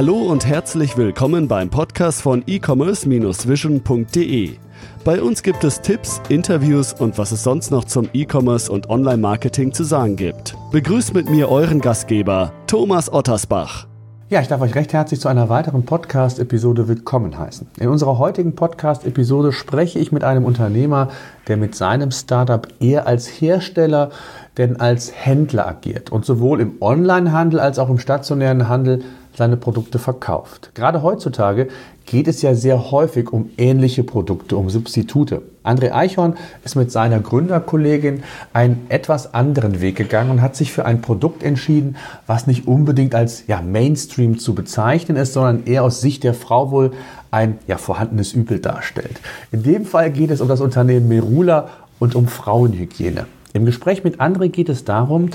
Hallo 0.00 0.16
und 0.16 0.46
herzlich 0.46 0.96
willkommen 0.96 1.46
beim 1.46 1.68
Podcast 1.68 2.22
von 2.22 2.42
e-commerce-vision.de. 2.46 4.56
Bei 5.04 5.20
uns 5.20 5.42
gibt 5.42 5.62
es 5.62 5.82
Tipps, 5.82 6.22
Interviews 6.30 6.94
und 6.94 7.18
was 7.18 7.32
es 7.32 7.42
sonst 7.42 7.70
noch 7.70 7.84
zum 7.84 8.08
E-Commerce 8.14 8.72
und 8.72 8.88
Online-Marketing 8.88 9.74
zu 9.74 9.84
sagen 9.84 10.16
gibt. 10.16 10.56
Begrüßt 10.72 11.12
mit 11.12 11.28
mir 11.28 11.50
euren 11.50 11.82
Gastgeber, 11.82 12.50
Thomas 12.66 13.12
Ottersbach. 13.12 13.88
Ja, 14.30 14.40
ich 14.40 14.48
darf 14.48 14.62
euch 14.62 14.74
recht 14.74 14.94
herzlich 14.94 15.20
zu 15.20 15.28
einer 15.28 15.50
weiteren 15.50 15.84
Podcast-Episode 15.84 16.88
willkommen 16.88 17.38
heißen. 17.38 17.66
In 17.78 17.88
unserer 17.88 18.16
heutigen 18.16 18.54
Podcast-Episode 18.54 19.52
spreche 19.52 19.98
ich 19.98 20.12
mit 20.12 20.24
einem 20.24 20.46
Unternehmer, 20.46 21.08
der 21.46 21.58
mit 21.58 21.74
seinem 21.74 22.10
Startup 22.10 22.66
eher 22.80 23.06
als 23.06 23.26
Hersteller 23.26 24.08
denn 24.56 24.80
als 24.80 25.12
Händler 25.14 25.68
agiert 25.68 26.10
und 26.10 26.24
sowohl 26.24 26.60
im 26.60 26.76
Onlinehandel 26.80 27.60
als 27.60 27.78
auch 27.78 27.90
im 27.90 27.98
stationären 27.98 28.68
Handel 28.68 29.02
seine 29.36 29.56
Produkte 29.56 29.98
verkauft. 29.98 30.70
Gerade 30.74 31.02
heutzutage 31.02 31.68
geht 32.06 32.26
es 32.26 32.42
ja 32.42 32.54
sehr 32.54 32.90
häufig 32.90 33.32
um 33.32 33.50
ähnliche 33.56 34.02
Produkte, 34.02 34.56
um 34.56 34.68
Substitute. 34.68 35.42
André 35.62 35.92
Eichhorn 35.92 36.36
ist 36.64 36.74
mit 36.74 36.90
seiner 36.90 37.20
Gründerkollegin 37.20 38.24
einen 38.52 38.86
etwas 38.88 39.32
anderen 39.34 39.80
Weg 39.80 39.96
gegangen 39.96 40.30
und 40.30 40.42
hat 40.42 40.56
sich 40.56 40.72
für 40.72 40.84
ein 40.84 41.02
Produkt 41.02 41.42
entschieden, 41.42 41.96
was 42.26 42.46
nicht 42.46 42.66
unbedingt 42.66 43.14
als 43.14 43.46
ja, 43.46 43.62
Mainstream 43.62 44.38
zu 44.38 44.54
bezeichnen 44.54 45.16
ist, 45.16 45.34
sondern 45.34 45.66
eher 45.66 45.84
aus 45.84 46.00
Sicht 46.00 46.24
der 46.24 46.34
Frau 46.34 46.70
wohl 46.70 46.92
ein 47.30 47.58
ja, 47.68 47.78
vorhandenes 47.78 48.32
Übel 48.32 48.58
darstellt. 48.58 49.20
In 49.52 49.62
dem 49.62 49.84
Fall 49.84 50.10
geht 50.10 50.30
es 50.30 50.40
um 50.40 50.48
das 50.48 50.60
Unternehmen 50.60 51.08
Merula 51.08 51.68
und 52.00 52.14
um 52.14 52.26
Frauenhygiene. 52.26 53.26
Im 53.52 53.64
Gespräch 53.64 54.04
mit 54.04 54.20
André 54.20 54.48
geht 54.48 54.68
es 54.68 54.84
darum, 54.84 55.30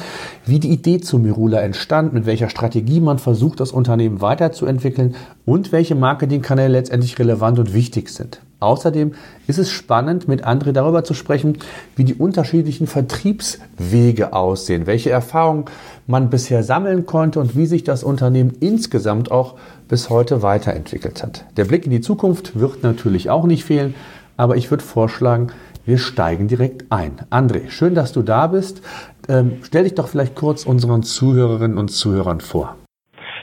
wie 0.45 0.59
die 0.59 0.69
Idee 0.69 1.01
zu 1.01 1.19
Mirula 1.19 1.59
entstand, 1.59 2.13
mit 2.13 2.25
welcher 2.25 2.49
Strategie 2.49 3.01
man 3.01 3.19
versucht, 3.19 3.59
das 3.59 3.71
Unternehmen 3.71 4.21
weiterzuentwickeln 4.21 5.15
und 5.45 5.73
welche 5.73 5.95
Marketingkanäle 5.95 6.69
letztendlich 6.69 7.19
relevant 7.19 7.59
und 7.59 7.73
wichtig 7.73 8.07
sind. 8.09 8.39
Außerdem 8.61 9.13
ist 9.47 9.59
es 9.59 9.69
spannend, 9.69 10.29
mit 10.29 10.47
André 10.47 10.71
darüber 10.71 11.03
zu 11.03 11.13
sprechen, 11.13 11.57
wie 11.97 12.05
die 12.05 12.13
unterschiedlichen 12.13 12.87
Vertriebswege 12.87 14.31
aussehen, 14.31 14.87
welche 14.87 15.09
Erfahrungen 15.09 15.65
man 16.07 16.29
bisher 16.29 16.63
sammeln 16.63 17.05
konnte 17.05 17.41
und 17.41 17.57
wie 17.57 17.65
sich 17.65 17.83
das 17.83 18.05
Unternehmen 18.05 18.53
insgesamt 18.61 19.29
auch 19.29 19.55
bis 19.89 20.09
heute 20.09 20.41
weiterentwickelt 20.41 21.21
hat. 21.21 21.43
Der 21.57 21.65
Blick 21.65 21.83
in 21.85 21.91
die 21.91 22.01
Zukunft 22.01 22.57
wird 22.57 22.81
natürlich 22.81 23.29
auch 23.29 23.45
nicht 23.45 23.65
fehlen, 23.65 23.93
aber 24.37 24.55
ich 24.55 24.71
würde 24.71 24.83
vorschlagen, 24.83 25.51
wir 25.85 25.97
steigen 25.97 26.47
direkt 26.47 26.91
ein. 26.91 27.17
André, 27.29 27.69
schön, 27.69 27.95
dass 27.95 28.11
du 28.11 28.21
da 28.21 28.47
bist. 28.47 28.81
Ähm, 29.27 29.57
stell 29.61 29.83
dich 29.83 29.95
doch 29.95 30.07
vielleicht 30.07 30.35
kurz 30.35 30.65
unseren 30.65 31.03
Zuhörerinnen 31.03 31.77
und 31.77 31.89
Zuhörern 31.89 32.41
vor. 32.41 32.75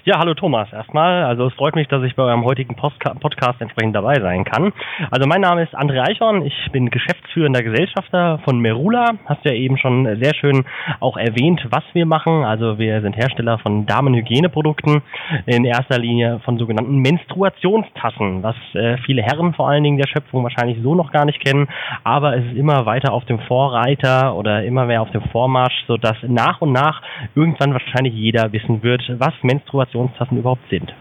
Ja, 0.05 0.19
hallo 0.19 0.35
Thomas 0.35 0.73
erstmal. 0.73 1.23
Also 1.23 1.47
es 1.47 1.55
freut 1.55 1.77
mich, 1.77 1.87
dass 1.87 2.03
ich 2.03 2.17
bei 2.17 2.25
eurem 2.25 2.45
heutigen 2.45 2.75
Podcast 2.75 3.61
entsprechend 3.61 3.95
dabei 3.95 4.17
sein 4.21 4.43
kann. 4.43 4.73
Also 5.13 5.29
mein 5.29 5.41
Name 5.41 5.63
ist 5.63 5.77
André 5.77 6.01
Eichhorn. 6.01 6.45
Ich 6.45 6.73
bin 6.73 6.91
geschäftsführender 6.91 7.63
Gesellschafter 7.63 8.41
von 8.45 8.59
Merula. 8.59 9.13
Hast 9.27 9.45
ja 9.45 9.53
eben 9.53 9.79
schon 9.79 10.19
sehr 10.21 10.35
schön 10.35 10.65
auch 10.99 11.17
erwähnt, 11.17 11.65
was 11.71 11.85
wir 11.93 12.05
machen. 12.05 12.43
Also 12.43 12.81
wir 12.81 13.01
sind 13.01 13.17
Hersteller 13.17 13.59
von 13.59 13.87
Damenhygieneprodukten, 13.87 15.03
in 15.47 15.65
erster 15.65 16.01
Linie 16.01 16.41
von 16.45 16.59
sogenannten 16.59 16.97
Menstruationstassen, 16.97 18.43
was 18.43 18.57
äh, 18.75 18.97
viele 19.07 19.23
Herren 19.23 19.55
vor 19.55 19.69
allen 19.69 19.85
Dingen 19.85 19.99
der 19.99 20.09
Schöpfung 20.09 20.43
wahrscheinlich 20.43 20.79
so 20.83 20.97
noch 20.97 21.13
gar 21.13 21.27
nicht 21.27 21.39
kennen. 21.39 21.69
Aber 22.03 22.37
es 22.37 22.45
ist 22.47 22.57
immer 22.57 22.87
weiter 22.87 23.13
auf 23.13 23.25
dem 23.27 23.39
Vorreiter 23.39 24.35
oder 24.35 24.65
immer 24.65 24.87
mehr 24.87 25.01
auf 25.01 25.13
dem 25.13 25.23
Vormarsch, 25.31 25.85
sodass 25.87 26.17
nach 26.27 26.61
und 26.61 26.73
nach 26.73 27.03
irgendwann 27.37 27.73
wahrscheinlich 27.73 28.15
jeder 28.15 28.53
wissen 28.53 28.83
wird, 28.83 29.05
was 29.21 29.35
Menstruation 29.43 29.92
Menstruationstassen 29.93 30.39
überhaupt 30.39 30.63
sind. 30.71 30.93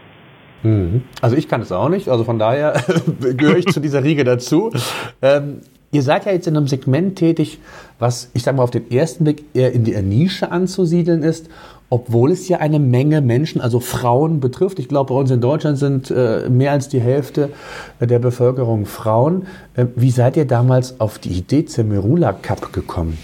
Mhm. 0.62 1.02
Also 1.20 1.36
ich 1.36 1.48
kann 1.48 1.60
es 1.60 1.72
auch 1.72 1.88
nicht, 1.88 2.08
also 2.08 2.24
von 2.24 2.38
daher 2.38 2.74
gehöre 3.36 3.58
ich 3.58 3.66
zu 3.66 3.80
dieser 3.80 4.04
Riege 4.04 4.24
dazu. 4.24 4.70
Ähm, 5.20 5.60
ihr 5.90 6.02
seid 6.02 6.24
ja 6.24 6.32
jetzt 6.32 6.46
in 6.46 6.56
einem 6.56 6.68
Segment 6.68 7.16
tätig, 7.16 7.58
was 7.98 8.30
ich 8.34 8.42
sage 8.42 8.56
mal 8.56 8.62
auf 8.62 8.70
den 8.70 8.90
ersten 8.90 9.24
Blick 9.24 9.44
eher 9.54 9.72
in 9.72 9.84
der 9.84 10.02
Nische 10.02 10.52
anzusiedeln 10.52 11.22
ist, 11.22 11.50
obwohl 11.90 12.30
es 12.30 12.48
ja 12.48 12.58
eine 12.58 12.78
Menge 12.78 13.20
Menschen, 13.20 13.60
also 13.60 13.80
Frauen 13.80 14.40
betrifft. 14.40 14.78
Ich 14.78 14.88
glaube, 14.88 15.12
bei 15.12 15.20
uns 15.20 15.30
in 15.30 15.40
Deutschland 15.40 15.78
sind 15.78 16.10
äh, 16.10 16.48
mehr 16.48 16.72
als 16.72 16.88
die 16.88 17.00
Hälfte 17.00 17.50
der 18.00 18.18
Bevölkerung 18.18 18.86
Frauen. 18.86 19.46
Äh, 19.74 19.86
wie 19.96 20.10
seid 20.10 20.36
ihr 20.36 20.46
damals 20.46 21.00
auf 21.00 21.18
die 21.18 21.30
Idee 21.30 21.64
zur 21.64 21.84
Merula 21.84 22.32
Cup 22.32 22.72
gekommen? 22.72 23.18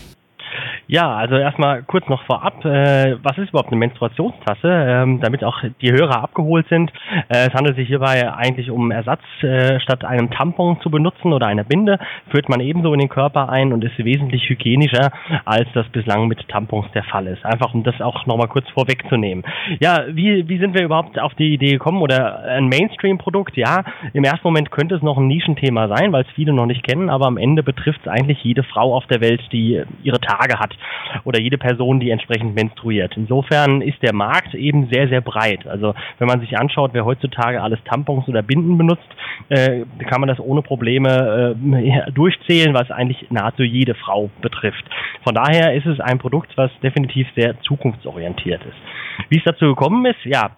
Ja, 0.91 1.15
also 1.15 1.37
erstmal 1.37 1.83
kurz 1.83 2.09
noch 2.09 2.23
vorab, 2.23 2.65
äh, 2.65 3.17
was 3.23 3.37
ist 3.37 3.51
überhaupt 3.51 3.69
eine 3.69 3.77
Menstruationstasse, 3.77 4.69
ähm, 4.69 5.21
damit 5.21 5.45
auch 5.45 5.63
die 5.83 5.93
Hörer 5.93 6.23
abgeholt 6.23 6.67
sind. 6.71 6.91
Äh, 7.29 7.49
es 7.49 7.53
handelt 7.53 7.77
sich 7.77 7.89
hierbei 7.89 8.33
eigentlich 8.33 8.71
um 8.71 8.91
Ersatz, 8.91 9.21
äh, 9.43 9.79
statt 9.81 10.07
einem 10.07 10.31
Tampon 10.31 10.81
zu 10.81 10.91
benutzen 10.91 11.35
oder 11.35 11.47
einer 11.47 11.65
Binde, 11.65 11.99
führt 12.31 12.49
man 12.49 12.61
ebenso 12.61 12.95
in 12.95 13.01
den 13.01 13.11
Körper 13.11 13.51
ein 13.51 13.75
und 13.75 13.85
ist 13.85 13.99
wesentlich 13.99 14.49
hygienischer, 14.49 15.11
als 15.45 15.69
das 15.75 15.87
bislang 15.91 16.27
mit 16.27 16.49
Tampons 16.49 16.91
der 16.93 17.05
Fall 17.05 17.27
ist. 17.27 17.45
Einfach 17.45 17.75
um 17.75 17.83
das 17.83 18.01
auch 18.01 18.25
nochmal 18.25 18.49
kurz 18.49 18.67
vorwegzunehmen. 18.71 19.45
Ja, 19.81 20.05
wie, 20.09 20.49
wie 20.49 20.59
sind 20.59 20.73
wir 20.73 20.85
überhaupt 20.85 21.19
auf 21.19 21.35
die 21.35 21.53
Idee 21.53 21.73
gekommen 21.73 22.01
oder 22.01 22.45
ein 22.45 22.67
Mainstream-Produkt? 22.69 23.59
Ja, 23.59 23.85
im 24.15 24.25
ersten 24.25 24.47
Moment 24.49 24.71
könnte 24.71 24.95
es 24.95 25.03
noch 25.03 25.19
ein 25.19 25.27
Nischenthema 25.27 25.89
sein, 25.89 26.13
weil 26.13 26.23
es 26.23 26.31
viele 26.35 26.55
noch 26.55 26.65
nicht 26.65 26.83
kennen, 26.83 27.11
aber 27.11 27.27
am 27.27 27.37
Ende 27.37 27.63
betrifft 27.63 28.01
es 28.05 28.09
eigentlich 28.09 28.43
jede 28.43 28.63
Frau 28.63 28.97
auf 28.97 29.07
der 29.09 29.21
Welt, 29.21 29.43
die 29.53 29.83
ihre 30.03 30.21
Tage 30.21 30.59
hat 30.59 30.78
oder 31.25 31.41
jede 31.41 31.59
Person, 31.59 32.01
die 32.01 32.11
entsprechend 32.11 32.55
menstruiert. 32.55 33.17
Insofern 33.17 33.81
ist 33.81 34.03
der 34.03 34.15
Markt 34.15 34.55
eben 34.55 34.89
sehr, 34.91 35.09
sehr 35.09 35.21
breit. 35.21 35.67
Also 35.67 35.95
wenn 36.19 36.29
man 36.29 36.41
sich 36.41 36.59
anschaut, 36.59 36.91
wer 36.95 37.05
heutzutage 37.05 37.63
alles 37.63 37.79
Tampons 37.85 38.29
oder 38.29 38.43
Binden 38.43 38.79
benutzt, 38.79 39.09
äh, 39.49 39.85
kann 40.09 40.21
man 40.21 40.29
das 40.29 40.41
ohne 40.41 40.63
Probleme 40.63 41.57
äh, 41.57 42.11
durchzählen, 42.13 42.75
was 42.75 42.91
eigentlich 42.91 43.31
nahezu 43.31 43.63
jede 43.63 43.95
Frau 43.95 44.31
betrifft. 44.41 44.85
Von 45.25 45.35
daher 45.35 45.75
ist 45.75 45.87
es 45.87 46.01
ein 46.01 46.19
Produkt, 46.19 46.57
was 46.57 46.71
definitiv 46.83 47.27
sehr 47.37 47.61
zukunftsorientiert 47.63 48.63
ist. 48.65 49.29
Wie 49.29 49.39
es 49.39 49.45
dazu 49.45 49.67
gekommen 49.67 50.05
ist, 50.07 50.25
ja, 50.25 50.51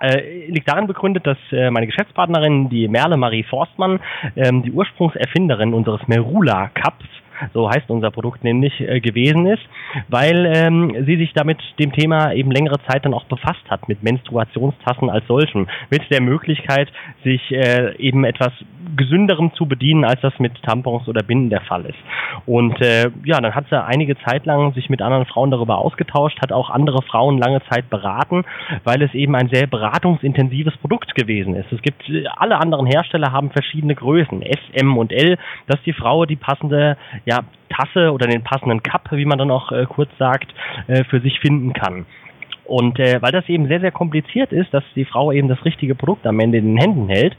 äh, 0.00 0.46
liegt 0.46 0.68
darin 0.68 0.86
begründet, 0.86 1.26
dass 1.26 1.38
äh, 1.50 1.70
meine 1.70 1.86
Geschäftspartnerin, 1.86 2.68
die 2.68 2.86
Merle 2.88 3.16
Marie 3.16 3.42
Forstmann, 3.42 3.98
ähm, 4.36 4.62
die 4.62 4.70
Ursprungserfinderin 4.70 5.74
unseres 5.74 6.06
Merula 6.06 6.70
Cups 6.74 7.04
so 7.52 7.68
heißt 7.68 7.88
unser 7.88 8.10
Produkt 8.10 8.44
nämlich, 8.44 8.80
äh, 8.80 9.00
gewesen 9.00 9.46
ist, 9.46 9.62
weil 10.08 10.50
ähm, 10.54 11.04
sie 11.06 11.16
sich 11.16 11.32
damit 11.34 11.58
dem 11.78 11.92
Thema 11.92 12.32
eben 12.32 12.50
längere 12.50 12.78
Zeit 12.88 13.04
dann 13.04 13.14
auch 13.14 13.24
befasst 13.24 13.64
hat, 13.68 13.88
mit 13.88 14.02
Menstruationstassen 14.02 15.10
als 15.10 15.26
solchen, 15.26 15.68
mit 15.90 16.10
der 16.10 16.20
Möglichkeit, 16.20 16.88
sich 17.24 17.50
äh, 17.52 17.96
eben 17.98 18.24
etwas 18.24 18.52
gesünderem 18.96 19.52
zu 19.54 19.66
bedienen, 19.66 20.04
als 20.04 20.20
das 20.20 20.38
mit 20.38 20.62
Tampons 20.62 21.08
oder 21.08 21.22
Binden 21.22 21.50
der 21.50 21.60
Fall 21.62 21.84
ist. 21.86 21.98
Und 22.46 22.80
äh, 22.80 23.10
ja, 23.24 23.40
dann 23.40 23.54
hat 23.54 23.66
sie 23.70 23.82
einige 23.82 24.16
Zeit 24.18 24.46
lang 24.46 24.72
sich 24.74 24.88
mit 24.88 25.02
anderen 25.02 25.26
Frauen 25.26 25.50
darüber 25.50 25.78
ausgetauscht, 25.78 26.40
hat 26.40 26.52
auch 26.52 26.70
andere 26.70 27.02
Frauen 27.02 27.38
lange 27.38 27.60
Zeit 27.68 27.90
beraten, 27.90 28.44
weil 28.84 29.02
es 29.02 29.14
eben 29.14 29.34
ein 29.34 29.48
sehr 29.48 29.66
beratungsintensives 29.66 30.76
Produkt 30.78 31.14
gewesen 31.14 31.54
ist. 31.54 31.72
Es 31.72 31.82
gibt 31.82 32.02
alle 32.36 32.58
anderen 32.58 32.86
Hersteller 32.86 33.32
haben 33.32 33.50
verschiedene 33.50 33.94
Größen, 33.94 34.42
S, 34.42 34.60
M 34.72 34.96
und 34.96 35.12
L, 35.12 35.38
dass 35.66 35.82
die 35.82 35.92
Frau 35.92 36.24
die 36.24 36.36
passende 36.36 36.96
ja, 37.24 37.40
Tasse 37.68 38.12
oder 38.12 38.26
den 38.26 38.42
passenden 38.42 38.82
Cup, 38.82 39.08
wie 39.12 39.24
man 39.24 39.38
dann 39.38 39.50
auch 39.50 39.72
äh, 39.72 39.86
kurz 39.86 40.10
sagt, 40.18 40.52
äh, 40.86 41.04
für 41.04 41.20
sich 41.20 41.38
finden 41.40 41.72
kann. 41.72 42.06
Und 42.68 43.00
äh, 43.00 43.20
weil 43.22 43.32
das 43.32 43.48
eben 43.48 43.66
sehr, 43.66 43.80
sehr 43.80 43.90
kompliziert 43.90 44.52
ist, 44.52 44.72
dass 44.74 44.84
die 44.94 45.06
Frau 45.06 45.32
eben 45.32 45.48
das 45.48 45.64
richtige 45.64 45.94
Produkt 45.94 46.26
am 46.26 46.38
Ende 46.38 46.58
in 46.58 46.66
den 46.66 46.76
Händen 46.76 47.08
hält, 47.08 47.34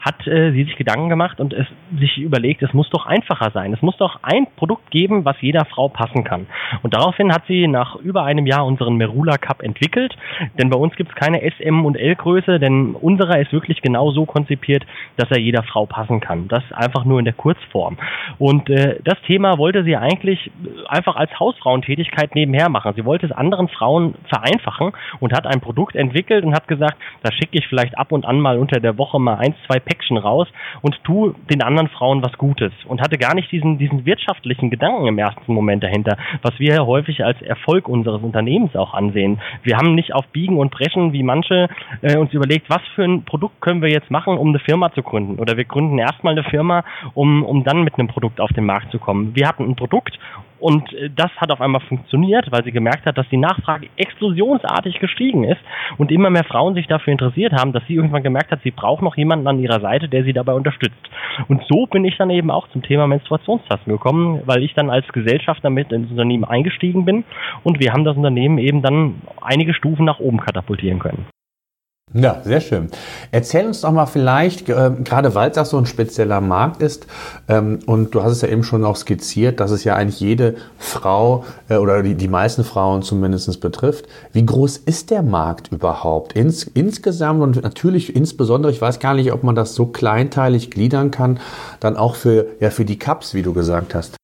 hat 0.00 0.26
äh, 0.26 0.52
sie 0.52 0.64
sich 0.64 0.76
Gedanken 0.76 1.08
gemacht 1.08 1.40
und 1.40 1.54
es 1.54 1.66
sich 1.98 2.18
überlegt, 2.18 2.62
es 2.62 2.74
muss 2.74 2.90
doch 2.90 3.06
einfacher 3.06 3.50
sein. 3.52 3.72
Es 3.72 3.80
muss 3.80 3.96
doch 3.96 4.18
ein 4.22 4.46
Produkt 4.56 4.90
geben, 4.90 5.24
was 5.24 5.40
jeder 5.40 5.64
Frau 5.64 5.88
passen 5.88 6.22
kann. 6.22 6.46
Und 6.82 6.92
daraufhin 6.92 7.32
hat 7.32 7.44
sie 7.48 7.66
nach 7.66 7.96
über 7.96 8.24
einem 8.24 8.46
Jahr 8.46 8.66
unseren 8.66 8.96
Merula 8.96 9.38
Cup 9.38 9.62
entwickelt. 9.62 10.14
Denn 10.58 10.68
bei 10.68 10.76
uns 10.76 10.94
gibt 10.96 11.12
es 11.12 11.16
keine 11.16 11.40
SM 11.40 11.86
und 11.86 11.96
L 11.96 12.14
Größe, 12.14 12.58
denn 12.58 12.94
unserer 12.94 13.40
ist 13.40 13.54
wirklich 13.54 13.80
genau 13.80 14.10
so 14.10 14.26
konzipiert, 14.26 14.84
dass 15.16 15.30
er 15.30 15.38
jeder 15.38 15.62
Frau 15.62 15.86
passen 15.86 16.20
kann. 16.20 16.46
Das 16.48 16.62
einfach 16.72 17.06
nur 17.06 17.20
in 17.20 17.24
der 17.24 17.34
Kurzform. 17.34 17.96
Und 18.38 18.68
äh, 18.68 18.98
das 19.02 19.18
Thema 19.26 19.56
wollte 19.56 19.82
sie 19.82 19.96
eigentlich 19.96 20.50
einfach 20.88 21.16
als 21.16 21.30
Hausfrauentätigkeit 21.40 22.34
nebenher 22.34 22.68
machen. 22.68 22.92
Sie 22.96 23.06
wollte 23.06 23.24
es 23.24 23.32
anderen 23.32 23.68
Frauen 23.68 24.16
vereinfachen 24.28 24.73
machen 24.74 24.92
und 25.20 25.32
hat 25.32 25.46
ein 25.46 25.60
Produkt 25.60 25.94
entwickelt 25.94 26.44
und 26.44 26.54
hat 26.54 26.68
gesagt, 26.68 26.96
da 27.22 27.32
schicke 27.32 27.58
ich 27.58 27.66
vielleicht 27.68 27.96
ab 27.98 28.12
und 28.12 28.24
an 28.26 28.40
mal 28.40 28.58
unter 28.58 28.80
der 28.80 28.98
Woche 28.98 29.20
mal 29.20 29.36
eins, 29.36 29.56
zwei 29.66 29.78
Päckchen 29.78 30.16
raus 30.16 30.48
und 30.82 30.98
tu 31.04 31.34
den 31.50 31.62
anderen 31.62 31.88
Frauen 31.88 32.22
was 32.22 32.32
Gutes 32.38 32.72
und 32.86 33.00
hatte 33.00 33.18
gar 33.18 33.34
nicht 33.34 33.50
diesen, 33.52 33.78
diesen 33.78 34.04
wirtschaftlichen 34.04 34.70
Gedanken 34.70 35.06
im 35.06 35.18
ersten 35.18 35.52
Moment 35.52 35.82
dahinter, 35.82 36.16
was 36.42 36.58
wir 36.58 36.86
häufig 36.86 37.24
als 37.24 37.40
Erfolg 37.42 37.88
unseres 37.88 38.22
Unternehmens 38.22 38.74
auch 38.76 38.94
ansehen. 38.94 39.40
Wir 39.62 39.76
haben 39.76 39.94
nicht 39.94 40.14
auf 40.14 40.26
Biegen 40.28 40.58
und 40.58 40.70
Brechen 40.70 41.12
wie 41.12 41.22
manche 41.22 41.68
äh, 42.02 42.16
uns 42.16 42.32
überlegt, 42.32 42.68
was 42.68 42.82
für 42.94 43.04
ein 43.04 43.24
Produkt 43.24 43.60
können 43.60 43.82
wir 43.82 43.90
jetzt 43.90 44.10
machen, 44.10 44.36
um 44.36 44.48
eine 44.48 44.58
Firma 44.58 44.92
zu 44.92 45.02
gründen 45.02 45.38
oder 45.38 45.56
wir 45.56 45.64
gründen 45.64 45.98
erstmal 45.98 46.32
eine 46.32 46.44
Firma, 46.44 46.84
um, 47.14 47.44
um 47.44 47.64
dann 47.64 47.84
mit 47.84 47.98
einem 47.98 48.08
Produkt 48.08 48.40
auf 48.40 48.50
den 48.52 48.64
Markt 48.64 48.90
zu 48.90 48.98
kommen. 48.98 49.34
Wir 49.34 49.48
hatten 49.48 49.64
ein 49.64 49.76
Produkt 49.76 50.18
Und 50.64 50.94
äh, 50.94 51.10
das 51.14 51.30
hat 51.36 51.50
auf 51.50 51.60
einmal 51.60 51.82
funktioniert, 51.82 52.50
weil 52.50 52.64
sie 52.64 52.72
gemerkt 52.72 53.04
hat, 53.04 53.18
dass 53.18 53.28
die 53.28 53.36
Nachfrage 53.36 53.88
explosionsartig 53.96 54.98
gestiegen 54.98 55.44
ist 55.44 55.60
und 55.98 56.10
immer 56.10 56.30
mehr 56.30 56.44
Frauen 56.44 56.72
sich 56.72 56.86
dafür 56.86 57.12
interessiert 57.12 57.52
haben, 57.52 57.74
dass 57.74 57.86
sie 57.86 57.96
irgendwann 57.96 58.22
gemerkt 58.22 58.50
hat, 58.50 58.62
sie 58.62 58.70
braucht 58.70 59.02
noch 59.02 59.14
jemanden 59.14 59.46
an 59.46 59.58
ihrer 59.58 59.80
Seite, 59.80 60.08
der 60.08 60.24
sie 60.24 60.32
dabei 60.32 60.54
unterstützt. 60.54 60.96
Und 61.48 61.62
so 61.68 61.84
bin 61.84 62.06
ich 62.06 62.16
dann 62.16 62.30
eben 62.30 62.50
auch 62.50 62.66
zum 62.68 62.82
Thema 62.82 63.06
Menstruationstassen 63.06 63.92
gekommen, 63.92 64.40
weil 64.46 64.62
ich 64.62 64.72
dann 64.72 64.88
als 64.88 65.06
Gesellschafter 65.08 65.68
mit 65.68 65.92
ins 65.92 66.10
Unternehmen 66.10 66.44
eingestiegen 66.44 67.04
bin 67.04 67.24
und 67.62 67.78
wir 67.78 67.92
haben 67.92 68.04
das 68.04 68.16
Unternehmen 68.16 68.56
eben 68.56 68.80
dann 68.80 69.16
einige 69.42 69.74
Stufen 69.74 70.06
nach 70.06 70.18
oben 70.18 70.40
katapultieren 70.40 70.98
können. 70.98 71.26
Ja, 72.16 72.42
sehr 72.44 72.60
schön. 72.60 72.90
Erzähl 73.32 73.66
uns 73.66 73.80
doch 73.80 73.90
mal 73.90 74.06
vielleicht, 74.06 74.68
äh, 74.68 74.92
gerade 75.02 75.34
weil 75.34 75.50
auch 75.58 75.64
so 75.64 75.78
ein 75.78 75.86
spezieller 75.86 76.40
Markt 76.40 76.80
ist, 76.80 77.08
ähm, 77.48 77.80
und 77.86 78.14
du 78.14 78.22
hast 78.22 78.30
es 78.30 78.42
ja 78.42 78.48
eben 78.48 78.62
schon 78.62 78.84
auch 78.84 78.94
skizziert, 78.94 79.58
dass 79.58 79.72
es 79.72 79.82
ja 79.82 79.96
eigentlich 79.96 80.20
jede 80.20 80.54
Frau 80.78 81.44
äh, 81.68 81.76
oder 81.76 82.04
die, 82.04 82.14
die 82.14 82.28
meisten 82.28 82.62
Frauen 82.62 83.02
zumindest 83.02 83.60
betrifft. 83.60 84.06
Wie 84.32 84.46
groß 84.46 84.76
ist 84.76 85.10
der 85.10 85.22
Markt 85.22 85.72
überhaupt 85.72 86.34
ins, 86.34 86.62
insgesamt 86.62 87.42
und 87.42 87.60
natürlich 87.60 88.14
insbesondere, 88.14 88.70
ich 88.70 88.80
weiß 88.80 89.00
gar 89.00 89.14
nicht, 89.14 89.32
ob 89.32 89.42
man 89.42 89.56
das 89.56 89.74
so 89.74 89.86
kleinteilig 89.86 90.70
gliedern 90.70 91.10
kann, 91.10 91.40
dann 91.80 91.96
auch 91.96 92.14
für, 92.14 92.46
ja, 92.60 92.70
für 92.70 92.84
die 92.84 92.98
Cups, 92.98 93.34
wie 93.34 93.42
du 93.42 93.52
gesagt 93.52 93.92
hast. 93.92 94.14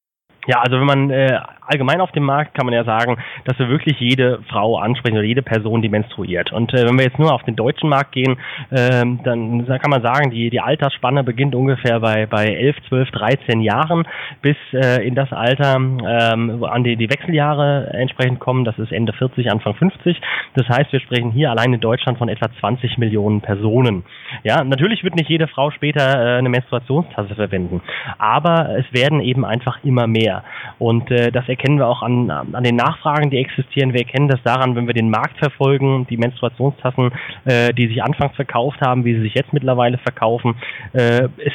Ja, 0.47 0.61
also 0.61 0.77
wenn 0.77 0.87
man 0.87 1.11
äh, 1.11 1.39
allgemein 1.71 2.01
auf 2.01 2.13
dem 2.13 2.25
Markt 2.25 2.55
kann 2.55 2.67
man 2.67 2.75
ja 2.75 2.85
sagen, 2.85 3.17
dass 3.45 3.59
wir 3.59 3.69
wirklich 3.69 3.99
jede 4.01 4.41
Frau 4.49 4.79
ansprechen 4.79 5.17
oder 5.17 5.27
jede 5.27 5.43
Person, 5.43 5.83
die 5.83 5.89
menstruiert. 5.89 6.53
Und 6.53 6.75
äh, 6.75 6.87
wenn 6.87 6.99
wir 6.99 7.05
jetzt 7.05 7.19
nur 7.19 7.33
auf 7.33 7.43
den 7.45 7.57
deutschen 7.57 7.89
Markt 7.89 8.13
gehen, 8.13 8.37
äh, 8.71 9.05
dann 9.25 9.67
kann 9.67 9.91
man 9.91 10.03
sagen, 10.03 10.31
die, 10.31 10.51
die 10.51 10.61
Altersspanne 10.61 11.25
beginnt 11.25 11.55
ungefähr 11.55 12.01
bei, 12.01 12.27
bei 12.27 12.47
11, 12.47 12.77
12, 12.89 13.11
13 13.11 13.61
Jahren 13.61 14.07
bis 14.43 14.57
äh, 14.73 15.07
in 15.07 15.15
das 15.15 15.33
Alter, 15.33 15.77
ähm, 15.77 16.65
an 16.65 16.85
die, 16.85 16.97
die 16.97 17.11
Wechseljahre 17.11 17.91
entsprechend 17.93 18.41
kommen. 18.41 18.65
Das 18.65 18.79
ist 18.79 18.93
Ende 18.93 19.13
40, 19.13 19.51
Anfang 19.51 19.75
50. 19.75 20.21
Das 20.55 20.69
heißt, 20.69 20.93
wir 20.93 21.01
sprechen 21.01 21.31
hier 21.31 21.51
allein 21.51 21.73
in 21.73 21.81
Deutschland 21.81 22.19
von 22.19 22.29
etwa 22.29 22.49
20 22.61 22.99
Millionen 22.99 23.41
Personen. 23.41 24.05
Ja, 24.43 24.65
natürlich 24.65 25.05
wird 25.05 25.15
nicht 25.15 25.31
jede 25.31 25.47
Frau 25.47 25.71
später 25.71 26.01
äh, 26.01 26.39
eine 26.39 26.49
Menstruationstasse 26.49 27.35
verwenden, 27.35 27.81
aber 28.19 28.77
es 28.79 28.93
werden 28.93 29.21
eben 29.21 29.45
einfach 29.45 29.79
immer 29.85 30.07
mehr. 30.07 30.45
Und 30.79 31.11
äh, 31.11 31.31
das 31.31 31.49
erkennen 31.61 31.79
wir 31.79 31.89
auch 31.89 32.03
an, 32.03 32.31
an 32.31 32.65
den 32.65 32.77
Nachfragen, 32.77 33.29
die 33.31 33.37
existieren. 33.37 33.93
Wir 33.93 34.01
erkennen 34.01 34.29
das 34.29 34.43
daran, 34.43 34.77
wenn 34.77 34.87
wir 34.87 34.95
den 34.95 35.11
Markt 35.11 35.39
verfolgen, 35.39 36.07
die 36.09 36.17
Menstruationstassen, 36.17 37.11
äh, 37.45 37.75
die 37.75 37.87
sich 37.87 38.03
anfangs 38.03 38.35
verkauft 38.35 38.81
haben, 38.81 39.05
wie 39.05 39.15
sie 39.15 39.23
sich 39.23 39.35
jetzt 39.35 39.53
mittlerweile 39.53 39.99
verkaufen. 39.99 40.55
Äh, 40.95 41.29
es, 41.37 41.53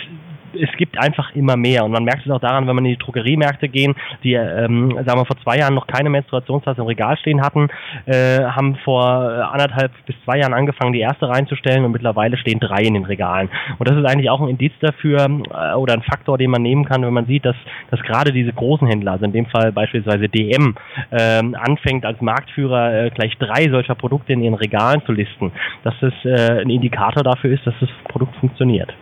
es 0.62 0.70
gibt 0.78 0.98
einfach 1.00 1.36
immer 1.36 1.58
mehr. 1.58 1.84
Und 1.86 1.92
man 1.92 2.04
merkt 2.04 2.26
es 2.26 2.32
auch 2.32 2.40
daran, 2.40 2.68
wenn 2.68 2.76
man 2.76 2.86
in 2.86 2.92
die 2.92 2.98
Drogeriemärkte 2.98 3.70
gehen, 3.70 3.96
die, 4.24 4.34
ähm, 4.34 4.92
sagen 5.06 5.20
wir, 5.20 5.26
vor 5.26 5.38
zwei 5.44 5.58
Jahren 5.58 5.76
noch 5.76 5.88
keine 5.88 6.10
Menstruationstasse 6.10 6.82
im 6.82 6.88
Regal 6.88 7.18
stehen 7.18 7.42
hatten, 7.42 7.70
äh, 8.06 8.44
haben 8.44 8.76
vor 8.84 9.06
anderthalb 9.06 9.92
bis 10.06 10.16
zwei 10.24 10.40
Jahren 10.40 10.54
angefangen, 10.54 10.94
die 10.94 11.00
erste 11.00 11.28
reinzustellen 11.28 11.86
und 11.86 11.92
mittlerweile 11.92 12.38
stehen 12.38 12.60
drei 12.60 12.82
in 12.82 12.94
den 12.94 13.06
Regalen. 13.06 13.50
Und 13.78 13.90
das 13.90 13.98
ist 13.98 14.06
eigentlich 14.06 14.30
auch 14.30 14.42
ein 14.42 14.50
Indiz 14.50 14.74
dafür 14.80 15.26
äh, 15.26 15.76
oder 15.76 15.94
ein 15.94 16.02
Faktor, 16.02 16.38
den 16.38 16.52
man 16.52 16.62
nehmen 16.62 16.86
kann, 16.86 17.04
wenn 17.04 17.14
man 17.14 17.26
sieht, 17.26 17.46
dass, 17.46 17.56
dass 17.92 18.02
gerade 18.02 18.32
diese 18.32 18.54
großen 18.54 18.88
Händler, 18.88 19.14
also 19.14 19.26
in 19.26 19.34
dem 19.34 19.46
Fall 19.48 19.72
beispielsweise 19.72 20.30
DM, 20.30 20.76
äh, 21.12 21.42
anfängt 21.54 22.06
als 22.06 22.22
Marktführer 22.22 23.06
äh, 23.06 23.10
gleich 23.10 23.38
drei 23.38 23.70
solcher 23.70 23.96
Produkte 23.96 24.34
in 24.34 24.42
ihren 24.42 24.54
Regalen 24.56 25.02
zu 25.06 25.12
listen, 25.12 25.52
dass 25.84 25.94
das 26.02 26.14
äh, 26.24 26.62
ein 26.62 26.70
Indikator 26.70 27.24
dafür 27.24 27.52
ist, 27.52 27.66
dass 27.66 27.76
das 27.80 27.90
Produkt 28.08 28.36
funktioniert. 28.38 28.94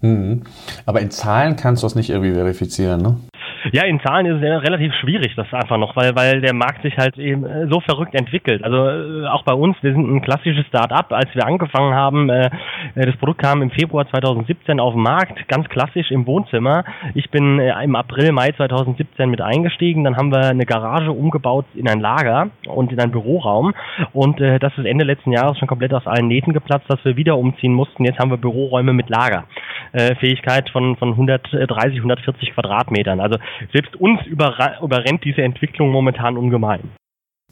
Mhm. 0.00 0.42
Aber 0.86 1.00
in 1.00 1.10
Zahlen 1.10 1.56
kannst 1.56 1.82
du 1.82 1.86
das 1.86 1.94
nicht 1.94 2.10
irgendwie 2.10 2.32
verifizieren, 2.32 3.00
ne? 3.02 3.16
Ja, 3.72 3.84
in 3.84 4.00
Zahlen 4.00 4.26
ist 4.26 4.36
es 4.36 4.42
ja 4.42 4.58
relativ 4.58 4.92
schwierig, 4.94 5.34
das 5.36 5.52
einfach 5.52 5.78
noch, 5.78 5.96
weil, 5.96 6.14
weil 6.14 6.40
der 6.40 6.54
Markt 6.54 6.82
sich 6.82 6.96
halt 6.96 7.18
eben 7.18 7.44
äh, 7.44 7.66
so 7.68 7.80
verrückt 7.80 8.14
entwickelt. 8.14 8.62
Also 8.64 8.88
äh, 8.88 9.26
auch 9.26 9.42
bei 9.42 9.52
uns, 9.52 9.76
wir 9.82 9.92
sind 9.92 10.08
ein 10.08 10.22
klassisches 10.22 10.66
Start-up. 10.66 11.12
Als 11.12 11.34
wir 11.34 11.46
angefangen 11.46 11.94
haben, 11.94 12.28
äh, 12.28 12.50
das 12.94 13.16
Produkt 13.16 13.42
kam 13.42 13.62
im 13.62 13.70
Februar 13.70 14.08
2017 14.08 14.80
auf 14.80 14.94
den 14.94 15.02
Markt, 15.02 15.48
ganz 15.48 15.68
klassisch 15.68 16.10
im 16.10 16.26
Wohnzimmer. 16.26 16.84
Ich 17.14 17.30
bin 17.30 17.58
im 17.58 17.96
April, 17.96 18.32
Mai 18.32 18.52
2017 18.52 19.28
mit 19.28 19.40
eingestiegen. 19.40 20.04
Dann 20.04 20.16
haben 20.16 20.30
wir 20.30 20.46
eine 20.46 20.66
Garage 20.66 21.10
umgebaut 21.10 21.66
in 21.74 21.88
ein 21.88 22.00
Lager 22.00 22.50
und 22.66 22.92
in 22.92 23.00
einen 23.00 23.12
Büroraum. 23.12 23.72
Und 24.12 24.40
das 24.40 24.76
ist 24.76 24.84
Ende 24.84 25.04
letzten 25.04 25.32
Jahres 25.32 25.58
schon 25.58 25.68
komplett 25.68 25.92
aus 25.94 26.06
allen 26.06 26.28
Nähten 26.28 26.52
geplatzt, 26.52 26.86
dass 26.88 27.04
wir 27.04 27.16
wieder 27.16 27.36
umziehen 27.36 27.72
mussten. 27.72 28.04
Jetzt 28.04 28.18
haben 28.18 28.30
wir 28.30 28.36
Büroräume 28.36 28.92
mit 28.92 29.08
Lagerfähigkeit 29.08 30.70
von, 30.70 30.96
von 30.96 31.10
130, 31.10 31.98
140 31.98 32.54
Quadratmetern. 32.54 33.20
Also 33.20 33.38
selbst 33.72 33.96
uns 33.96 34.20
überrennt 34.26 35.24
diese 35.24 35.42
Entwicklung 35.42 35.90
momentan 35.90 36.36
ungemein. 36.36 36.90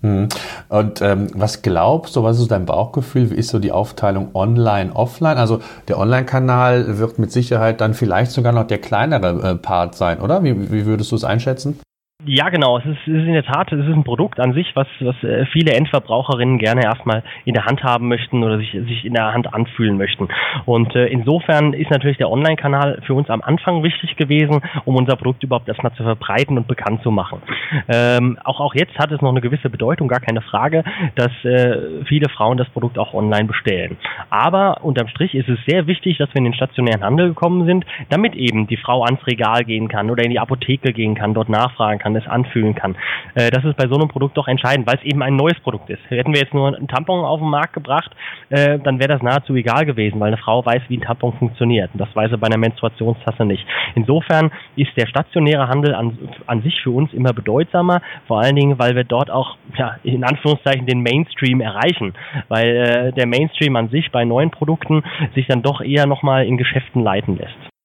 Hm. 0.02 0.28
Und 0.68 1.00
ähm, 1.00 1.28
was 1.34 1.62
glaubst 1.62 2.16
du, 2.16 2.22
was 2.22 2.38
ist 2.38 2.50
dein 2.50 2.66
Bauchgefühl? 2.66 3.30
Wie 3.30 3.34
ist 3.34 3.48
so 3.48 3.58
die 3.58 3.72
Aufteilung 3.72 4.34
online, 4.34 4.94
offline? 4.94 5.38
Also 5.38 5.60
der 5.88 5.98
Online-Kanal 5.98 6.98
wird 6.98 7.18
mit 7.18 7.32
Sicherheit 7.32 7.80
dann 7.80 7.94
vielleicht 7.94 8.30
sogar 8.30 8.52
noch 8.52 8.66
der 8.66 8.78
kleinere 8.78 9.50
äh, 9.50 9.54
Part 9.54 9.94
sein, 9.94 10.20
oder? 10.20 10.44
Wie, 10.44 10.70
wie 10.70 10.84
würdest 10.84 11.12
du 11.12 11.16
es 11.16 11.24
einschätzen? 11.24 11.80
Ja, 12.28 12.48
genau. 12.48 12.78
Es 12.78 12.84
ist, 12.84 12.98
es 13.02 13.14
ist 13.14 13.26
in 13.26 13.34
der 13.34 13.44
Tat, 13.44 13.70
es 13.70 13.78
ist 13.78 13.92
ein 13.92 14.02
Produkt 14.02 14.40
an 14.40 14.52
sich, 14.52 14.74
was, 14.74 14.88
was 14.98 15.14
äh, 15.22 15.46
viele 15.46 15.72
Endverbraucherinnen 15.74 16.58
gerne 16.58 16.82
erstmal 16.82 17.22
in 17.44 17.54
der 17.54 17.66
Hand 17.66 17.84
haben 17.84 18.08
möchten 18.08 18.42
oder 18.42 18.58
sich, 18.58 18.72
sich 18.72 19.04
in 19.04 19.14
der 19.14 19.32
Hand 19.32 19.54
anfühlen 19.54 19.96
möchten. 19.96 20.26
Und 20.64 20.96
äh, 20.96 21.06
insofern 21.06 21.72
ist 21.72 21.90
natürlich 21.90 22.16
der 22.16 22.28
Online-Kanal 22.28 23.00
für 23.06 23.14
uns 23.14 23.30
am 23.30 23.42
Anfang 23.42 23.84
wichtig 23.84 24.16
gewesen, 24.16 24.60
um 24.84 24.96
unser 24.96 25.14
Produkt 25.14 25.44
überhaupt 25.44 25.68
erstmal 25.68 25.92
zu 25.92 26.02
verbreiten 26.02 26.56
und 26.56 26.66
bekannt 26.66 27.00
zu 27.04 27.12
machen. 27.12 27.42
Ähm, 27.88 28.38
auch, 28.42 28.58
auch 28.58 28.74
jetzt 28.74 28.98
hat 28.98 29.12
es 29.12 29.20
noch 29.20 29.30
eine 29.30 29.40
gewisse 29.40 29.70
Bedeutung, 29.70 30.08
gar 30.08 30.20
keine 30.20 30.40
Frage, 30.40 30.82
dass 31.14 31.30
äh, 31.44 32.04
viele 32.06 32.28
Frauen 32.28 32.56
das 32.56 32.68
Produkt 32.70 32.98
auch 32.98 33.14
online 33.14 33.44
bestellen. 33.44 33.98
Aber 34.30 34.82
unterm 34.82 35.06
Strich 35.08 35.34
ist 35.36 35.48
es 35.48 35.60
sehr 35.68 35.86
wichtig, 35.86 36.18
dass 36.18 36.30
wir 36.30 36.38
in 36.38 36.44
den 36.44 36.54
stationären 36.54 37.04
Handel 37.04 37.28
gekommen 37.28 37.66
sind, 37.66 37.86
damit 38.08 38.34
eben 38.34 38.66
die 38.66 38.78
Frau 38.78 39.04
ans 39.04 39.24
Regal 39.28 39.62
gehen 39.64 39.86
kann 39.86 40.10
oder 40.10 40.24
in 40.24 40.30
die 40.30 40.40
Apotheke 40.40 40.92
gehen 40.92 41.14
kann, 41.14 41.32
dort 41.32 41.48
nachfragen 41.48 42.00
kann 42.00 42.15
es 42.16 42.26
anfühlen 42.26 42.74
kann. 42.74 42.96
Äh, 43.34 43.50
das 43.50 43.64
ist 43.64 43.76
bei 43.76 43.86
so 43.88 43.96
einem 43.96 44.08
Produkt 44.08 44.36
doch 44.36 44.48
entscheidend, 44.48 44.86
weil 44.86 44.96
es 44.96 45.04
eben 45.04 45.22
ein 45.22 45.36
neues 45.36 45.58
Produkt 45.60 45.90
ist. 45.90 46.00
Hätten 46.08 46.32
wir 46.32 46.40
jetzt 46.40 46.54
nur 46.54 46.76
einen 46.76 46.88
Tampon 46.88 47.24
auf 47.24 47.40
den 47.40 47.50
Markt 47.50 47.72
gebracht, 47.72 48.10
äh, 48.50 48.78
dann 48.78 48.98
wäre 48.98 49.08
das 49.08 49.22
nahezu 49.22 49.54
egal 49.54 49.86
gewesen, 49.86 50.20
weil 50.20 50.28
eine 50.28 50.36
Frau 50.36 50.64
weiß, 50.64 50.82
wie 50.88 50.98
ein 50.98 51.02
Tampon 51.02 51.32
funktioniert. 51.34 51.90
Und 51.92 52.00
das 52.00 52.14
weiß 52.14 52.30
sie 52.30 52.38
bei 52.38 52.46
einer 52.46 52.58
Menstruationstasse 52.58 53.44
nicht. 53.44 53.64
Insofern 53.94 54.50
ist 54.76 54.96
der 54.96 55.06
stationäre 55.06 55.68
Handel 55.68 55.94
an, 55.94 56.18
an 56.46 56.62
sich 56.62 56.80
für 56.82 56.90
uns 56.90 57.12
immer 57.12 57.32
bedeutsamer, 57.32 58.00
vor 58.26 58.40
allen 58.40 58.56
Dingen, 58.56 58.78
weil 58.78 58.94
wir 58.94 59.04
dort 59.04 59.30
auch 59.30 59.56
ja, 59.76 59.96
in 60.02 60.24
Anführungszeichen 60.24 60.86
den 60.86 61.02
Mainstream 61.02 61.60
erreichen, 61.60 62.14
weil 62.48 62.76
äh, 62.76 63.12
der 63.12 63.26
Mainstream 63.26 63.76
an 63.76 63.88
sich 63.88 64.10
bei 64.10 64.24
neuen 64.24 64.50
Produkten 64.50 65.02
sich 65.34 65.46
dann 65.46 65.62
doch 65.62 65.80
eher 65.80 66.06
nochmal 66.06 66.46
in 66.46 66.56
Geschäften 66.56 67.02
leiten 67.02 67.36
lässt. 67.36 67.75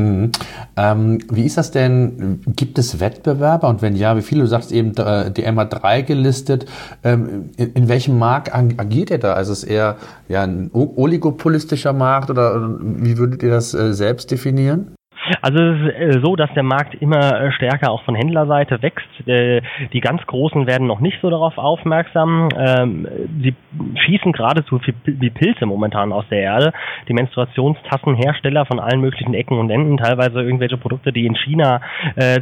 Mhm. 0.00 0.32
Ähm, 0.76 1.18
wie 1.30 1.44
ist 1.44 1.56
das 1.56 1.70
denn? 1.70 2.40
Gibt 2.56 2.78
es 2.78 3.00
Wettbewerber? 3.00 3.68
Und 3.68 3.82
wenn 3.82 3.96
ja, 3.96 4.16
wie 4.16 4.22
viele? 4.22 4.42
Du 4.42 4.46
sagst 4.46 4.72
eben, 4.72 4.96
äh, 4.96 5.30
die 5.30 5.46
MA3 5.46 6.02
gelistet. 6.02 6.66
Ähm, 7.04 7.50
in, 7.56 7.72
in, 7.72 7.88
welchem 7.88 8.18
Markt 8.18 8.54
agiert 8.54 9.10
ihr 9.10 9.18
da? 9.18 9.34
Also 9.34 9.52
ist 9.52 9.64
es 9.64 9.64
eher 9.64 9.96
ja, 10.28 10.42
ein 10.42 10.70
oligopolistischer 10.72 11.92
Markt 11.92 12.30
oder 12.30 12.78
wie 12.80 13.18
würdet 13.18 13.42
ihr 13.42 13.50
das 13.50 13.74
äh, 13.74 13.92
selbst 13.92 14.30
definieren? 14.30 14.94
Also 15.42 15.62
es 15.62 15.80
ist 15.80 16.16
äh, 16.16 16.20
so, 16.22 16.36
dass 16.36 16.52
der 16.54 16.62
Markt 16.62 16.94
immer 17.00 17.40
äh, 17.40 17.52
stärker 17.52 17.90
auch 17.90 18.02
von 18.04 18.14
Händlerseite 18.14 18.82
wächst. 18.82 19.08
Äh, 19.26 19.62
die 19.92 20.00
ganz 20.00 20.26
Großen 20.26 20.66
werden 20.66 20.86
noch 20.86 21.00
nicht 21.00 21.18
so 21.20 21.30
darauf 21.30 21.58
aufmerksam. 21.58 22.48
Ähm, 22.56 23.06
sie 23.42 23.54
schießen 23.94 24.32
geradezu 24.32 24.80
wie 25.04 25.30
Pilze 25.30 25.66
momentan 25.66 26.12
aus 26.12 26.24
der 26.30 26.40
Erde. 26.40 26.72
Die 27.08 27.12
Menstruationstassenhersteller 27.12 28.66
von 28.66 28.80
allen 28.80 29.00
möglichen 29.00 29.34
Ecken 29.34 29.58
und 29.58 29.70
Enden, 29.70 29.96
teilweise 29.96 30.42
irgendwelche 30.42 30.76
Produkte, 30.76 31.12
die 31.12 31.26
in 31.26 31.34
China 31.36 31.80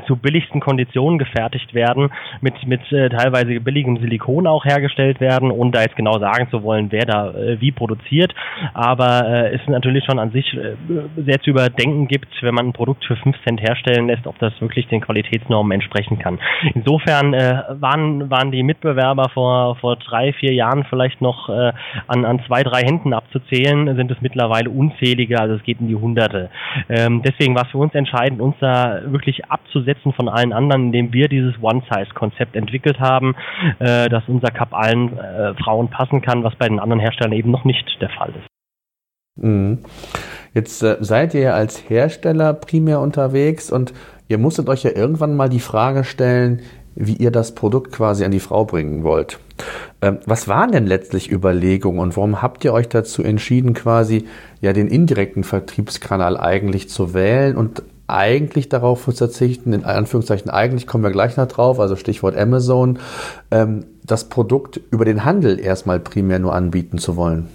zu 0.07 0.17
billigsten 0.17 0.61
Konditionen 0.61 1.19
gefertigt 1.19 1.75
werden, 1.75 2.11
mit, 2.41 2.67
mit 2.67 2.81
teilweise 2.89 3.61
billigem 3.61 3.99
Silikon 3.99 4.47
auch 4.47 4.65
hergestellt 4.65 5.21
werden, 5.21 5.51
ohne 5.51 5.71
da 5.71 5.83
jetzt 5.83 5.97
genau 5.97 6.19
sagen 6.19 6.49
zu 6.51 6.63
wollen, 6.63 6.91
wer 6.91 7.05
da 7.05 7.35
wie 7.59 7.73
produziert. 7.73 8.35
Aber 8.75 9.53
es 9.53 9.61
natürlich 9.67 10.05
schon 10.05 10.19
an 10.19 10.31
sich 10.31 10.57
sehr 11.17 11.41
zu 11.41 11.51
überdenken 11.51 12.09
gibt, 12.09 12.29
wenn 12.43 12.55
man 12.55 12.73
Produkt 12.79 13.05
für 13.05 13.17
5 13.17 13.37
Cent 13.43 13.61
herstellen 13.61 14.07
lässt, 14.07 14.29
ob 14.29 14.39
das 14.39 14.53
wirklich 14.61 14.87
den 14.87 15.01
Qualitätsnormen 15.01 15.73
entsprechen 15.73 16.21
kann. 16.21 16.39
Insofern 16.75 17.35
äh, 17.35 17.65
waren, 17.81 18.31
waren 18.31 18.53
die 18.53 18.63
Mitbewerber 18.63 19.31
vor, 19.35 19.75
vor 19.77 19.97
drei, 19.97 20.33
vier 20.33 20.55
Jahren 20.55 20.85
vielleicht 20.85 21.21
noch 21.21 21.49
äh, 21.49 21.73
an, 22.07 22.25
an 22.25 22.41
zwei, 22.47 22.63
drei 22.63 22.83
Händen 22.83 23.13
abzuzählen, 23.13 23.97
sind 23.97 24.13
es 24.13 24.21
mittlerweile 24.21 24.71
unzählige, 24.71 25.41
also 25.41 25.57
es 25.57 25.63
geht 25.65 25.81
in 25.81 25.89
die 25.89 25.97
Hunderte. 25.97 26.51
Ähm, 26.89 27.23
deswegen 27.23 27.57
war 27.57 27.65
es 27.65 27.73
für 27.73 27.79
uns 27.79 27.95
entscheidend, 27.95 28.41
uns 28.41 28.55
da 28.61 29.01
wirklich 29.07 29.47
abzusetzen 29.47 30.13
von 30.13 30.29
allen 30.29 30.53
anderen, 30.53 30.87
indem 30.87 31.13
wir 31.13 31.29
dieses 31.29 31.61
One-Size-Konzept 31.61 32.55
entwickelt 32.55 33.01
haben, 33.01 33.35
äh, 33.81 34.09
dass 34.09 34.23
unser 34.29 34.53
Cup 34.53 34.73
allen 34.73 35.19
äh, 35.19 35.55
Frauen 35.55 35.89
passen 35.89 36.23
kann, 36.23 36.45
was 36.45 36.55
bei 36.55 36.69
den 36.69 36.79
anderen 36.79 37.01
Herstellern 37.01 37.33
eben 37.33 37.51
noch 37.51 37.65
nicht 37.65 38.01
der 38.01 38.11
Fall 38.11 38.31
ist. 38.31 38.58
Mhm. 39.39 39.79
Jetzt 40.55 40.83
äh, 40.83 40.97
seid 41.01 41.35
ihr 41.35 41.41
ja 41.41 41.55
als 41.55 41.89
Hersteller 41.89 42.53
primär 42.55 43.01
unterwegs 43.01 43.71
und 43.71 43.93
ihr 44.29 44.39
musstet 44.39 44.69
euch 44.69 44.83
ja 44.83 44.91
irgendwann 44.95 45.37
mal 45.37 45.49
die 45.49 45.61
Frage 45.61 46.05
stellen, 46.05 46.63
wie 47.01 47.15
ihr 47.15 47.31
das 47.31 47.55
Produkt 47.55 47.93
quasi 47.93 48.25
an 48.25 48.33
die 48.33 48.41
Frau 48.41 48.65
bringen 48.65 49.05
wollt. 49.05 49.39
Ähm, 50.03 50.19
was 50.27 50.49
waren 50.49 50.73
denn 50.73 50.87
letztlich 50.87 51.31
Überlegungen 51.31 52.01
und 52.01 52.17
warum 52.17 52.43
habt 52.43 52.65
ihr 52.65 52.73
euch 52.73 52.89
dazu 52.89 53.23
entschieden, 53.23 53.73
quasi 53.73 54.27
ja 54.61 54.73
den 54.73 54.89
indirekten 54.89 55.45
Vertriebskanal 55.45 56.37
eigentlich 56.37 56.89
zu 56.89 57.15
wählen 57.15 57.57
und 57.57 57.83
eigentlich 58.09 58.69
darauf 58.69 59.05
zu 59.05 59.13
verzichten, 59.13 59.73
in 59.73 59.85
Anführungszeichen 59.85 60.51
eigentlich 60.51 60.87
kommen 60.87 61.05
wir 61.05 61.11
gleich 61.11 61.37
noch 61.37 61.47
drauf, 61.47 61.79
also 61.79 61.95
Stichwort 61.95 62.37
Amazon, 62.37 62.99
ähm, 63.51 63.85
das 64.05 64.29
Produkt 64.29 64.81
über 64.91 65.05
den 65.05 65.25
Handel 65.25 65.61
erstmal 65.61 66.01
primär 66.01 66.39
nur 66.39 66.55
anbieten 66.55 66.99
zu 66.99 67.17
wollen? 67.17 67.49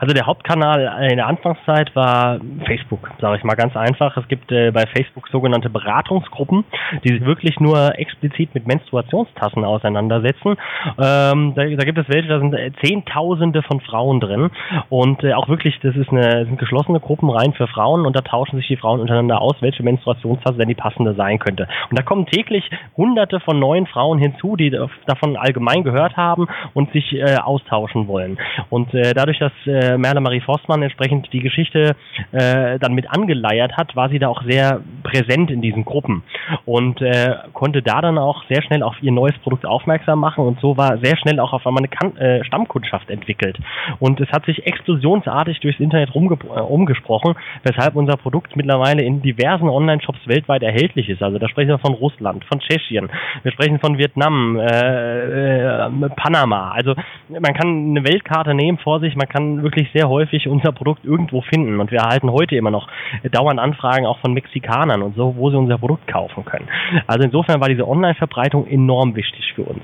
Also 0.00 0.14
der 0.14 0.24
Hauptkanal 0.24 1.10
in 1.10 1.16
der 1.16 1.26
Anfangszeit 1.26 1.94
war 1.94 2.40
Facebook, 2.64 3.10
sage 3.20 3.36
ich 3.36 3.44
mal 3.44 3.54
ganz 3.54 3.76
einfach. 3.76 4.16
Es 4.16 4.26
gibt 4.28 4.50
äh, 4.50 4.70
bei 4.70 4.86
Facebook 4.86 5.28
sogenannte 5.28 5.68
Beratungsgruppen, 5.68 6.64
die 7.04 7.10
sich 7.10 7.24
wirklich 7.26 7.60
nur 7.60 7.98
explizit 7.98 8.54
mit 8.54 8.66
Menstruationstassen 8.66 9.62
auseinandersetzen. 9.62 10.56
Ähm, 10.98 11.52
da, 11.54 11.64
da, 11.64 11.84
gibt 11.84 11.98
es 11.98 12.08
welche, 12.08 12.28
da 12.28 12.38
sind 12.38 12.54
äh, 12.54 12.72
Zehntausende 12.82 13.62
von 13.62 13.82
Frauen 13.82 14.20
drin 14.20 14.50
und 14.88 15.22
äh, 15.22 15.34
auch 15.34 15.50
wirklich, 15.50 15.78
das 15.82 15.94
ist 15.94 16.08
eine 16.08 16.46
sind 16.46 16.58
geschlossene 16.58 17.00
Gruppen 17.00 17.28
rein 17.28 17.52
für 17.52 17.66
Frauen 17.66 18.06
und 18.06 18.16
da 18.16 18.22
tauschen 18.22 18.56
sich 18.56 18.68
die 18.68 18.78
Frauen 18.78 19.00
untereinander 19.00 19.42
aus, 19.42 19.56
welche 19.60 19.82
Menstruationstasse 19.82 20.56
denn 20.56 20.68
die 20.68 20.74
passende 20.74 21.12
sein 21.12 21.38
könnte. 21.38 21.68
Und 21.90 21.98
da 21.98 22.02
kommen 22.02 22.24
täglich 22.24 22.64
Hunderte 22.96 23.38
von 23.40 23.58
neuen 23.58 23.86
Frauen 23.86 24.18
hinzu, 24.18 24.56
die 24.56 24.70
davon 24.70 25.36
allgemein 25.36 25.84
gehört 25.84 26.16
haben 26.16 26.48
und 26.72 26.90
sich 26.92 27.12
äh, 27.12 27.36
austauschen 27.36 28.08
wollen. 28.08 28.38
Und 28.70 28.94
äh, 28.94 29.12
dadurch, 29.12 29.38
dass 29.38 29.52
äh, 29.90 29.94
äh, 29.94 29.98
Merle 29.98 30.20
Marie 30.20 30.40
Forstmann 30.40 30.82
entsprechend 30.82 31.32
die 31.32 31.40
Geschichte 31.40 31.96
äh, 32.32 32.78
dann 32.78 32.94
mit 32.94 33.10
angeleiert 33.10 33.76
hat, 33.76 33.96
war 33.96 34.08
sie 34.08 34.18
da 34.18 34.28
auch 34.28 34.42
sehr 34.42 34.80
präsent 35.02 35.50
in 35.50 35.60
diesen 35.60 35.84
Gruppen 35.84 36.22
und 36.64 37.00
äh, 37.00 37.36
konnte 37.52 37.82
da 37.82 38.00
dann 38.00 38.18
auch 38.18 38.44
sehr 38.48 38.62
schnell 38.62 38.82
auf 38.82 38.94
ihr 39.02 39.12
neues 39.12 39.36
Produkt 39.38 39.66
aufmerksam 39.66 40.20
machen 40.20 40.44
und 40.44 40.60
so 40.60 40.76
war 40.76 40.98
sehr 40.98 41.16
schnell 41.16 41.40
auch 41.40 41.52
auf 41.52 41.66
einmal 41.66 41.82
eine 41.82 41.88
kan 41.88 42.16
äh, 42.16 42.44
Stammkundschaft 42.44 43.10
entwickelt. 43.10 43.58
Und 43.98 44.20
es 44.20 44.28
hat 44.30 44.44
sich 44.46 44.66
explosionsartig 44.66 45.60
durchs 45.60 45.80
Internet 45.80 46.10
äh, 46.14 46.60
umgesprochen, 46.60 47.34
weshalb 47.62 47.96
unser 47.96 48.16
Produkt 48.16 48.56
mittlerweile 48.56 49.02
in 49.02 49.22
diversen 49.22 49.68
Online-Shops 49.68 50.26
weltweit 50.26 50.62
erhältlich 50.62 51.08
ist. 51.08 51.22
Also 51.22 51.38
da 51.38 51.48
sprechen 51.48 51.68
wir 51.68 51.78
von 51.78 51.94
Russland, 51.94 52.44
von 52.44 52.60
Tschechien, 52.60 53.08
wir 53.42 53.52
sprechen 53.52 53.78
von 53.80 53.98
Vietnam, 53.98 54.58
äh, 54.58 55.86
äh, 55.86 55.90
Panama. 56.16 56.70
Also 56.70 56.94
man 57.28 57.54
kann 57.54 57.90
eine 57.90 58.04
Weltkarte 58.04 58.54
nehmen 58.54 58.78
vor 58.78 59.00
sich, 59.00 59.16
man 59.16 59.28
kann 59.28 59.62
wirklich 59.62 59.79
wirklich 59.80 59.92
sehr 59.92 60.08
häufig 60.08 60.46
unser 60.48 60.72
Produkt 60.72 61.04
irgendwo 61.04 61.40
finden. 61.40 61.80
Und 61.80 61.90
wir 61.90 61.98
erhalten 61.98 62.30
heute 62.30 62.56
immer 62.56 62.70
noch 62.70 62.88
dauernd 63.30 63.58
Anfragen 63.58 64.06
auch 64.06 64.18
von 64.20 64.32
Mexikanern 64.32 65.02
und 65.02 65.16
so, 65.16 65.34
wo 65.36 65.50
sie 65.50 65.56
unser 65.56 65.78
Produkt 65.78 66.06
kaufen 66.06 66.44
können. 66.44 66.68
Also 67.06 67.24
insofern 67.24 67.60
war 67.60 67.68
diese 67.68 67.86
Online-Verbreitung 67.86 68.66
enorm 68.66 69.14
wichtig 69.16 69.52
für 69.54 69.62
uns. 69.62 69.82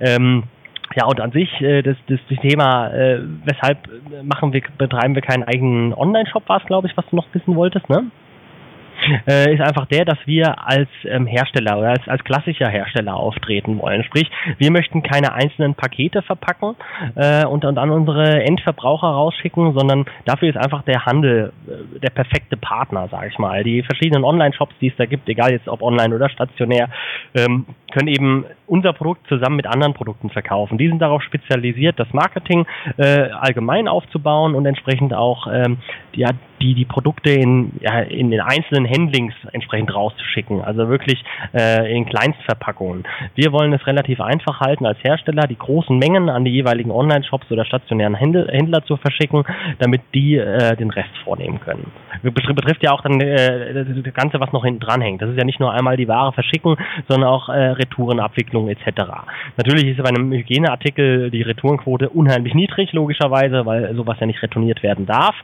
Ähm, 0.00 0.44
ja, 0.94 1.04
und 1.06 1.20
an 1.20 1.32
sich, 1.32 1.50
äh, 1.60 1.82
das, 1.82 1.96
das, 2.06 2.20
das 2.28 2.38
Thema, 2.38 2.88
äh, 2.88 3.20
weshalb 3.44 3.78
machen 4.22 4.52
wir, 4.52 4.62
betreiben 4.78 5.14
wir 5.14 5.22
keinen 5.22 5.44
eigenen 5.44 5.92
Online-Shop, 5.92 6.48
war 6.48 6.60
es, 6.60 6.66
glaube 6.66 6.86
ich, 6.86 6.96
was 6.96 7.04
du 7.10 7.16
noch 7.16 7.26
wissen 7.32 7.54
wolltest, 7.56 7.88
ne? 7.88 8.04
Äh, 9.28 9.54
ist 9.54 9.60
einfach 9.60 9.86
der, 9.86 10.04
dass 10.04 10.18
wir 10.26 10.66
als 10.66 10.88
ähm, 11.04 11.26
Hersteller 11.26 11.78
oder 11.78 11.90
als, 11.90 12.06
als 12.08 12.22
klassischer 12.24 12.68
Hersteller 12.68 13.14
auftreten 13.14 13.78
wollen. 13.80 14.04
Sprich, 14.04 14.30
wir 14.58 14.70
möchten 14.70 15.02
keine 15.02 15.32
einzelnen 15.32 15.74
Pakete 15.74 16.22
verpacken 16.22 16.76
äh, 17.14 17.44
und, 17.46 17.64
und 17.64 17.78
an 17.78 17.90
unsere 17.90 18.42
Endverbraucher 18.42 19.08
rausschicken, 19.08 19.74
sondern 19.76 20.06
dafür 20.24 20.48
ist 20.48 20.56
einfach 20.56 20.82
der 20.82 21.04
Handel 21.06 21.52
äh, 21.66 22.00
der 22.00 22.10
perfekte 22.10 22.56
Partner, 22.56 23.08
sage 23.08 23.28
ich 23.28 23.38
mal. 23.38 23.64
Die 23.64 23.82
verschiedenen 23.82 24.24
Online-Shops, 24.24 24.74
die 24.80 24.88
es 24.88 24.96
da 24.96 25.06
gibt, 25.06 25.28
egal 25.28 25.52
jetzt 25.52 25.68
ob 25.68 25.82
online 25.82 26.14
oder 26.14 26.28
stationär, 26.28 26.88
ähm, 27.34 27.66
können 27.92 28.08
eben 28.08 28.44
unser 28.66 28.92
Produkt 28.92 29.26
zusammen 29.28 29.56
mit 29.56 29.66
anderen 29.66 29.94
Produkten 29.94 30.30
verkaufen. 30.30 30.78
Die 30.78 30.88
sind 30.88 31.00
darauf 31.00 31.22
spezialisiert, 31.22 31.98
das 31.98 32.12
Marketing 32.12 32.66
äh, 32.96 33.30
allgemein 33.30 33.88
aufzubauen 33.88 34.54
und 34.54 34.66
entsprechend 34.66 35.14
auch 35.14 35.46
ähm, 35.52 35.78
ja, 36.14 36.30
die, 36.60 36.74
die 36.74 36.84
Produkte 36.84 37.30
in, 37.30 37.72
ja, 37.80 38.00
in 38.00 38.30
den 38.30 38.40
einzelnen 38.40 38.88
Handlings 38.88 39.34
entsprechend 39.52 39.94
rauszuschicken. 39.94 40.62
Also 40.62 40.88
wirklich 40.88 41.22
äh, 41.54 41.94
in 41.94 42.06
Kleinstverpackungen. 42.06 43.04
Wir 43.34 43.52
wollen 43.52 43.72
es 43.72 43.86
relativ 43.86 44.20
einfach 44.20 44.60
halten 44.60 44.86
als 44.86 44.98
Hersteller, 45.02 45.46
die 45.46 45.58
großen 45.58 45.96
Mengen 45.98 46.28
an 46.28 46.44
die 46.44 46.50
jeweiligen 46.50 46.90
Online-Shops 46.90 47.50
oder 47.50 47.64
stationären 47.64 48.14
Händler, 48.14 48.46
Händler 48.48 48.84
zu 48.84 48.96
verschicken, 48.96 49.44
damit 49.78 50.02
die 50.14 50.36
äh, 50.36 50.76
den 50.76 50.90
Rest 50.90 51.10
vornehmen 51.24 51.60
können. 51.60 51.92
Betrifft 52.22 52.82
ja 52.82 52.92
auch 52.92 53.02
dann 53.02 53.20
äh, 53.20 53.84
das 53.84 54.14
Ganze, 54.14 54.40
was 54.40 54.52
noch 54.52 54.64
hinten 54.64 54.80
dran 54.80 55.00
hängt. 55.00 55.22
Das 55.22 55.30
ist 55.30 55.38
ja 55.38 55.44
nicht 55.44 55.60
nur 55.60 55.72
einmal 55.72 55.96
die 55.96 56.08
Ware 56.08 56.32
verschicken, 56.32 56.76
sondern 57.08 57.28
auch 57.28 57.48
äh, 57.48 57.75
Retourenabwicklung 57.78 58.68
etc. 58.68 59.02
Natürlich 59.56 59.86
ist 59.86 60.02
bei 60.02 60.08
einem 60.08 60.32
Hygieneartikel 60.32 61.30
die 61.30 61.42
Retourenquote 61.42 62.08
unheimlich 62.10 62.54
niedrig, 62.54 62.92
logischerweise, 62.92 63.66
weil 63.66 63.94
sowas 63.94 64.18
ja 64.20 64.26
nicht 64.26 64.42
retourniert 64.42 64.82
werden 64.82 65.06
darf. 65.06 65.34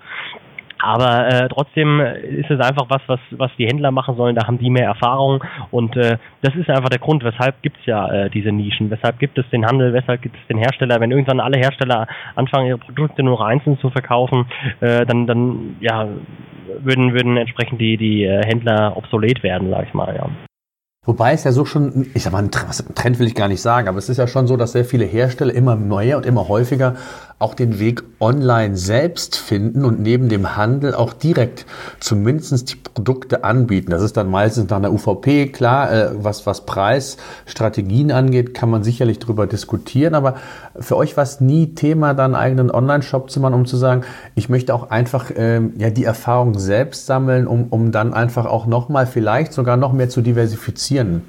Aber 0.82 1.28
äh, 1.28 1.48
trotzdem 1.48 2.00
ist 2.00 2.50
es 2.50 2.58
einfach 2.58 2.86
was, 2.88 3.02
was, 3.06 3.20
was 3.30 3.52
die 3.56 3.66
Händler 3.66 3.92
machen 3.92 4.16
sollen. 4.16 4.34
Da 4.34 4.48
haben 4.48 4.58
die 4.58 4.68
mehr 4.68 4.86
Erfahrung 4.86 5.42
und 5.70 5.96
äh, 5.96 6.18
das 6.42 6.56
ist 6.56 6.68
einfach 6.68 6.88
der 6.88 6.98
Grund, 6.98 7.22
weshalb 7.22 7.54
es 7.62 7.86
ja 7.86 8.12
äh, 8.12 8.30
diese 8.30 8.50
Nischen, 8.50 8.90
weshalb 8.90 9.20
gibt 9.20 9.38
es 9.38 9.48
den 9.50 9.64
Handel, 9.64 9.92
weshalb 9.92 10.22
gibt 10.22 10.36
es 10.36 10.46
den 10.48 10.58
Hersteller. 10.58 10.98
Wenn 10.98 11.12
irgendwann 11.12 11.38
alle 11.38 11.58
Hersteller 11.58 12.08
anfangen, 12.34 12.66
ihre 12.66 12.78
Produkte 12.78 13.22
nur 13.22 13.46
einzeln 13.46 13.78
zu 13.78 13.90
verkaufen, 13.90 14.46
äh, 14.80 15.06
dann, 15.06 15.28
dann 15.28 15.76
ja, 15.80 16.08
würden, 16.80 17.14
würden 17.14 17.36
entsprechend 17.36 17.80
die, 17.80 17.96
die 17.96 18.24
äh, 18.24 18.42
Händler 18.44 18.96
obsolet 18.96 19.44
werden, 19.44 19.70
sag 19.70 19.86
ich 19.86 19.94
mal. 19.94 20.16
Ja. 20.16 20.30
Wobei 21.04 21.32
es 21.32 21.42
ja 21.42 21.50
so 21.50 21.64
schon, 21.64 22.06
ich 22.14 22.22
sag 22.22 22.32
mal, 22.32 22.44
ein 22.44 22.52
Trend 22.52 23.18
will 23.18 23.26
ich 23.26 23.34
gar 23.34 23.48
nicht 23.48 23.60
sagen, 23.60 23.88
aber 23.88 23.98
es 23.98 24.08
ist 24.08 24.18
ja 24.18 24.28
schon 24.28 24.46
so, 24.46 24.56
dass 24.56 24.70
sehr 24.70 24.84
viele 24.84 25.04
Hersteller 25.04 25.52
immer 25.52 25.74
mehr 25.74 26.16
und 26.16 26.24
immer 26.24 26.46
häufiger 26.46 26.94
auch 27.42 27.54
den 27.54 27.78
Weg 27.78 28.02
online 28.20 28.76
selbst 28.76 29.36
finden 29.36 29.84
und 29.84 30.00
neben 30.00 30.28
dem 30.28 30.56
Handel 30.56 30.94
auch 30.94 31.12
direkt 31.12 31.66
zumindest 32.00 32.72
die 32.72 32.76
Produkte 32.76 33.44
anbieten. 33.44 33.90
Das 33.90 34.02
ist 34.02 34.16
dann 34.16 34.30
meistens 34.30 34.70
nach 34.70 34.76
einer 34.78 34.92
UVP, 34.92 35.48
klar, 35.48 35.92
äh, 35.92 36.10
was, 36.14 36.46
was 36.46 36.64
Preisstrategien 36.64 38.12
angeht, 38.12 38.54
kann 38.54 38.70
man 38.70 38.84
sicherlich 38.84 39.18
darüber 39.18 39.46
diskutieren, 39.46 40.14
aber 40.14 40.36
für 40.78 40.96
euch 40.96 41.16
war 41.16 41.24
es 41.24 41.40
nie 41.40 41.74
Thema, 41.74 42.14
dann 42.14 42.34
einen 42.34 42.42
eigenen 42.42 42.70
Online-Shop 42.70 43.30
zu 43.30 43.40
machen, 43.40 43.54
um 43.54 43.66
zu 43.66 43.76
sagen, 43.76 44.02
ich 44.34 44.48
möchte 44.48 44.74
auch 44.74 44.90
einfach 44.90 45.30
ähm, 45.34 45.72
ja, 45.76 45.90
die 45.90 46.04
Erfahrung 46.04 46.58
selbst 46.58 47.06
sammeln, 47.06 47.46
um, 47.46 47.66
um 47.68 47.92
dann 47.92 48.14
einfach 48.14 48.46
auch 48.46 48.66
nochmal 48.66 49.06
vielleicht 49.06 49.52
sogar 49.52 49.76
noch 49.76 49.92
mehr 49.92 50.08
zu 50.08 50.22
diversifizieren. 50.22 51.22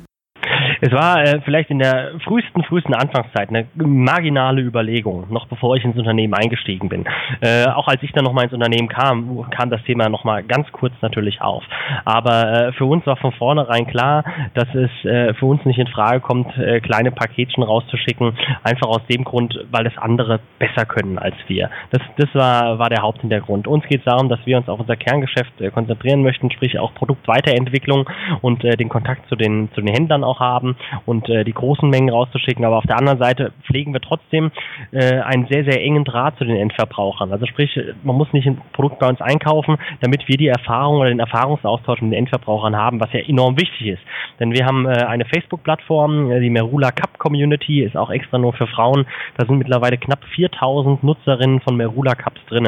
Es 0.84 0.92
war 0.92 1.24
äh, 1.24 1.40
vielleicht 1.46 1.70
in 1.70 1.80
der 1.80 2.20
frühesten, 2.26 2.62
frühesten 2.66 2.94
Anfangszeit 2.94 3.48
eine 3.48 3.66
marginale 3.76 4.62
Überlegung, 4.62 5.32
noch 5.32 5.48
bevor 5.48 5.78
ich 5.78 5.86
ins 5.86 5.96
Unternehmen 5.96 6.34
eingestiegen 6.34 6.90
bin. 6.90 7.06
Äh, 7.40 7.68
auch 7.68 7.88
als 7.88 8.04
ich 8.04 8.12
dann 8.12 8.26
nochmal 8.26 8.44
ins 8.44 8.54
Unternehmen 8.54 8.90
kam, 8.90 9.50
kam 9.50 9.70
das 9.70 9.82
Thema 9.84 10.10
nochmal 10.10 10.44
ganz 10.44 10.70
kurz 10.74 10.94
natürlich 11.00 11.42
auf. 11.42 11.64
Aber 12.04 12.52
äh, 12.52 12.74
für 12.74 12.84
uns 12.84 13.06
war 13.06 13.16
von 13.16 13.32
vornherein 13.32 13.88
klar, 13.88 14.26
dass 14.56 14.68
es 14.76 14.90
äh, 15.06 15.34
für 15.36 15.46
uns 15.46 15.64
nicht 15.64 15.80
in 15.80 15.88
Frage 15.88 16.20
kommt, 16.20 16.54
äh, 16.58 16.82
kleine 16.82 17.12
Paketchen 17.12 17.64
rauszuschicken, 17.64 18.38
einfach 18.64 18.90
aus 18.90 19.06
dem 19.10 19.24
Grund, 19.24 19.58
weil 19.72 19.88
es 19.88 19.98
andere 19.98 20.42
besser 20.60 20.86
können 20.86 21.18
als 21.18 21.36
wir. 21.48 21.70
Das, 21.92 22.02
das 22.18 22.28
war, 22.36 22.78
war 22.78 22.90
der 22.90 23.04
Haupthintergrund. 23.04 23.70
Uns 23.70 23.86
geht 23.86 24.00
es 24.00 24.06
darum, 24.06 24.28
dass 24.28 24.46
wir 24.46 24.58
uns 24.58 24.68
auf 24.68 24.82
unser 24.82 24.98
Kerngeschäft 24.98 25.62
äh, 25.62 25.72
konzentrieren 25.72 26.24
möchten, 26.24 26.52
sprich 26.52 26.78
auch 26.78 26.94
Produktweiterentwicklung 26.94 28.10
und 28.42 28.64
den 28.64 28.90
Kontakt 28.90 29.30
zu 29.30 29.38
den, 29.38 29.70
zu 29.74 29.80
den 29.80 29.94
Händlern 29.94 30.26
auch 30.26 30.42
haben 30.42 30.73
und 31.06 31.30
äh, 31.30 31.44
die 31.44 31.54
großen 31.54 31.90
Mengen 31.90 32.10
rauszuschicken. 32.10 32.66
Aber 32.66 32.78
auf 32.78 32.86
der 32.86 32.98
anderen 32.98 33.20
Seite 33.20 33.52
pflegen 33.66 33.94
wir 33.94 34.02
trotzdem 34.02 34.52
äh, 34.92 35.20
einen 35.22 35.48
sehr, 35.48 35.64
sehr 35.64 35.82
engen 35.82 36.04
Draht 36.04 36.38
zu 36.38 36.46
den 36.46 36.56
Endverbrauchern. 36.56 37.32
Also 37.32 37.46
sprich, 37.46 37.80
man 38.04 38.16
muss 38.16 38.32
nicht 38.34 38.48
ein 38.48 38.62
Produkt 38.74 39.00
bei 39.00 39.08
uns 39.08 39.22
einkaufen, 39.22 39.78
damit 40.02 40.28
wir 40.28 40.38
die 40.38 40.48
Erfahrung 40.48 40.98
oder 40.98 41.10
den 41.10 41.20
Erfahrungsaustausch 41.20 42.02
mit 42.02 42.12
den 42.12 42.20
Endverbrauchern 42.20 42.76
haben, 42.76 43.00
was 43.00 43.12
ja 43.14 43.20
enorm 43.20 43.60
wichtig 43.60 43.88
ist. 43.88 44.02
Denn 44.40 44.52
wir 44.52 44.66
haben 44.66 44.86
äh, 44.86 45.06
eine 45.06 45.26
Facebook-Plattform, 45.26 46.32
äh, 46.32 46.40
die 46.40 46.50
Merula 46.50 46.92
Cup 46.92 47.18
Community, 47.20 47.84
ist 47.84 47.98
auch 47.98 48.10
extra 48.10 48.38
nur 48.38 48.54
für 48.54 48.68
Frauen. 48.68 49.06
Da 49.38 49.46
sind 49.46 49.58
mittlerweile 49.58 49.98
knapp 49.98 50.24
4000 50.36 51.04
Nutzerinnen 51.04 51.62
von 51.62 51.76
Merula 51.76 52.16
Cups 52.16 52.42
drin, 52.48 52.66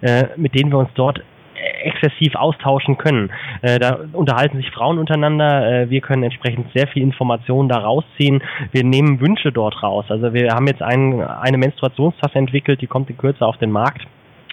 äh, 0.00 0.24
mit 0.36 0.54
denen 0.54 0.70
wir 0.70 0.78
uns 0.78 0.90
dort 0.94 1.22
exzessiv 1.82 2.34
austauschen 2.34 2.98
können. 2.98 3.30
Äh, 3.62 3.78
da 3.78 3.98
unterhalten 4.12 4.56
sich 4.56 4.70
Frauen 4.70 4.98
untereinander, 4.98 5.82
äh, 5.82 5.90
wir 5.90 6.00
können 6.00 6.22
entsprechend 6.22 6.66
sehr 6.74 6.86
viel 6.88 7.02
Informationen 7.02 7.68
da 7.68 7.78
rausziehen. 7.78 8.42
Wir 8.72 8.84
nehmen 8.84 9.20
Wünsche 9.20 9.52
dort 9.52 9.82
raus. 9.82 10.06
Also 10.08 10.32
wir 10.32 10.50
haben 10.52 10.66
jetzt 10.66 10.82
ein, 10.82 11.20
eine 11.20 11.58
Menstruationstasse 11.58 12.38
entwickelt, 12.38 12.80
die 12.80 12.86
kommt 12.86 13.10
in 13.10 13.18
Kürze 13.18 13.46
auf 13.46 13.56
den 13.58 13.70
Markt 13.70 14.06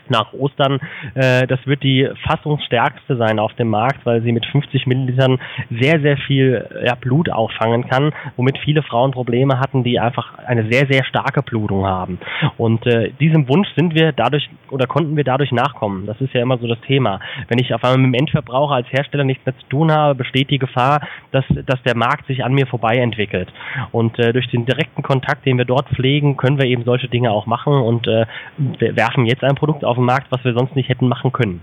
nach 0.10 0.34
Ostern. 0.34 0.80
Äh, 1.16 1.48
das 1.48 1.60
wird 1.66 1.84
die 1.84 2.08
fassungsstärkste 2.28 3.18
sein 3.18 3.40
auf 3.40 3.54
dem 3.54 3.70
Markt, 3.70 4.06
weil 4.06 4.22
sie 4.22 4.32
mit 4.32 4.46
50 4.46 4.88
Millilitern 4.88 5.40
sehr, 5.70 6.00
sehr 6.02 6.18
viel 6.18 6.68
ja, 6.86 6.96
Blut 6.96 7.30
auffangen 7.30 7.88
kann, 7.88 8.12
womit 8.36 8.58
viele 8.60 8.84
Frauen 8.84 9.12
Probleme 9.12 9.60
hatten, 9.60 9.84
die 9.84 10.00
einfach 10.00 10.38
eine 10.40 10.70
sehr, 10.72 10.88
sehr 10.88 11.04
starke 11.06 11.42
Blutung 11.42 11.86
haben. 11.86 12.20
Und 12.58 12.86
äh, 12.86 13.12
diesem 13.20 13.48
Wunsch 13.48 13.68
sind 13.76 13.96
wir 13.96 14.12
dadurch 14.12 14.50
oder 14.70 14.88
konnten 14.88 15.16
wir 15.16 15.24
dadurch 15.24 15.52
nachkommen. 15.52 16.06
Das 16.06 16.20
ist 16.20 16.34
ja 16.34 16.42
immer 16.42 16.58
so 16.58 16.68
das 16.68 16.80
Thema. 16.82 17.20
Wenn 17.48 17.60
ich 17.60 17.74
auf 17.74 17.84
einmal 17.84 18.00
mit 18.00 18.08
dem 18.08 18.20
Endverbraucher 18.20 18.76
als 18.76 18.92
Hersteller 18.92 19.24
nichts 19.24 19.46
mehr 19.46 19.58
zu 19.58 19.66
tun 19.68 19.92
habe, 19.92 20.16
besteht 20.16 20.50
die 20.50 20.58
Gefahr, 20.58 21.02
dass, 21.32 21.46
dass 21.66 21.82
der 21.84 21.96
Markt 21.96 22.28
sich 22.28 22.44
an 22.44 22.54
mir 22.54 22.66
vorbei 22.68 22.96
entwickelt. 22.98 23.52
Und 23.92 24.18
äh, 24.20 24.34
durch 24.34 24.48
den 24.50 24.66
direkten 24.66 25.04
Kontakt, 25.04 25.46
den 25.46 25.58
wir 25.58 25.66
dort 25.66 25.90
pflegen, 25.90 26.38
können 26.38 26.58
wir 26.58 26.66
eben 26.66 26.84
solche 26.84 27.08
Dinge 27.08 27.32
auch 27.32 27.46
machen 27.46 27.74
und 27.74 28.08
äh, 28.08 28.26
werfen 28.80 29.26
jetzt 29.26 29.44
ein 29.44 29.56
Produkt 29.56 29.86
auf 29.86 29.93
den 29.96 30.06
Markt, 30.06 30.32
was 30.32 30.44
wir 30.44 30.54
sonst 30.54 30.76
nicht 30.76 30.90
hätten 30.90 31.08
machen 31.08 31.32
können. 31.32 31.62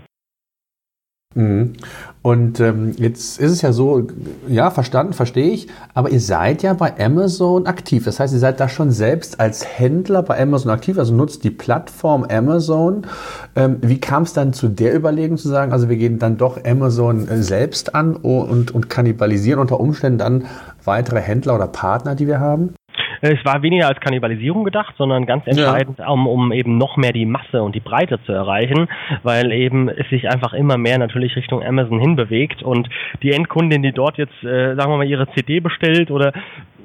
Mhm. 1.33 1.73
Und 2.21 2.59
ähm, 2.59 2.91
jetzt 2.97 3.39
ist 3.39 3.51
es 3.51 3.61
ja 3.61 3.71
so, 3.71 4.07
ja, 4.47 4.69
verstanden, 4.69 5.13
verstehe 5.13 5.51
ich, 5.51 5.67
aber 5.93 6.09
ihr 6.09 6.19
seid 6.19 6.61
ja 6.61 6.73
bei 6.73 6.93
Amazon 7.03 7.65
aktiv. 7.65 8.03
Das 8.03 8.19
heißt, 8.19 8.33
ihr 8.33 8.39
seid 8.39 8.59
da 8.59 8.67
schon 8.69 8.91
selbst 8.91 9.39
als 9.39 9.65
Händler 9.65 10.21
bei 10.21 10.39
Amazon 10.39 10.71
aktiv, 10.71 10.99
also 10.99 11.15
nutzt 11.15 11.43
die 11.43 11.49
Plattform 11.49 12.25
Amazon. 12.29 13.07
Ähm, 13.55 13.77
wie 13.81 13.99
kam 13.99 14.23
es 14.23 14.33
dann 14.33 14.53
zu 14.53 14.67
der 14.67 14.93
Überlegung 14.93 15.37
zu 15.37 15.47
sagen, 15.47 15.71
also 15.71 15.89
wir 15.89 15.95
gehen 15.95 16.19
dann 16.19 16.37
doch 16.37 16.63
Amazon 16.65 17.27
äh, 17.27 17.41
selbst 17.41 17.95
an 17.95 18.15
und, 18.15 18.71
und 18.71 18.89
kannibalisieren 18.89 19.59
unter 19.59 19.79
Umständen 19.79 20.19
dann 20.19 20.45
weitere 20.83 21.21
Händler 21.21 21.55
oder 21.55 21.67
Partner, 21.67 22.13
die 22.13 22.27
wir 22.27 22.39
haben? 22.39 22.73
Äh, 23.21 23.33
es 23.33 23.45
war 23.45 23.61
weniger 23.61 23.87
als 23.87 23.99
Kannibalisierung 23.99 24.63
gedacht, 24.63 24.95
sondern 24.97 25.25
ganz 25.25 25.47
entscheidend, 25.47 25.99
ja. 25.99 26.07
um, 26.07 26.27
um 26.27 26.51
eben 26.51 26.77
noch 26.77 26.97
mehr 26.97 27.13
die 27.13 27.25
Masse 27.25 27.61
und 27.63 27.75
die 27.75 27.79
Breite 27.79 28.19
zu 28.25 28.31
erreichen, 28.31 28.87
weil 29.23 29.51
eben 29.51 29.89
es 29.89 30.07
sich 30.09 30.29
einfach 30.29 30.53
immer 30.53 30.77
mehr 30.77 30.97
natürlich 30.97 31.35
Richtung 31.35 31.63
Amazon 31.63 31.99
hinbewegt 31.99 32.63
und 32.63 32.89
die 33.21 33.31
Endkundin, 33.31 33.83
die 33.83 33.91
dort 33.91 34.17
jetzt, 34.17 34.43
äh, 34.43 34.75
sagen 34.75 34.91
wir 34.91 34.97
mal, 34.97 35.07
ihre 35.07 35.27
CD 35.33 35.59
bestellt 35.59 36.11
oder 36.11 36.33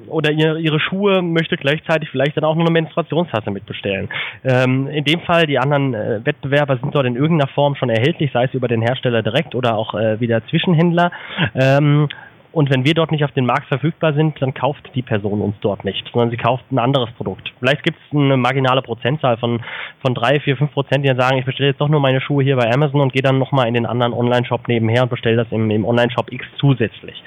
oder 0.07 0.31
ihre, 0.31 0.59
ihre 0.59 0.79
Schuhe 0.79 1.21
möchte 1.21 1.57
gleichzeitig 1.57 2.09
vielleicht 2.09 2.37
dann 2.37 2.43
auch 2.43 2.55
noch 2.55 2.65
eine 2.65 2.71
Menstruationstasse 2.71 3.51
mitbestellen. 3.51 4.09
Ähm, 4.43 4.87
in 4.87 5.03
dem 5.03 5.21
Fall, 5.21 5.45
die 5.47 5.59
anderen 5.59 5.93
äh, 5.93 6.25
Wettbewerber 6.25 6.77
sind 6.77 6.95
dort 6.95 7.05
in 7.05 7.15
irgendeiner 7.15 7.51
Form 7.51 7.75
schon 7.75 7.89
erhältlich, 7.89 8.31
sei 8.31 8.45
es 8.45 8.53
über 8.53 8.67
den 8.67 8.81
Hersteller 8.81 9.21
direkt 9.21 9.55
oder 9.55 9.77
auch 9.77 9.93
äh, 9.93 10.19
wieder 10.19 10.45
Zwischenhändler. 10.47 11.11
Ähm, 11.55 12.07
und 12.51 12.69
wenn 12.69 12.85
wir 12.85 12.93
dort 12.93 13.11
nicht 13.11 13.23
auf 13.23 13.31
den 13.31 13.45
Markt 13.45 13.67
verfügbar 13.67 14.13
sind, 14.13 14.41
dann 14.41 14.53
kauft 14.53 14.89
die 14.95 15.01
Person 15.01 15.41
uns 15.41 15.55
dort 15.61 15.85
nicht, 15.85 16.03
sondern 16.11 16.29
sie 16.29 16.37
kauft 16.37 16.63
ein 16.71 16.79
anderes 16.79 17.09
Produkt. 17.11 17.51
Vielleicht 17.59 17.83
gibt 17.83 17.97
es 17.97 18.17
eine 18.17 18.37
marginale 18.37 18.81
Prozentzahl 18.81 19.37
von, 19.37 19.61
von 20.01 20.13
drei, 20.13 20.39
vier, 20.39 20.57
fünf 20.57 20.71
Prozent, 20.71 21.03
die 21.03 21.09
dann 21.09 21.19
sagen, 21.19 21.37
ich 21.37 21.45
bestelle 21.45 21.69
jetzt 21.69 21.81
doch 21.81 21.89
nur 21.89 21.99
meine 21.99 22.21
Schuhe 22.21 22.43
hier 22.43 22.55
bei 22.55 22.71
Amazon 22.71 23.01
und 23.01 23.13
gehe 23.13 23.21
dann 23.21 23.39
nochmal 23.39 23.67
in 23.67 23.73
den 23.73 23.85
anderen 23.85 24.13
Online-Shop 24.13 24.67
nebenher 24.67 25.03
und 25.03 25.09
bestelle 25.09 25.35
das 25.35 25.47
im, 25.51 25.69
im 25.69 25.85
Online-Shop 25.85 26.31
X 26.31 26.45
zusätzlich. 26.59 27.21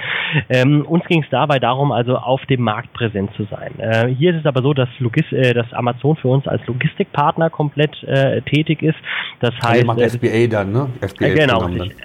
Ähm, 0.49 0.85
uns 0.87 1.05
ging 1.07 1.23
es 1.23 1.29
dabei 1.31 1.59
darum, 1.59 1.93
also 1.93 2.17
auf 2.17 2.45
dem 2.47 2.63
Markt 2.63 2.93
präsent 2.93 3.31
zu 3.37 3.45
sein. 3.45 3.79
Äh, 3.79 4.09
hier 4.09 4.35
ist 4.35 4.41
es 4.41 4.47
aber 4.47 4.63
so, 4.63 4.75
dass, 4.75 4.89
Logis 4.99 5.31
äh, 5.33 5.55
dass 5.55 5.73
Amazon 5.73 6.17
für 6.17 6.29
uns 6.29 6.47
als 6.47 6.65
Logistikpartner 6.67 7.51
komplett 7.51 8.03
äh, 8.05 8.43
tätig 8.43 8.83
ist. 8.83 8.99
Das 9.41 9.55
also 9.61 9.69
heißt, 9.69 9.89
also 9.89 10.19
FBA 10.19 10.47
dann, 10.49 10.73
ne? 10.73 10.89
FBA 11.01 11.27
äh, 11.27 11.35
genau, 11.35 11.63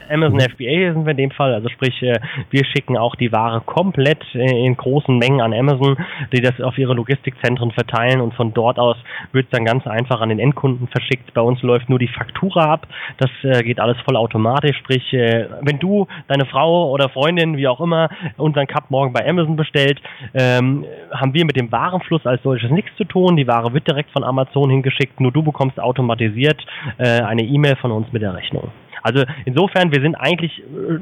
Amazon 0.10 0.38
mhm. 0.38 0.40
FBA 0.40 0.94
sind 0.94 1.06
wir 1.06 1.12
in 1.12 1.18
dem 1.18 1.32
Fall. 1.32 1.54
Also 1.54 1.70
sprich, 1.70 2.02
äh, 2.02 2.20
wir 2.50 2.66
schicken 2.66 2.98
auch 2.98 3.05
die 3.14 3.32
Ware 3.32 3.62
komplett 3.62 4.24
in 4.34 4.76
großen 4.76 5.16
Mengen 5.20 5.42
an 5.42 5.54
Amazon, 5.54 5.96
die 6.34 6.42
das 6.42 6.60
auf 6.60 6.80
ihre 6.80 6.96
Logistikzentren 6.96 7.72
verteilen 7.72 8.22
und 8.22 8.34
von 8.34 8.54
dort 8.54 8.80
aus 8.80 8.98
wird 9.32 9.46
es 9.46 9.52
dann 9.52 9.66
ganz 9.66 9.86
einfach 9.86 10.22
an 10.22 10.30
den 10.30 10.40
Endkunden 10.40 10.88
verschickt. 10.88 11.34
Bei 11.36 11.42
uns 11.42 11.62
läuft 11.62 11.90
nur 11.90 12.00
die 12.00 12.08
Faktura 12.08 12.74
ab. 12.74 12.88
Das 13.18 13.30
äh, 13.44 13.62
geht 13.64 13.80
alles 13.80 13.98
voll 14.06 14.16
automatisch. 14.16 14.78
Sprich, 14.78 15.14
äh, 15.14 15.48
wenn 15.62 15.78
du, 15.78 16.08
deine 16.28 16.46
Frau 16.46 16.90
oder 16.90 17.10
Freundin, 17.10 17.58
wie 17.58 17.68
auch 17.68 17.82
immer, 17.82 18.10
unseren 18.38 18.66
Cup 18.66 18.90
morgen 18.90 19.14
bei 19.14 19.28
Amazon 19.28 19.56
bestellt, 19.56 20.02
ähm, 20.34 20.86
haben 21.12 21.34
wir 21.34 21.46
mit 21.46 21.56
dem 21.56 21.72
Warenfluss 21.72 22.26
als 22.26 22.42
solches 22.42 22.72
nichts 22.72 22.92
zu 22.98 23.04
tun. 23.04 23.36
Die 23.36 23.48
Ware 23.48 23.74
wird 23.74 23.88
direkt 23.88 24.12
von 24.12 24.24
Amazon 24.24 24.70
hingeschickt. 24.70 25.20
Nur 25.20 25.32
du 25.32 25.44
bekommst 25.44 25.80
automatisiert 25.80 26.66
äh, 26.98 27.22
eine 27.22 27.44
E-Mail 27.44 27.76
von 27.76 27.92
uns 27.92 28.12
mit 28.12 28.22
der 28.22 28.34
Rechnung. 28.34 28.72
Also 29.06 29.24
insofern, 29.46 29.92
wir 29.92 30.02
sind 30.02 30.16
eigentlich, 30.16 30.58
äh, 30.60 30.98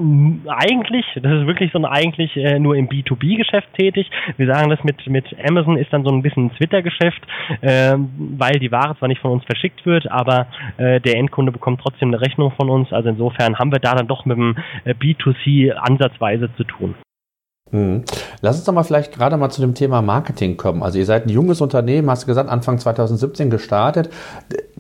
eigentlich, 0.50 1.06
das 1.16 1.32
ist 1.32 1.48
wirklich 1.48 1.72
so 1.72 1.80
ein 1.80 1.86
eigentlich 1.86 2.36
äh, 2.36 2.60
nur 2.60 2.76
im 2.76 2.90
B2B-Geschäft 2.90 3.70
tätig. 3.78 4.12
Wir 4.36 4.54
sagen 4.54 4.70
das 4.70 4.84
mit, 4.84 5.08
mit 5.08 5.26
Amazon 5.48 5.78
ist 5.78 5.94
dann 5.94 6.04
so 6.04 6.12
ein 6.12 6.22
bisschen 6.22 6.48
ein 6.48 6.56
Twitter-Geschäft, 6.58 7.22
äh, 7.62 7.96
weil 8.38 8.60
die 8.60 8.74
Ware 8.74 8.98
zwar 9.00 9.08
nicht 9.08 9.22
von 9.22 9.32
uns 9.32 9.46
verschickt 9.46 9.86
wird, 9.86 10.12
aber 10.12 10.48
äh, 10.76 11.00
der 11.00 11.16
Endkunde 11.16 11.54
bekommt 11.54 11.80
trotzdem 11.80 12.10
eine 12.10 12.20
Rechnung 12.20 12.52
von 12.52 12.70
uns. 12.70 12.92
Also 12.92 13.08
insofern 13.08 13.58
haben 13.58 13.72
wir 13.72 13.80
da 13.80 13.96
dann 13.96 14.08
doch 14.08 14.26
mit 14.26 14.38
dem 14.38 14.58
äh, 14.84 14.94
B2C 14.94 15.72
ansatzweise 15.72 16.50
zu 16.58 16.66
tun. 16.66 16.96
Mhm. 17.74 18.04
Lass 18.42 18.58
uns 18.58 18.66
doch 18.66 18.74
mal 18.74 18.84
vielleicht 18.84 19.14
gerade 19.14 19.36
mal 19.36 19.50
zu 19.50 19.62
dem 19.62 19.74
Thema 19.74 20.02
Marketing 20.02 20.58
kommen. 20.58 20.84
Also 20.84 21.00
ihr 21.00 21.06
seid 21.06 21.26
ein 21.26 21.30
junges 21.30 21.60
Unternehmen, 21.60 22.10
hast 22.10 22.24
du 22.24 22.28
gesagt, 22.28 22.50
Anfang 22.50 22.78
2017 22.78 23.50
gestartet. 23.50 24.10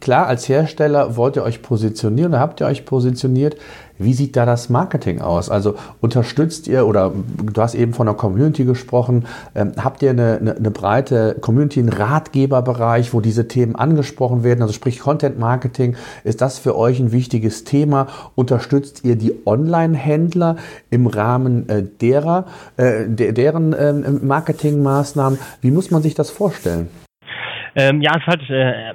Klar, 0.03 0.27
als 0.27 0.49
Hersteller 0.49 1.15
wollt 1.15 1.37
ihr 1.37 1.43
euch 1.43 1.61
positionieren, 1.61 2.37
habt 2.37 2.59
ihr 2.59 2.67
euch 2.67 2.83
positioniert. 2.83 3.55
Wie 3.97 4.13
sieht 4.13 4.35
da 4.35 4.45
das 4.45 4.69
Marketing 4.69 5.21
aus? 5.21 5.49
Also 5.49 5.75
unterstützt 6.01 6.67
ihr 6.67 6.85
oder 6.85 7.13
du 7.41 7.61
hast 7.61 7.73
eben 7.73 7.93
von 7.93 8.07
der 8.07 8.15
Community 8.15 8.65
gesprochen, 8.65 9.23
ähm, 9.55 9.71
habt 9.77 10.03
ihr 10.03 10.09
eine, 10.09 10.39
eine, 10.41 10.57
eine, 10.57 10.71
breite 10.71 11.37
Community, 11.39 11.79
einen 11.79 11.87
Ratgeberbereich, 11.87 13.13
wo 13.13 13.21
diese 13.21 13.47
Themen 13.47 13.77
angesprochen 13.77 14.43
werden? 14.43 14.61
Also 14.61 14.73
sprich 14.73 14.99
Content 14.99 15.39
Marketing, 15.39 15.95
ist 16.25 16.41
das 16.41 16.59
für 16.59 16.77
euch 16.77 16.99
ein 16.99 17.13
wichtiges 17.13 17.63
Thema? 17.63 18.07
Unterstützt 18.35 19.05
ihr 19.05 19.15
die 19.15 19.33
Online-Händler 19.45 20.57
im 20.89 21.07
Rahmen 21.07 21.69
äh, 21.69 21.81
derer, 21.81 22.47
äh, 22.75 23.07
de, 23.07 23.31
deren 23.31 23.71
äh, 23.71 23.93
Marketingmaßnahmen? 23.93 25.39
Wie 25.61 25.71
muss 25.71 25.91
man 25.91 26.03
sich 26.03 26.13
das 26.13 26.29
vorstellen? 26.29 26.89
Ähm, 27.75 28.01
ja, 28.01 28.11
es 28.15 28.21
ist 28.21 28.27
halt 28.27 28.49
äh, 28.49 28.93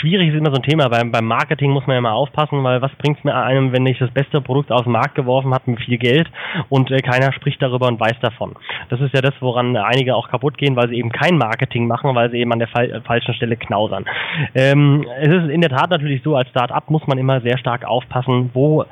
schwierig, 0.00 0.28
ist 0.28 0.38
immer 0.38 0.50
so 0.50 0.60
ein 0.60 0.62
Thema. 0.62 0.88
Beim, 0.88 1.10
beim 1.10 1.24
Marketing 1.24 1.72
muss 1.72 1.86
man 1.86 1.94
ja 1.94 2.00
mal 2.00 2.12
aufpassen, 2.12 2.62
weil 2.62 2.80
was 2.80 2.92
bringt 2.96 3.18
es 3.18 3.24
mir 3.24 3.34
einem, 3.34 3.72
wenn 3.72 3.84
ich 3.86 3.98
das 3.98 4.10
beste 4.10 4.40
Produkt 4.40 4.70
auf 4.70 4.84
den 4.84 4.92
Markt 4.92 5.16
geworfen 5.16 5.52
habe 5.52 5.70
mit 5.72 5.80
viel 5.80 5.98
Geld 5.98 6.30
und 6.68 6.90
äh, 6.90 6.98
keiner 6.98 7.32
spricht 7.32 7.60
darüber 7.60 7.88
und 7.88 7.98
weiß 7.98 8.18
davon. 8.20 8.54
Das 8.90 9.00
ist 9.00 9.12
ja 9.12 9.20
das, 9.20 9.34
woran 9.40 9.76
einige 9.76 10.14
auch 10.14 10.28
kaputt 10.28 10.56
gehen, 10.56 10.76
weil 10.76 10.88
sie 10.88 10.96
eben 10.96 11.10
kein 11.10 11.36
Marketing 11.36 11.88
machen, 11.88 12.14
weil 12.14 12.30
sie 12.30 12.38
eben 12.38 12.52
an 12.52 12.60
der 12.60 12.68
fal 12.68 13.02
falschen 13.04 13.34
Stelle 13.34 13.56
knausern. 13.56 14.04
Ähm, 14.54 15.04
es 15.20 15.28
ist 15.28 15.50
in 15.50 15.60
der 15.60 15.70
Tat 15.70 15.90
natürlich 15.90 16.22
so, 16.22 16.36
als 16.36 16.48
Start-up 16.50 16.90
muss 16.90 17.06
man 17.06 17.18
immer 17.18 17.40
sehr 17.40 17.58
stark 17.58 17.84
aufpassen, 17.84 18.50
wo, 18.54 18.82
äh, 18.82 18.86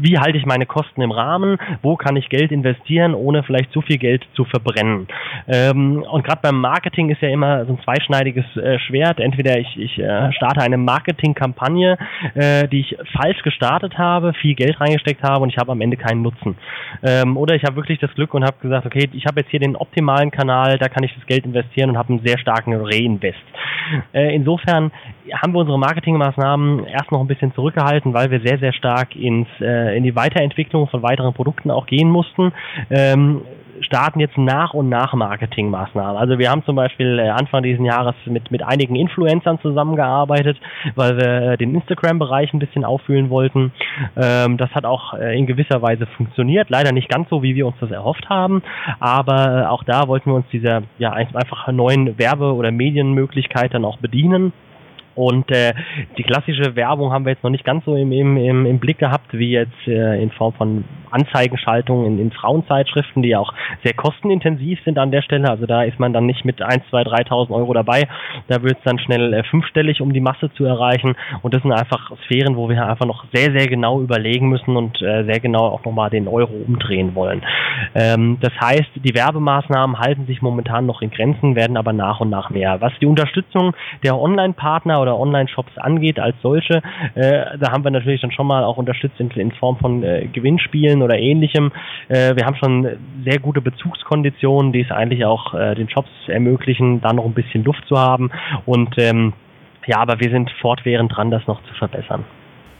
wie 0.00 0.18
halte 0.18 0.36
ich 0.36 0.46
meine 0.46 0.66
Kosten 0.66 1.02
im 1.02 1.12
Rahmen, 1.12 1.58
wo 1.82 1.96
kann 1.96 2.16
ich 2.16 2.28
Geld 2.28 2.50
investieren, 2.50 3.14
ohne 3.14 3.42
vielleicht 3.44 3.72
zu 3.72 3.82
viel 3.82 3.98
Geld 3.98 4.26
zu 4.34 4.44
verbrennen. 4.44 5.06
Ähm, 5.46 6.04
und 6.10 6.24
gerade 6.24 6.40
beim 6.42 6.60
Marketing 6.60 7.10
ist 7.10 7.22
ja 7.22 7.28
immer 7.28 7.64
so 7.66 7.72
ein 7.72 7.78
zwei 7.84 7.99
zweischneidiges 8.00 8.44
äh, 8.56 8.78
Schwert. 8.78 9.20
Entweder 9.20 9.58
ich, 9.58 9.76
ich 9.76 9.98
äh, 9.98 10.32
starte 10.32 10.60
eine 10.60 10.76
Marketingkampagne, 10.76 11.98
äh, 12.34 12.68
die 12.68 12.80
ich 12.80 12.96
falsch 13.12 13.42
gestartet 13.42 13.98
habe, 13.98 14.32
viel 14.34 14.54
Geld 14.54 14.80
reingesteckt 14.80 15.22
habe 15.22 15.42
und 15.42 15.50
ich 15.50 15.58
habe 15.58 15.72
am 15.72 15.80
Ende 15.80 15.96
keinen 15.96 16.22
Nutzen. 16.22 16.56
Ähm, 17.02 17.36
oder 17.36 17.54
ich 17.54 17.64
habe 17.64 17.76
wirklich 17.76 17.98
das 17.98 18.12
Glück 18.14 18.34
und 18.34 18.44
habe 18.44 18.56
gesagt, 18.60 18.86
okay, 18.86 19.08
ich 19.12 19.26
habe 19.26 19.40
jetzt 19.40 19.50
hier 19.50 19.60
den 19.60 19.76
optimalen 19.76 20.30
Kanal, 20.30 20.78
da 20.78 20.88
kann 20.88 21.04
ich 21.04 21.14
das 21.14 21.26
Geld 21.26 21.44
investieren 21.44 21.90
und 21.90 21.98
habe 21.98 22.10
einen 22.10 22.24
sehr 22.24 22.38
starken 22.38 22.74
Reinvest. 22.74 23.38
Äh, 24.12 24.34
insofern 24.34 24.90
haben 25.32 25.52
wir 25.52 25.60
unsere 25.60 25.78
Marketingmaßnahmen 25.78 26.86
erst 26.86 27.12
noch 27.12 27.20
ein 27.20 27.26
bisschen 27.26 27.54
zurückgehalten, 27.54 28.14
weil 28.14 28.30
wir 28.30 28.40
sehr, 28.40 28.58
sehr 28.58 28.72
stark 28.72 29.14
ins, 29.16 29.48
äh, 29.60 29.96
in 29.96 30.04
die 30.04 30.16
Weiterentwicklung 30.16 30.88
von 30.88 31.02
weiteren 31.02 31.34
Produkten 31.34 31.70
auch 31.70 31.86
gehen 31.86 32.10
mussten. 32.10 32.52
Ähm, 32.90 33.42
starten 33.80 34.20
jetzt 34.20 34.36
nach 34.38 34.74
und 34.74 34.88
nach 34.88 35.14
Marketingmaßnahmen. 35.14 36.16
Also 36.16 36.38
wir 36.38 36.50
haben 36.50 36.64
zum 36.64 36.76
Beispiel 36.76 37.18
äh, 37.18 37.28
Anfang 37.28 37.62
dieses 37.62 37.84
Jahres 37.84 38.14
mit, 38.26 38.50
mit 38.50 38.62
einigen 38.62 38.96
Influencern 38.96 39.58
zusammengearbeitet, 39.60 40.58
weil 40.94 41.16
wir 41.16 41.52
äh, 41.52 41.56
den 41.56 41.74
Instagram-Bereich 41.74 42.52
ein 42.52 42.58
bisschen 42.58 42.84
auffüllen 42.84 43.30
wollten. 43.30 43.72
Ähm, 44.16 44.56
das 44.56 44.70
hat 44.70 44.84
auch 44.84 45.14
äh, 45.14 45.38
in 45.38 45.46
gewisser 45.46 45.82
Weise 45.82 46.06
funktioniert. 46.16 46.70
Leider 46.70 46.92
nicht 46.92 47.08
ganz 47.08 47.28
so, 47.28 47.42
wie 47.42 47.54
wir 47.54 47.66
uns 47.66 47.76
das 47.80 47.90
erhofft 47.90 48.28
haben, 48.28 48.62
aber 48.98 49.70
auch 49.70 49.84
da 49.84 50.08
wollten 50.08 50.30
wir 50.30 50.36
uns 50.36 50.46
dieser 50.52 50.82
ja 50.98 51.12
einfach 51.12 51.70
neuen 51.72 52.18
Werbe- 52.18 52.54
oder 52.54 52.70
Medienmöglichkeit 52.70 53.74
dann 53.74 53.84
auch 53.84 53.98
bedienen. 53.98 54.52
Und 55.14 55.50
äh, 55.50 55.74
die 56.16 56.22
klassische 56.22 56.76
Werbung 56.76 57.12
haben 57.12 57.24
wir 57.24 57.32
jetzt 57.32 57.42
noch 57.42 57.50
nicht 57.50 57.64
ganz 57.64 57.84
so 57.84 57.96
im, 57.96 58.12
im, 58.12 58.36
im, 58.36 58.78
Blick 58.78 58.98
gehabt, 58.98 59.32
wie 59.32 59.50
jetzt 59.50 59.86
äh, 59.86 60.22
in 60.22 60.30
Form 60.30 60.52
von 60.54 60.84
Anzeigenschaltungen 61.10 62.06
in, 62.06 62.18
in 62.18 62.30
Frauenzeitschriften, 62.30 63.22
die 63.22 63.30
ja 63.30 63.40
auch 63.40 63.52
sehr 63.82 63.94
kostenintensiv 63.94 64.78
sind 64.84 64.98
an 64.98 65.10
der 65.10 65.22
Stelle. 65.22 65.50
Also 65.50 65.66
da 65.66 65.82
ist 65.82 65.98
man 65.98 66.12
dann 66.12 66.26
nicht 66.26 66.44
mit 66.44 66.62
1, 66.62 66.84
2, 66.90 67.02
3.000 67.02 67.50
Euro 67.50 67.74
dabei. 67.74 68.08
Da 68.48 68.62
wird 68.62 68.78
es 68.78 68.84
dann 68.84 68.98
schnell 68.98 69.32
äh, 69.34 69.42
fünfstellig, 69.44 70.00
um 70.00 70.12
die 70.12 70.20
Masse 70.20 70.50
zu 70.54 70.64
erreichen. 70.64 71.16
Und 71.42 71.54
das 71.54 71.62
sind 71.62 71.72
einfach 71.72 72.12
Sphären, 72.24 72.56
wo 72.56 72.68
wir 72.68 72.86
einfach 72.86 73.06
noch 73.06 73.24
sehr, 73.32 73.52
sehr 73.52 73.66
genau 73.66 74.00
überlegen 74.00 74.48
müssen 74.48 74.76
und 74.76 75.02
äh, 75.02 75.24
sehr 75.24 75.40
genau 75.40 75.66
auch 75.66 75.84
nochmal 75.84 76.10
den 76.10 76.28
Euro 76.28 76.52
umdrehen 76.66 77.14
wollen. 77.14 77.42
Ähm, 77.94 78.38
das 78.40 78.52
heißt, 78.60 78.90
die 78.94 79.14
Werbemaßnahmen 79.14 79.98
halten 79.98 80.26
sich 80.26 80.42
momentan 80.42 80.86
noch 80.86 81.02
in 81.02 81.10
Grenzen, 81.10 81.56
werden 81.56 81.76
aber 81.76 81.92
nach 81.92 82.20
und 82.20 82.30
nach 82.30 82.50
mehr. 82.50 82.80
Was 82.80 82.92
die 83.00 83.06
Unterstützung 83.06 83.74
der 84.04 84.18
Online-Partner 84.18 84.99
Oder 85.00 85.18
Online-Shops 85.18 85.76
angeht 85.78 86.18
als 86.18 86.36
solche. 86.42 86.82
Äh, 87.14 87.58
da 87.58 87.72
haben 87.72 87.84
wir 87.84 87.90
natürlich 87.90 88.20
dann 88.20 88.32
schon 88.32 88.46
mal 88.46 88.64
auch 88.64 88.76
unterstützt 88.76 89.18
in, 89.18 89.30
in 89.30 89.52
Form 89.52 89.76
von 89.76 90.02
äh, 90.02 90.26
Gewinnspielen 90.32 91.02
oder 91.02 91.18
ähnlichem. 91.18 91.72
Äh, 92.08 92.36
wir 92.36 92.46
haben 92.46 92.56
schon 92.56 92.88
sehr 93.24 93.38
gute 93.38 93.60
Bezugskonditionen, 93.60 94.72
die 94.72 94.82
es 94.82 94.90
eigentlich 94.90 95.24
auch 95.24 95.54
äh, 95.54 95.74
den 95.74 95.88
Shops 95.88 96.10
ermöglichen, 96.28 97.00
da 97.00 97.12
noch 97.12 97.24
ein 97.24 97.34
bisschen 97.34 97.64
Luft 97.64 97.84
zu 97.86 97.98
haben. 97.98 98.30
Und 98.66 98.96
ähm, 98.98 99.32
ja, 99.86 99.98
aber 99.98 100.20
wir 100.20 100.30
sind 100.30 100.50
fortwährend 100.60 101.16
dran, 101.16 101.30
das 101.30 101.46
noch 101.46 101.62
zu 101.64 101.74
verbessern. 101.74 102.24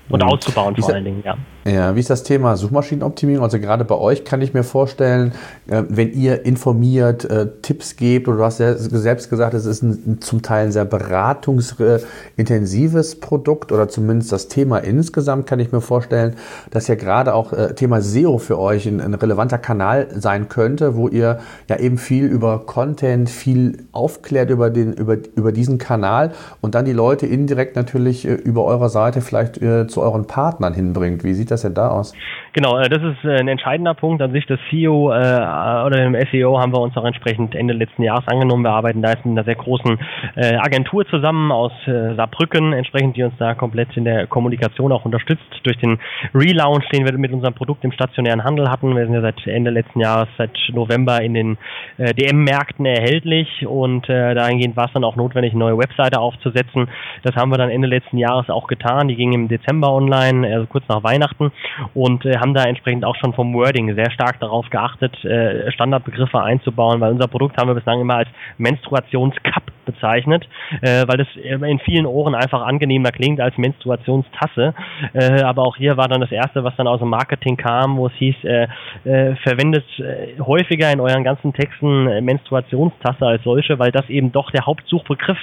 Und 0.08 0.22
mhm. 0.22 0.28
auszubauen 0.28 0.76
vor 0.76 0.92
allen 0.92 1.04
Dingen, 1.04 1.22
ja. 1.24 1.36
Ja, 1.66 1.94
wie 1.94 2.00
ist 2.00 2.08
das 2.08 2.22
Thema 2.22 2.56
Suchmaschinenoptimierung? 2.56 3.44
Also 3.44 3.58
gerade 3.58 3.84
bei 3.84 3.94
euch 3.94 4.24
kann 4.24 4.40
ich 4.40 4.54
mir 4.54 4.62
vorstellen, 4.62 5.32
äh, 5.68 5.82
wenn 5.90 6.10
ihr 6.14 6.46
informiert, 6.46 7.26
äh, 7.26 7.48
Tipps 7.60 7.96
gebt, 7.96 8.28
oder 8.28 8.38
du 8.38 8.44
hast 8.44 8.60
ja 8.60 8.78
selbst 8.78 9.28
gesagt, 9.28 9.52
es 9.52 9.66
ist 9.66 9.82
ein, 9.82 10.22
zum 10.22 10.40
Teil 10.40 10.68
ein 10.68 10.72
sehr 10.72 10.86
beratungsintensives 10.86 13.20
Produkt 13.20 13.72
oder 13.72 13.90
zumindest 13.90 14.32
das 14.32 14.48
Thema 14.48 14.78
insgesamt 14.78 15.46
kann 15.46 15.60
ich 15.60 15.70
mir 15.70 15.82
vorstellen, 15.82 16.34
dass 16.70 16.88
ja 16.88 16.94
gerade 16.94 17.34
auch 17.34 17.52
äh, 17.52 17.74
Thema 17.74 18.00
SEO 18.00 18.38
für 18.38 18.58
euch 18.58 18.86
ein, 18.86 19.02
ein 19.02 19.12
relevanter 19.12 19.58
Kanal 19.58 20.06
sein 20.16 20.48
könnte, 20.48 20.96
wo 20.96 21.08
ihr 21.08 21.40
ja 21.68 21.78
eben 21.78 21.98
viel 21.98 22.24
über 22.24 22.64
Content, 22.64 23.28
viel 23.28 23.84
aufklärt 23.92 24.48
über, 24.48 24.70
den, 24.70 24.94
über, 24.94 25.18
über 25.36 25.52
diesen 25.52 25.76
Kanal 25.76 26.32
und 26.62 26.74
dann 26.74 26.86
die 26.86 26.94
Leute 26.94 27.26
indirekt 27.26 27.76
natürlich 27.76 28.24
über 28.24 28.64
eurer 28.64 28.88
Seite 28.88 29.20
vielleicht 29.20 29.56
zu 29.56 30.00
euren 30.00 30.24
Partnern 30.26 30.72
hinbringt. 30.72 31.22
Wie 31.22 31.34
sieht 31.34 31.49
sieht 31.50 31.54
das 31.54 31.62
denn 31.62 31.74
da 31.74 31.88
aus? 31.88 32.14
Genau, 32.52 32.78
äh, 32.78 32.88
das 32.88 33.00
ist 33.02 33.24
äh, 33.24 33.38
ein 33.38 33.46
entscheidender 33.46 33.94
Punkt. 33.94 34.20
An 34.22 34.32
sich 34.32 34.44
das 34.46 34.58
CEO 34.68 35.12
äh, 35.12 35.14
oder 35.14 35.90
dem 35.90 36.16
SEO 36.32 36.58
haben 36.58 36.72
wir 36.72 36.80
uns 36.80 36.96
auch 36.96 37.04
entsprechend 37.04 37.54
Ende 37.54 37.74
letzten 37.74 38.02
Jahres 38.02 38.26
angenommen. 38.26 38.64
Wir 38.64 38.72
arbeiten 38.72 39.02
da 39.02 39.10
jetzt 39.10 39.24
mit 39.24 39.38
einer 39.38 39.44
sehr 39.44 39.54
großen 39.54 39.98
äh, 40.34 40.56
Agentur 40.56 41.06
zusammen 41.06 41.52
aus 41.52 41.70
äh, 41.86 42.14
Saarbrücken, 42.16 42.72
entsprechend, 42.72 43.16
die 43.16 43.22
uns 43.22 43.34
da 43.38 43.54
komplett 43.54 43.96
in 43.96 44.04
der 44.04 44.26
Kommunikation 44.26 44.90
auch 44.90 45.04
unterstützt. 45.04 45.44
Durch 45.62 45.78
den 45.78 46.00
Relaunch, 46.34 46.88
den 46.88 47.04
wir 47.04 47.16
mit 47.16 47.32
unserem 47.32 47.54
Produkt 47.54 47.84
im 47.84 47.92
stationären 47.92 48.42
Handel 48.42 48.68
hatten. 48.68 48.96
Wir 48.96 49.04
sind 49.04 49.14
ja 49.14 49.20
seit 49.20 49.46
Ende 49.46 49.70
letzten 49.70 50.00
Jahres, 50.00 50.28
seit 50.36 50.56
November 50.72 51.22
in 51.22 51.34
den 51.34 51.58
äh, 51.98 52.12
DM-Märkten 52.14 52.84
erhältlich 52.84 53.64
und 53.64 54.08
äh, 54.08 54.34
dahingehend 54.34 54.76
war 54.76 54.86
es 54.86 54.92
dann 54.92 55.04
auch 55.04 55.14
notwendig, 55.14 55.52
eine 55.52 55.60
neue 55.60 55.78
Webseite 55.78 56.18
aufzusetzen. 56.18 56.88
Das 57.22 57.36
haben 57.36 57.52
wir 57.52 57.58
dann 57.58 57.70
Ende 57.70 57.86
letzten 57.86 58.18
Jahres 58.18 58.50
auch 58.50 58.66
getan. 58.66 59.06
Die 59.06 59.14
ging 59.14 59.32
im 59.32 59.46
Dezember 59.46 59.92
online, 59.92 60.52
also 60.52 60.66
kurz 60.66 60.84
nach 60.88 61.04
Weihnachten 61.04 61.52
und 61.94 62.24
äh, 62.24 62.39
haben 62.40 62.54
da 62.54 62.64
entsprechend 62.64 63.04
auch 63.04 63.16
schon 63.16 63.32
vom 63.32 63.54
Wording 63.54 63.94
sehr 63.94 64.10
stark 64.10 64.40
darauf 64.40 64.68
geachtet, 64.70 65.24
äh, 65.24 65.70
Standardbegriffe 65.72 66.40
einzubauen, 66.42 67.00
weil 67.00 67.12
unser 67.12 67.28
Produkt 67.28 67.56
haben 67.58 67.68
wir 67.68 67.74
bislang 67.74 68.00
immer 68.00 68.16
als 68.16 68.28
Menstruationscup 68.58 69.70
bezeichnet, 69.90 70.48
äh, 70.82 71.04
weil 71.06 71.18
das 71.18 71.28
in 71.36 71.78
vielen 71.80 72.06
Ohren 72.06 72.34
einfach 72.34 72.62
angenehmer 72.62 73.10
klingt 73.10 73.40
als 73.40 73.56
Menstruationstasse. 73.58 74.74
Äh, 75.12 75.42
aber 75.42 75.62
auch 75.62 75.76
hier 75.76 75.96
war 75.96 76.08
dann 76.08 76.20
das 76.20 76.32
erste, 76.32 76.64
was 76.64 76.74
dann 76.76 76.86
aus 76.86 77.00
dem 77.00 77.08
Marketing 77.08 77.56
kam, 77.56 77.96
wo 77.96 78.06
es 78.06 78.12
hieß, 78.14 78.36
äh, 78.44 78.68
äh, 79.04 79.36
verwendet 79.36 79.84
äh, 79.98 80.40
häufiger 80.40 80.92
in 80.92 81.00
euren 81.00 81.24
ganzen 81.24 81.52
Texten 81.52 82.06
äh, 82.06 82.20
Menstruationstasse 82.20 83.26
als 83.26 83.42
solche, 83.42 83.78
weil 83.78 83.90
das 83.90 84.08
eben 84.08 84.32
doch 84.32 84.50
der 84.50 84.66
Hauptsuchbegriff 84.66 85.38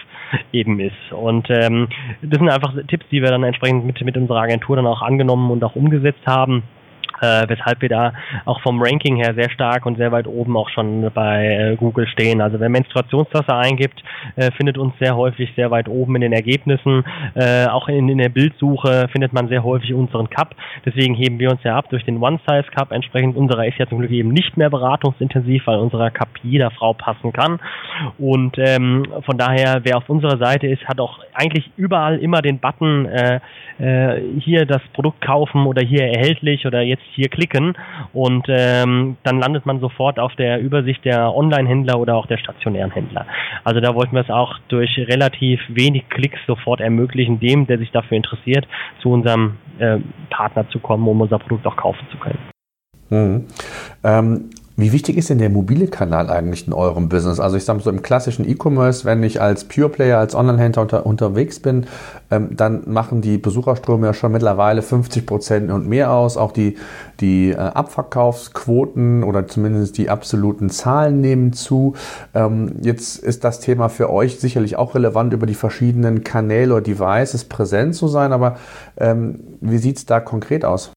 eben 0.52 0.80
ist. 0.80 1.12
Und 1.12 1.50
ähm, 1.50 1.88
das 2.22 2.40
sind 2.40 2.50
einfach 2.50 2.74
Tipps, 2.88 3.06
die 3.12 3.22
wir 3.22 3.30
dann 3.30 3.44
entsprechend 3.44 3.86
mit, 3.86 4.02
mit 4.02 4.18
unserer 4.18 4.42
Agentur 4.42 4.76
dann 4.76 4.88
auch 4.88 5.02
angenommen 5.02 5.52
und 5.52 5.64
auch 5.64 5.76
umgesetzt 5.76 6.26
haben 6.26 6.64
äh, 7.22 7.46
weshalb 7.48 7.82
wir 7.82 7.90
da 7.90 8.14
auch 8.46 8.62
vom 8.62 8.82
Ranking 8.82 9.18
her 9.18 9.34
sehr 9.36 9.50
stark 9.50 9.86
und 9.86 9.98
sehr 9.98 10.12
weit 10.12 10.28
oben 10.28 10.56
auch 10.58 10.70
schon 10.70 11.10
bei 11.14 11.48
äh, 11.48 11.76
Google 11.76 12.08
stehen. 12.08 12.42
Also 12.42 12.60
wer 12.60 12.70
Menstruationstasse 12.70 13.56
eingibt, 13.56 14.04
äh, 14.36 14.52
findet 14.52 14.78
uns 14.78 14.94
sehr 15.00 15.16
häufig 15.16 15.52
sehr 15.56 15.72
weit 15.72 15.88
oben 15.88 16.16
in 16.16 16.22
den 16.22 16.34
Ergebnissen. 16.34 17.04
Äh, 17.36 17.68
auch 17.68 17.88
in, 17.88 18.10
in 18.10 18.18
der 18.18 18.30
Bildsuche 18.30 19.08
findet 19.12 19.34
man 19.34 19.48
sehr 19.48 19.64
häufig 19.64 19.94
unseren 19.94 20.30
Cup. 20.30 20.56
Deswegen 20.86 21.16
heben 21.16 21.40
wir 21.40 21.52
uns 21.52 21.64
ja 21.64 21.76
ab 21.76 21.90
durch 21.90 22.06
den 22.06 22.22
One-Size 22.22 22.68
Cup. 22.76 22.92
Entsprechend 22.92 23.36
unserer 23.36 23.66
ist 23.68 23.78
ja 23.78 23.88
zum 23.88 24.00
Glück 24.00 24.12
eben 24.12 24.30
nicht 24.30 24.58
mehr 24.58 24.70
beratungsintensiv, 24.70 25.66
weil 25.66 25.80
unserer 25.80 26.12
Cup 26.12 26.30
jeder 26.44 26.72
Frau 26.72 26.94
passen 26.94 27.34
kann. 27.34 27.60
Und 28.18 28.58
ähm, 28.58 29.06
von 29.26 29.38
daher, 29.38 29.82
wer 29.84 29.98
auf 29.98 30.10
unserer 30.10 30.38
Seite 30.38 30.68
ist, 30.68 30.88
hat 30.88 31.00
auch 31.00 31.20
eigentlich 31.34 31.70
überall 31.78 32.20
immer 32.20 32.42
den 32.42 32.60
Button 32.60 33.06
äh, 33.06 33.40
äh, 33.80 34.22
hier 34.40 34.66
das 34.66 34.82
Produkt 34.94 35.22
kaufen 35.22 35.66
oder 35.66 35.82
hier 35.82 36.04
erhältlich 36.04 36.66
oder 36.66 36.82
jetzt 36.82 37.04
hier 37.14 37.30
klicken 37.30 37.78
und 38.14 38.46
ähm, 38.50 39.18
dann 39.24 39.40
landet 39.40 39.66
man 39.66 39.80
sofort 39.80 40.20
auf 40.20 40.36
der 40.36 40.60
Übersicht 40.60 41.04
der 41.06 41.36
Online-Händler 41.36 42.00
oder 42.00 42.16
auch 42.16 42.26
der 42.28 42.38
stationären 42.38 42.92
Händler. 42.92 43.26
Also 43.64 43.80
da 43.80 43.96
wollten 43.96 44.16
wir 44.16 44.22
es 44.22 44.30
auch 44.30 44.58
durch 44.68 44.98
relativ 44.98 45.60
wenig 45.70 46.10
Klicks 46.10 46.40
sofort 46.48 46.82
ermöglichen, 46.82 47.40
dem, 47.40 47.68
der 47.68 47.78
sich 47.78 47.92
dafür 47.92 48.18
interessiert, 48.18 48.68
zu 49.02 49.10
unserem 49.10 49.58
äh, 49.80 49.98
Partner 50.30 50.68
zu 50.70 50.80
kommen, 50.80 51.08
um 51.08 51.22
unser 51.22 51.40
Produkt 51.40 51.66
auch 51.66 51.78
kaufen 51.78 52.06
zu 52.12 52.18
können. 52.18 52.40
Mhm. 53.10 53.48
Ähm, 54.04 54.50
wie 54.80 54.92
wichtig 54.92 55.18
ist 55.18 55.32
denn 55.32 55.40
der 55.40 55.50
mobile 55.50 55.88
Kanal 55.88 56.30
eigentlich 56.30 56.68
in 56.68 56.74
eurem 56.74 57.10
Business? 57.10 57.40
Also 57.40 57.58
ich 57.58 57.66
sage 57.66 57.80
so 57.80 57.90
im 57.90 58.04
klassischen 58.04 58.48
E-Commerce, 58.48 59.06
wenn 59.06 59.24
ich 59.24 59.42
als 59.42 59.64
Pure 59.64 59.90
Player, 59.90 60.20
als 60.20 60.36
Online-Händler 60.36 60.84
unter, 60.84 61.06
unterwegs 61.08 61.60
bin, 61.60 61.88
ähm, 62.30 62.56
dann 62.56 62.84
machen 62.86 63.22
die 63.22 63.40
Besucherströme 63.40 64.06
ja 64.06 64.14
schon 64.14 64.32
mittlerweile 64.32 64.84
50 64.84 65.26
Prozent 65.26 65.72
und 65.72 65.90
mehr 65.90 66.12
aus. 66.12 66.38
Auch 66.38 66.52
die, 66.52 66.78
die 67.20 67.50
äh, 67.50 67.56
Abverkaufsquoten 67.56 69.24
oder 69.24 69.48
zumindest 69.48 69.98
die 69.98 70.12
absoluten 70.12 70.70
Zahlen 70.70 71.22
nehmen 71.22 71.54
zu. 71.54 71.96
Ähm, 72.36 72.76
jetzt 72.84 73.18
ist 73.18 73.44
das 73.44 73.60
Thema 73.60 73.90
für 73.90 74.12
euch 74.12 74.40
sicherlich 74.40 74.76
auch 74.76 74.94
relevant, 74.94 75.34
über 75.34 75.48
die 75.48 75.56
verschiedenen 75.56 76.24
Kanäle 76.24 76.76
oder 76.76 76.84
Devices 76.84 77.46
präsent 77.46 77.96
zu 77.96 78.08
sein. 78.08 78.32
Aber 78.32 78.58
ähm, 78.98 79.40
wie 79.60 79.80
sieht 79.80 79.98
es 79.98 80.06
da 80.06 80.20
konkret 80.20 80.66
aus? 80.66 80.92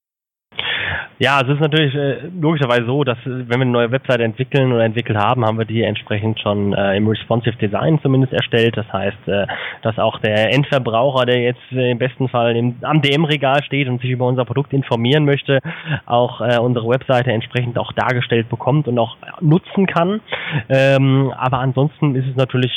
Ja, 1.23 1.43
es 1.43 1.49
ist 1.49 1.61
natürlich 1.61 1.95
äh, 1.95 2.31
logischerweise 2.41 2.87
so, 2.87 3.05
dass 3.05 3.19
äh, 3.19 3.47
wenn 3.47 3.59
wir 3.59 3.61
eine 3.61 3.71
neue 3.71 3.93
Webseite 3.93 4.25
entwickeln 4.25 4.73
oder 4.73 4.85
entwickelt 4.85 5.19
haben, 5.19 5.45
haben 5.45 5.59
wir 5.59 5.67
die 5.67 5.83
entsprechend 5.83 6.41
schon 6.41 6.73
äh, 6.73 6.97
im 6.97 7.07
Responsive 7.07 7.57
Design 7.57 8.01
zumindest 8.01 8.33
erstellt. 8.33 8.75
Das 8.79 8.91
heißt, 8.91 9.29
äh, 9.29 9.47
dass 9.83 9.99
auch 9.99 10.19
der 10.21 10.55
Endverbraucher, 10.55 11.27
der 11.27 11.43
jetzt 11.43 11.73
äh, 11.73 11.91
im 11.91 11.99
besten 11.99 12.31
Fall 12.31 12.57
im, 12.57 12.77
am 12.81 13.03
DM-Regal 13.03 13.63
steht 13.65 13.87
und 13.87 14.01
sich 14.01 14.09
über 14.09 14.27
unser 14.27 14.47
Produkt 14.47 14.73
informieren 14.73 15.27
möchte, 15.27 15.61
auch 16.07 16.41
äh, 16.41 16.59
unsere 16.59 16.89
Webseite 16.89 17.33
entsprechend 17.33 17.77
auch 17.79 17.93
dargestellt 17.93 18.49
bekommt 18.49 18.89
und 18.89 18.99
auch 18.99 19.19
nutzen 19.43 19.85
kann. 19.85 20.23
Ähm, 20.71 21.35
aber 21.37 21.59
ansonsten 21.59 22.15
ist 22.15 22.29
es 22.29 22.37
natürlich 22.37 22.73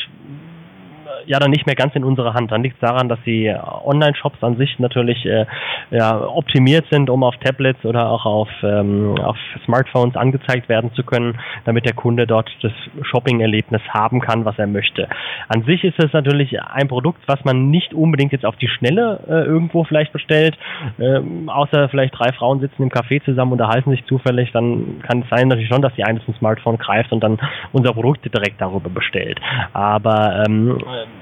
ja 1.25 1.39
dann 1.39 1.51
nicht 1.51 1.65
mehr 1.65 1.75
ganz 1.75 1.95
in 1.95 2.03
unserer 2.03 2.33
Hand. 2.33 2.51
Dann 2.51 2.63
liegt 2.63 2.75
es 2.75 2.87
daran, 2.87 3.09
dass 3.09 3.19
die 3.25 3.53
Online-Shops 3.83 4.43
an 4.43 4.57
sich 4.57 4.79
natürlich 4.79 5.25
äh, 5.25 5.45
ja, 5.91 6.19
optimiert 6.21 6.85
sind, 6.91 7.09
um 7.09 7.23
auf 7.23 7.35
Tablets 7.37 7.83
oder 7.85 8.09
auch 8.09 8.25
auf, 8.25 8.49
ähm, 8.63 9.15
auf 9.19 9.37
Smartphones 9.65 10.15
angezeigt 10.15 10.69
werden 10.69 10.91
zu 10.93 11.03
können, 11.03 11.39
damit 11.65 11.85
der 11.85 11.93
Kunde 11.93 12.27
dort 12.27 12.49
das 12.61 12.71
Shopping-Erlebnis 13.01 13.81
haben 13.89 14.21
kann, 14.21 14.45
was 14.45 14.57
er 14.57 14.67
möchte. 14.67 15.07
An 15.47 15.63
sich 15.63 15.83
ist 15.83 15.99
es 15.99 16.13
natürlich 16.13 16.61
ein 16.61 16.87
Produkt, 16.87 17.21
was 17.27 17.43
man 17.45 17.69
nicht 17.69 17.93
unbedingt 17.93 18.31
jetzt 18.31 18.45
auf 18.45 18.55
die 18.57 18.67
Schnelle 18.67 19.19
äh, 19.27 19.45
irgendwo 19.45 19.83
vielleicht 19.83 20.13
bestellt, 20.13 20.57
ähm, 20.99 21.49
außer 21.49 21.89
vielleicht 21.89 22.17
drei 22.17 22.31
Frauen 22.33 22.59
sitzen 22.59 22.83
im 22.83 22.89
Café 22.89 23.23
zusammen, 23.23 23.53
unterhalten 23.53 23.91
sich 23.91 24.05
zufällig, 24.05 24.51
dann 24.51 25.01
kann 25.07 25.21
es 25.21 25.29
sein 25.29 25.47
natürlich 25.47 25.69
schon, 25.69 25.81
dass 25.81 25.93
die 25.95 26.03
eine 26.03 26.23
zum 26.25 26.35
Smartphone 26.35 26.77
greift 26.77 27.11
und 27.11 27.23
dann 27.23 27.39
unser 27.71 27.93
Produkt 27.93 28.25
direkt 28.33 28.61
darüber 28.61 28.89
bestellt. 28.89 29.39
Aber 29.73 30.43
ähm, 30.47 30.77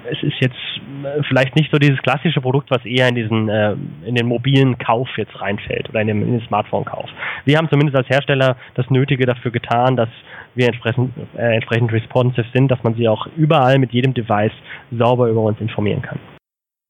es 0.09 0.21
ist 0.23 0.39
jetzt 0.39 0.55
äh, 1.03 1.21
vielleicht 1.27 1.55
nicht 1.55 1.71
so 1.71 1.77
dieses 1.77 2.01
klassische 2.01 2.41
Produkt, 2.41 2.71
was 2.71 2.83
eher 2.85 3.07
in 3.07 3.15
diesen 3.15 3.49
äh, 3.49 3.75
in 4.05 4.15
den 4.15 4.27
mobilen 4.27 4.77
Kauf 4.77 5.07
jetzt 5.17 5.39
reinfällt 5.39 5.89
oder 5.89 6.01
in 6.01 6.07
den, 6.07 6.19
den 6.21 6.41
Smartphone-Kauf. 6.47 7.09
Wir 7.45 7.57
haben 7.57 7.69
zumindest 7.69 7.95
als 7.97 8.09
Hersteller 8.09 8.57
das 8.75 8.89
Nötige 8.89 9.25
dafür 9.25 9.51
getan, 9.51 9.95
dass 9.95 10.09
wir 10.55 10.67
entsprechend, 10.67 11.13
äh, 11.35 11.55
entsprechend 11.55 11.91
responsive 11.91 12.45
sind, 12.53 12.69
dass 12.69 12.83
man 12.83 12.95
sie 12.95 13.07
auch 13.07 13.27
überall 13.37 13.79
mit 13.79 13.91
jedem 13.91 14.13
Device 14.13 14.53
sauber 14.91 15.27
über 15.27 15.41
uns 15.41 15.59
informieren 15.59 16.01
kann. 16.01 16.19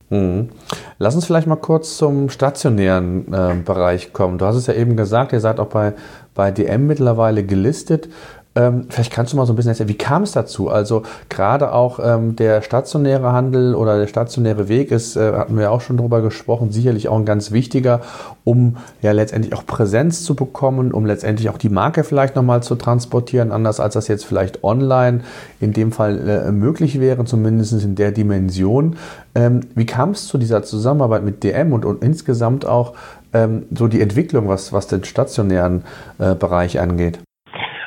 Mhm. 0.10 0.50
Lass 0.98 1.16
uns 1.16 1.26
vielleicht 1.26 1.48
mal 1.48 1.56
kurz 1.56 1.98
zum 1.98 2.30
stationären 2.30 3.34
äh, 3.34 3.56
Bereich 3.64 4.12
kommen. 4.12 4.38
Du 4.38 4.46
hast 4.46 4.58
es 4.58 4.68
ja 4.68 4.74
eben 4.74 4.98
gesagt, 4.98 5.32
ihr 5.32 5.40
seid 5.40 5.60
auch 5.60 5.70
bei, 5.70 5.94
bei 6.36 6.52
DM 6.52 6.86
mittlerweile 6.86 7.46
gelistet. 7.46 8.10
Ähm, 8.54 8.88
vielleicht 8.90 9.14
kannst 9.14 9.32
du 9.32 9.38
mal 9.38 9.46
so 9.46 9.54
ein 9.54 9.56
bisschen 9.56 9.70
erzählen, 9.70 9.88
wie 9.88 9.98
kam 9.98 10.24
es 10.24 10.34
dazu? 10.34 10.70
Also 10.70 11.04
gerade 11.30 11.74
auch 11.74 12.00
ähm, 12.04 12.36
der 12.36 12.62
stationäre 12.62 13.32
Handel 13.32 13.76
oder 13.76 13.98
der 13.98 14.08
stationäre 14.08 14.68
Weg 14.68 14.92
ist, 14.92 15.16
äh, 15.16 15.32
hatten 15.34 15.58
wir 15.58 15.72
auch 15.72 15.80
schon 15.80 15.96
drüber 15.96 16.22
gesprochen, 16.22 16.70
sicherlich 16.70 17.08
auch 17.08 17.18
ein 17.18 17.26
ganz 17.26 17.52
wichtiger, 17.52 18.02
um 18.44 18.76
ja 19.02 19.14
letztendlich 19.14 19.54
auch 19.56 19.66
Präsenz 19.66 20.26
zu 20.26 20.36
bekommen, 20.36 20.92
um 20.92 21.06
letztendlich 21.06 21.50
auch 21.50 21.58
die 21.58 21.70
Marke 21.70 22.04
vielleicht 22.04 22.36
nochmal 22.36 22.62
zu 22.62 22.76
transportieren, 22.76 23.54
anders 23.54 23.80
als 23.80 23.94
das 23.94 24.10
jetzt 24.10 24.26
vielleicht 24.26 24.66
online 24.66 25.22
in 25.62 25.72
dem 25.72 25.94
Fall 25.94 26.28
äh, 26.28 26.52
möglich 26.52 27.00
wäre, 27.00 27.24
zumindest 27.24 27.82
in 27.82 27.96
der 27.96 28.12
Dimension. 28.12 28.98
Ähm, 29.34 29.62
wie 29.76 29.86
kam 29.86 30.10
es 30.10 30.28
zu 30.28 30.38
dieser 30.38 30.62
Zusammenarbeit 30.64 31.24
mit 31.24 31.42
DM 31.46 31.72
und, 31.72 31.86
und 31.86 32.04
insgesamt 32.04 32.66
auch 32.66 32.96
ähm, 33.32 33.64
so 33.74 33.88
die 33.88 34.02
Entwicklung, 34.02 34.50
was, 34.50 34.74
was 34.74 34.88
den 34.88 35.06
stationären 35.06 35.84
äh, 36.20 36.36
Bereich 36.36 36.78
angeht? 36.82 37.20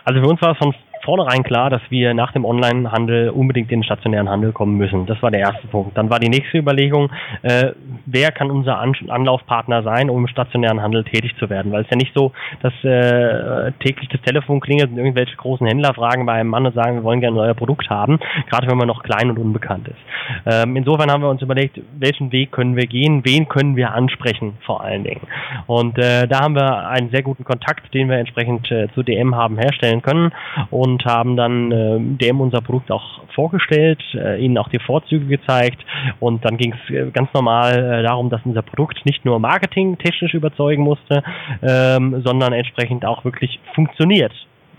Also 0.05 0.21
für 0.21 0.29
uns 0.29 0.43
war 0.43 0.53
es 0.53 0.59
von 0.59 0.75
vornherein 1.05 1.43
klar, 1.43 1.71
dass 1.71 1.83
wir 1.91 2.15
nach 2.15 2.33
dem 2.33 2.45
Onlinehandel 2.45 3.31
unbedingt 3.31 3.71
in 3.71 3.81
den 3.81 3.85
stationären 3.85 4.29
Handel 4.29 4.53
kommen 4.53 4.77
müssen. 4.77 5.07
Das 5.07 5.23
war 5.23 5.31
der 5.31 5.41
erste 5.41 5.67
Punkt. 5.69 5.97
Dann 5.97 6.11
war 6.11 6.19
die 6.19 6.29
nächste 6.29 6.59
Überlegung, 6.59 7.11
äh, 7.43 7.73
wer 8.07 8.33
kann 8.33 8.51
unser 8.51 8.79
An 8.79 8.95
Anlaufpartner 9.09 9.83
sein, 9.83 10.11
um 10.11 10.23
im 10.23 10.29
stationären 10.29 10.81
Handel 10.81 11.05
tätig 11.05 11.35
zu 11.39 11.51
werden? 11.51 11.73
Weil 11.73 11.83
es 11.83 11.91
ja 11.91 11.97
nicht 11.97 12.13
so, 12.15 12.33
dass 12.63 12.73
äh, 12.85 13.73
täglich 13.81 14.09
das 14.09 14.21
Telefon 14.23 14.61
klingelt 14.61 14.91
und 14.91 14.99
irgendwelche 14.99 15.37
großen 15.37 15.67
Händler 15.67 15.95
fragen 15.95 16.27
bei 16.27 16.35
einem 16.35 16.51
Mann 16.51 16.67
und 16.67 16.75
sagen, 16.75 16.97
wir 16.97 17.05
wollen 17.05 17.21
gerne 17.21 17.39
euer 17.41 17.55
Produkt 17.55 17.91
haben, 17.91 18.19
gerade 18.51 18.67
wenn 18.69 18.79
man 18.79 18.89
noch 18.89 19.03
klein 19.03 19.31
und 19.31 19.39
unbekannt 19.39 19.89
ist. 19.89 19.99
Ähm, 20.47 20.77
insofern 20.77 21.11
haben 21.11 21.23
wir 21.23 21.31
uns 21.31 21.43
überlegt, 21.43 21.81
welchen 21.99 22.33
Weg 22.33 22.53
können 22.53 22.77
wir 22.77 22.87
gehen, 22.87 23.23
wen 23.25 23.49
können 23.49 23.77
wir 23.77 23.93
ansprechen 23.93 24.55
vor 24.65 24.83
allen 24.83 25.05
Dingen. 25.05 25.23
Und 25.67 25.99
äh, 25.99 26.27
da 26.27 26.41
haben 26.41 26.55
wir 26.55 26.89
einen 26.89 27.11
sehr 27.11 27.23
guten 27.23 27.45
Kontakt, 27.45 27.93
den 27.95 28.09
wir 28.09 28.17
entsprechend 28.17 28.71
äh, 28.71 28.89
zu 28.95 29.03
DM 29.03 29.35
haben 29.35 29.59
herstellen 29.59 30.03
können 30.03 30.33
und 30.71 30.94
haben 31.05 31.37
dann 31.37 31.73
äh, 31.73 31.99
DM 32.01 32.41
unser 32.41 32.61
Produkt 32.61 32.91
auch 32.91 33.23
vorgestellt, 33.35 34.03
äh, 34.15 34.43
ihnen 34.43 34.59
auch 34.59 34.69
die 34.69 34.79
Vorzüge 34.79 35.27
gezeigt. 35.27 35.85
Und 36.21 36.45
dann 36.45 36.57
ging 36.57 36.75
es 36.75 36.95
äh, 36.95 37.11
ganz 37.11 37.33
normal 37.33 37.73
äh, 37.73 38.03
darum, 38.03 38.31
dass 38.31 38.41
unser 38.45 38.63
Produkt 38.63 39.05
nicht 39.05 39.25
nur 39.25 39.39
marketingtechnisch 39.39 40.35
überzeugen 40.35 40.83
musste, 40.83 41.23
ähm, 41.63 42.23
sondern 42.25 42.53
entsprechend 42.53 43.05
auch 43.05 43.25
wirklich 43.25 43.59
funktioniert 43.75 44.33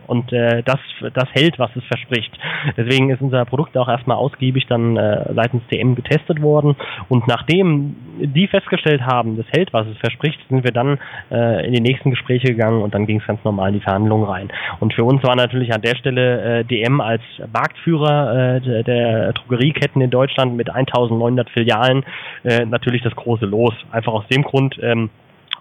und 0.08 0.32
äh, 0.34 0.64
das, 0.64 0.80
das 1.14 1.30
hält, 1.34 1.60
was 1.60 1.76
es 1.76 1.84
verspricht. 1.86 2.32
Deswegen 2.78 3.10
ist 3.10 3.22
unser 3.22 3.46
Produkt 3.46 3.78
auch 3.78 3.88
erstmal 3.88 4.18
ausgiebig 4.18 4.66
dann 4.68 4.98
äh, 4.98 5.34
seitens 5.34 5.62
DM 5.72 5.96
getestet 5.96 6.42
worden 6.42 6.76
und 7.10 7.28
nachdem 7.28 7.96
die 8.20 8.48
festgestellt 8.48 9.02
haben, 9.02 9.38
das 9.38 9.46
hält, 9.52 9.74
was 9.74 9.88
es 9.88 9.98
verspricht, 9.98 10.40
sind 10.50 10.64
wir 10.64 10.72
dann 10.72 11.00
äh, 11.32 11.66
in 11.68 11.74
die 11.74 11.82
nächsten 11.82 12.12
Gespräche 12.12 12.48
gegangen 12.48 12.82
und 12.82 12.94
dann 12.94 13.06
ging 13.06 13.20
es 13.20 13.28
ganz 13.28 13.44
normal 13.44 13.70
in 13.70 13.76
die 13.76 13.82
Verhandlungen 13.82 14.26
rein. 14.26 14.50
Und 14.80 14.94
für 14.94 15.04
uns 15.04 15.24
war 15.24 15.36
natürlich 15.36 15.74
an 15.74 15.82
der 15.82 15.96
Stelle 15.96 16.60
äh, 16.60 16.64
DM 16.64 17.02
als 17.02 17.22
Marktführer 17.54 18.56
äh, 18.56 18.84
der 18.84 19.34
Drogerieketten 19.34 20.02
in 20.02 20.10
Deutschland 20.10 20.56
mit 20.56 20.70
1900 20.70 21.50
Filialen 21.50 22.04
äh, 22.44 22.66
natürlich 22.66 23.02
das 23.04 23.16
große 23.16 23.46
Los. 23.46 23.74
Einfach 23.92 24.14
aus 24.14 24.28
dem 24.28 24.44
Grund, 24.44 24.78
ähm, 24.82 25.10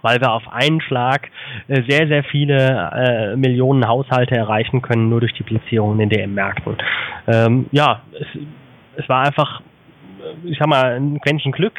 weil 0.01 0.19
wir 0.21 0.31
auf 0.31 0.43
einen 0.51 0.81
Schlag 0.81 1.29
äh, 1.67 1.81
sehr, 1.87 2.07
sehr 2.07 2.23
viele 2.23 2.91
äh, 2.93 3.35
Millionen 3.35 3.87
Haushalte 3.87 4.35
erreichen 4.35 4.81
können, 4.81 5.09
nur 5.09 5.19
durch 5.19 5.33
die 5.33 5.43
Platzierung 5.43 5.93
in 5.93 6.09
den 6.09 6.09
DM-Märkten. 6.09 6.77
Ähm, 7.27 7.65
ja, 7.71 8.01
es, 8.19 8.27
es 8.97 9.09
war 9.09 9.25
einfach 9.25 9.61
ich 10.43 10.57
sag 10.57 10.67
mal, 10.67 10.95
ein 10.95 11.19
Quäntchen 11.21 11.51
Glück. 11.51 11.73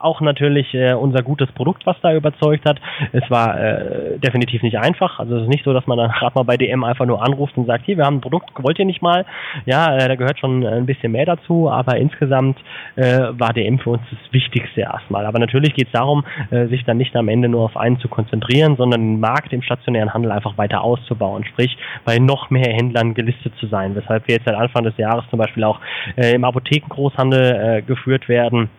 Auch 0.00 0.22
natürlich 0.22 0.72
äh, 0.72 0.94
unser 0.94 1.22
gutes 1.22 1.52
Produkt, 1.52 1.84
was 1.84 1.96
da 2.00 2.14
überzeugt 2.14 2.64
hat. 2.64 2.80
Es 3.12 3.28
war 3.30 3.60
äh, 3.60 4.18
definitiv 4.18 4.62
nicht 4.62 4.78
einfach. 4.78 5.18
Also 5.18 5.36
es 5.36 5.42
ist 5.42 5.48
nicht 5.48 5.64
so, 5.64 5.74
dass 5.74 5.86
man 5.86 5.98
dann 5.98 6.10
gerade 6.10 6.32
mal 6.34 6.44
bei 6.44 6.56
DM 6.56 6.84
einfach 6.84 7.04
nur 7.04 7.22
anruft 7.22 7.58
und 7.58 7.66
sagt, 7.66 7.84
hier, 7.84 7.98
wir 7.98 8.06
haben 8.06 8.16
ein 8.16 8.20
Produkt, 8.22 8.50
wollt 8.62 8.78
ihr 8.78 8.86
nicht 8.86 9.02
mal? 9.02 9.26
Ja, 9.66 9.94
äh, 9.94 10.08
da 10.08 10.14
gehört 10.14 10.38
schon 10.38 10.66
ein 10.66 10.86
bisschen 10.86 11.12
mehr 11.12 11.26
dazu, 11.26 11.70
aber 11.70 11.98
insgesamt 11.98 12.58
äh, 12.96 13.28
war 13.32 13.52
DM 13.52 13.78
für 13.78 13.90
uns 13.90 14.02
das 14.10 14.32
Wichtigste 14.32 14.80
erstmal. 14.80 15.26
Aber 15.26 15.38
natürlich 15.38 15.74
geht 15.74 15.88
es 15.88 15.92
darum, 15.92 16.24
äh, 16.50 16.66
sich 16.68 16.82
dann 16.84 16.96
nicht 16.96 17.14
am 17.14 17.28
Ende 17.28 17.50
nur 17.50 17.64
auf 17.66 17.76
einen 17.76 17.98
zu 17.98 18.08
konzentrieren, 18.08 18.76
sondern 18.76 19.02
den 19.02 19.20
Markt 19.20 19.52
im 19.52 19.60
stationären 19.60 20.14
Handel 20.14 20.32
einfach 20.32 20.56
weiter 20.56 20.82
auszubauen. 20.82 21.44
Sprich, 21.44 21.76
bei 22.06 22.18
noch 22.18 22.48
mehr 22.48 22.72
Händlern 22.72 23.12
gelistet 23.12 23.52
zu 23.60 23.66
sein. 23.66 23.94
Weshalb 23.94 24.26
wir 24.28 24.36
jetzt 24.36 24.46
seit 24.46 24.54
Anfang 24.54 24.84
des 24.84 24.96
Jahres 24.96 25.24
zum 25.28 25.38
Beispiel 25.38 25.64
auch 25.64 25.78
äh, 26.16 26.34
im 26.34 26.44
Apothekengroßhandel 26.44 27.42
äh, 27.42 27.82
geführt 27.82 28.28
werden 28.30 28.70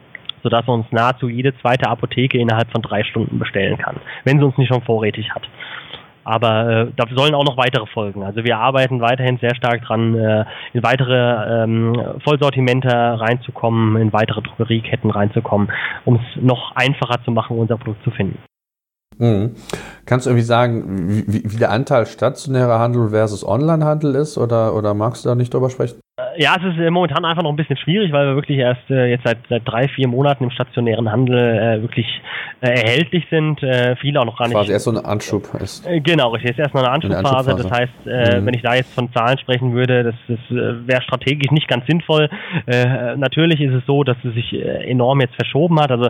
sodass 0.44 0.68
uns 0.68 0.86
nahezu 0.92 1.30
jede 1.30 1.58
zweite 1.60 1.90
Apotheke 1.90 2.38
innerhalb 2.38 2.72
von 2.72 2.82
drei 2.82 3.04
Stunden 3.04 3.40
bestellen 3.40 3.78
kann, 3.78 3.98
wenn 4.24 4.40
sie 4.40 4.46
uns 4.46 4.58
nicht 4.58 4.70
schon 4.70 4.82
vorrätig 4.84 5.30
hat. 5.32 5.44
Aber 6.24 6.70
äh, 6.70 6.92
da 6.96 7.06
sollen 7.16 7.34
auch 7.34 7.44
noch 7.44 7.58
weitere 7.58 7.88
folgen. 7.88 8.24
Also 8.24 8.44
wir 8.44 8.58
arbeiten 8.58 9.02
weiterhin 9.02 9.40
sehr 9.40 9.56
stark 9.56 9.82
dran, 9.84 10.16
äh, 10.16 10.46
in 10.74 10.84
weitere 10.84 11.64
ähm, 11.64 11.94
Vollsortimente 12.24 12.90
reinzukommen, 12.90 14.00
in 14.00 14.14
weitere 14.14 14.42
Drogerieketten 14.42 15.10
reinzukommen, 15.10 15.72
um 16.06 16.16
es 16.16 16.42
noch 16.42 16.76
einfacher 16.76 17.24
zu 17.24 17.32
machen, 17.32 17.58
unser 17.58 17.78
Produkt 17.78 18.04
zu 18.04 18.12
finden. 18.12 18.38
Mhm. 19.18 19.56
Kannst 20.06 20.26
du 20.26 20.32
irgendwie 20.32 20.46
sagen, 20.46 21.26
wie, 21.28 21.44
wie, 21.44 21.58
der 21.58 21.72
Anteil 21.72 22.06
stationärer 22.06 22.80
Handel 22.80 23.10
versus 23.10 23.46
Onlinehandel 23.46 24.16
ist 24.16 24.38
oder, 24.38 24.76
oder 24.76 24.94
magst 24.94 25.26
du 25.26 25.30
da 25.30 25.36
nicht 25.36 25.54
drüber 25.54 25.70
sprechen? 25.70 26.00
Ja, 26.38 26.56
es 26.58 26.74
ist 26.74 26.80
äh, 26.80 26.90
momentan 26.90 27.26
einfach 27.26 27.44
noch 27.44 27.50
ein 27.50 27.56
bisschen 27.56 27.78
schwierig, 27.78 28.12
weil 28.12 28.28
wir 28.28 28.36
wirklich 28.36 28.58
erst 28.58 28.90
äh, 28.90 29.10
jetzt 29.10 29.26
seit, 29.26 29.38
seit 29.50 29.62
drei, 29.66 29.88
vier 29.88 30.08
Monaten 30.08 30.46
im 30.46 30.52
stationären 30.52 31.12
Handel 31.12 31.38
äh, 31.38 31.82
wirklich 31.82 32.08
äh, 32.62 32.70
erhältlich 32.70 33.26
sind. 33.30 33.62
Äh, 33.64 33.96
viele 33.98 34.20
auch 34.20 34.26
noch 34.26 34.38
gar 34.38 34.48
nicht. 34.48 34.56
Quasi 34.56 34.72
erst 34.72 34.86
so 34.86 34.92
ein 34.92 34.98
Anschub 34.98 35.44
ist. 35.62 35.86
Äh, 35.88 36.00
genau, 36.00 36.30
richtig. 36.30 36.52
Ist 36.52 36.60
erst 36.60 36.74
noch 36.74 36.84
eine 36.84 36.92
Anschubphase. 36.92 37.52
Eine 37.52 37.64
das 37.64 37.72
heißt, 37.72 38.06
mhm. 38.06 38.46
wenn 38.46 38.54
ich 38.54 38.62
da 38.62 38.76
jetzt 38.76 38.94
von 38.94 39.12
Zahlen 39.14 39.38
sprechen 39.38 39.74
würde, 39.74 40.04
das, 40.04 40.16
das 40.28 40.40
wäre 40.50 41.02
strategisch 41.02 41.52
nicht 41.52 41.68
ganz 41.68 41.86
sinnvoll. 41.88 42.30
natürlich 43.18 43.62
ist 43.62 43.74
es 43.74 43.86
so, 43.86 44.04
dass 44.04 44.18
es 44.24 44.34
sich 44.34 44.54
enorm 44.54 45.22
jetzt 45.22 45.36
verschoben 45.36 45.80
hat. 45.80 45.92
Also 45.92 46.10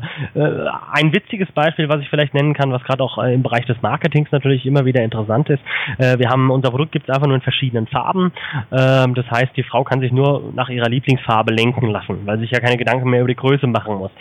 ein 0.93 1.13
witziges 1.13 1.51
Beispiel, 1.51 1.89
was 1.89 2.01
ich 2.01 2.09
vielleicht 2.09 2.33
nennen 2.33 2.53
kann, 2.53 2.71
was 2.71 2.83
gerade 2.83 3.03
auch 3.03 3.17
im 3.17 3.43
Bereich 3.43 3.65
des 3.65 3.81
Marketings 3.81 4.31
natürlich 4.31 4.65
immer 4.65 4.85
wieder 4.85 5.01
interessant 5.03 5.49
ist. 5.49 5.61
wir 5.97 6.29
haben 6.29 6.49
unser 6.49 6.71
Produkt 6.71 6.91
gibt 6.91 7.07
es 7.07 7.13
einfach 7.13 7.27
nur 7.27 7.35
in 7.35 7.41
verschiedenen 7.41 7.87
Farben. 7.87 8.31
Ähm, 8.71 9.15
das 9.15 9.29
heißt, 9.29 9.55
die 9.55 9.63
Frau 9.63 9.83
kann 9.83 9.99
sich 9.99 10.10
nur 10.11 10.51
nach 10.53 10.69
ihrer 10.69 10.89
Lieblingsfarbe 10.89 11.53
lenken 11.53 11.89
lassen, 11.89 12.19
weil 12.25 12.39
sich 12.39 12.51
ja 12.51 12.59
keine 12.59 12.77
Gedanken 12.77 13.09
mehr 13.09 13.21
über 13.21 13.29
die 13.29 13.35
Größe 13.35 13.67
machen 13.67 13.95
muss. 13.95 14.11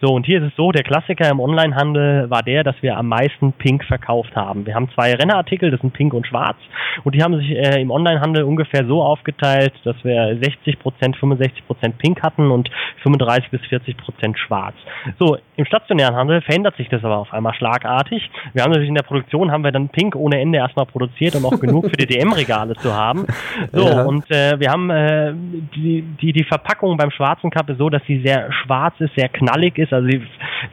So, 0.00 0.08
und 0.14 0.26
hier 0.26 0.42
ist 0.42 0.48
es 0.48 0.56
so, 0.56 0.72
der 0.72 0.82
Klassiker 0.82 1.28
im 1.30 1.40
Onlinehandel 1.40 2.30
war 2.30 2.42
der, 2.42 2.64
dass 2.64 2.76
wir 2.80 2.96
am 2.96 3.08
meisten 3.08 3.52
Pink 3.52 3.84
verkauft 3.84 4.34
haben. 4.36 4.66
Wir 4.66 4.74
haben 4.74 4.88
zwei 4.94 5.14
Rennartikel, 5.14 5.70
das 5.70 5.80
sind 5.80 5.92
Pink 5.92 6.14
und 6.14 6.26
Schwarz, 6.26 6.56
und 7.04 7.14
die 7.14 7.22
haben 7.22 7.36
sich 7.36 7.50
äh, 7.50 7.80
im 7.80 7.90
Onlinehandel 7.90 8.44
ungefähr 8.44 8.84
so 8.86 9.02
aufgeteilt, 9.02 9.72
dass 9.84 9.96
wir 10.02 10.38
60 10.40 10.78
Prozent, 10.78 11.16
65 11.16 11.66
Prozent 11.66 11.98
Pink 11.98 12.22
hatten 12.22 12.50
und 12.50 12.70
35 13.02 13.50
bis 13.50 13.60
40 13.62 13.96
Prozent 13.96 14.38
Schwarz. 14.38 14.74
So, 15.18 15.36
im 15.56 15.64
stationären 15.64 16.16
Handel 16.16 16.40
verändert 16.42 16.76
sich 16.76 16.88
das 16.88 17.04
aber 17.04 17.18
auf 17.18 17.32
einmal 17.32 17.54
schlagartig. 17.54 18.30
Wir 18.52 18.62
haben 18.62 18.70
natürlich 18.70 18.88
in 18.88 18.94
der 18.94 19.02
Produktion 19.02 19.50
haben 19.50 19.64
wir 19.64 19.72
dann 19.72 19.88
Pink 19.88 20.16
ohne 20.16 20.40
Ende 20.40 20.58
erstmal 20.58 20.86
produziert, 20.86 21.34
um 21.36 21.46
auch 21.46 21.58
genug 21.60 21.86
für 21.86 21.96
die 21.96 22.06
DM-Regale 22.06 22.74
zu 22.74 22.94
haben. 22.94 23.26
So, 23.72 23.86
ja. 23.86 24.02
und 24.02 24.30
äh, 24.30 24.58
wir 24.58 24.70
haben 24.70 24.90
äh, 24.90 25.32
die, 25.74 26.02
die, 26.20 26.32
die 26.32 26.44
Verpackung 26.44 26.96
beim 26.96 27.10
schwarzen 27.10 27.50
Cup 27.50 27.68
ist 27.70 27.78
so, 27.78 27.88
dass 27.88 28.02
sie 28.06 28.22
sehr 28.24 28.52
schwarz 28.52 28.94
ist, 28.98 29.14
sehr 29.16 29.28
knallig 29.28 29.78
ist. 29.78 29.92
Also 29.92 30.08
sie, 30.08 30.22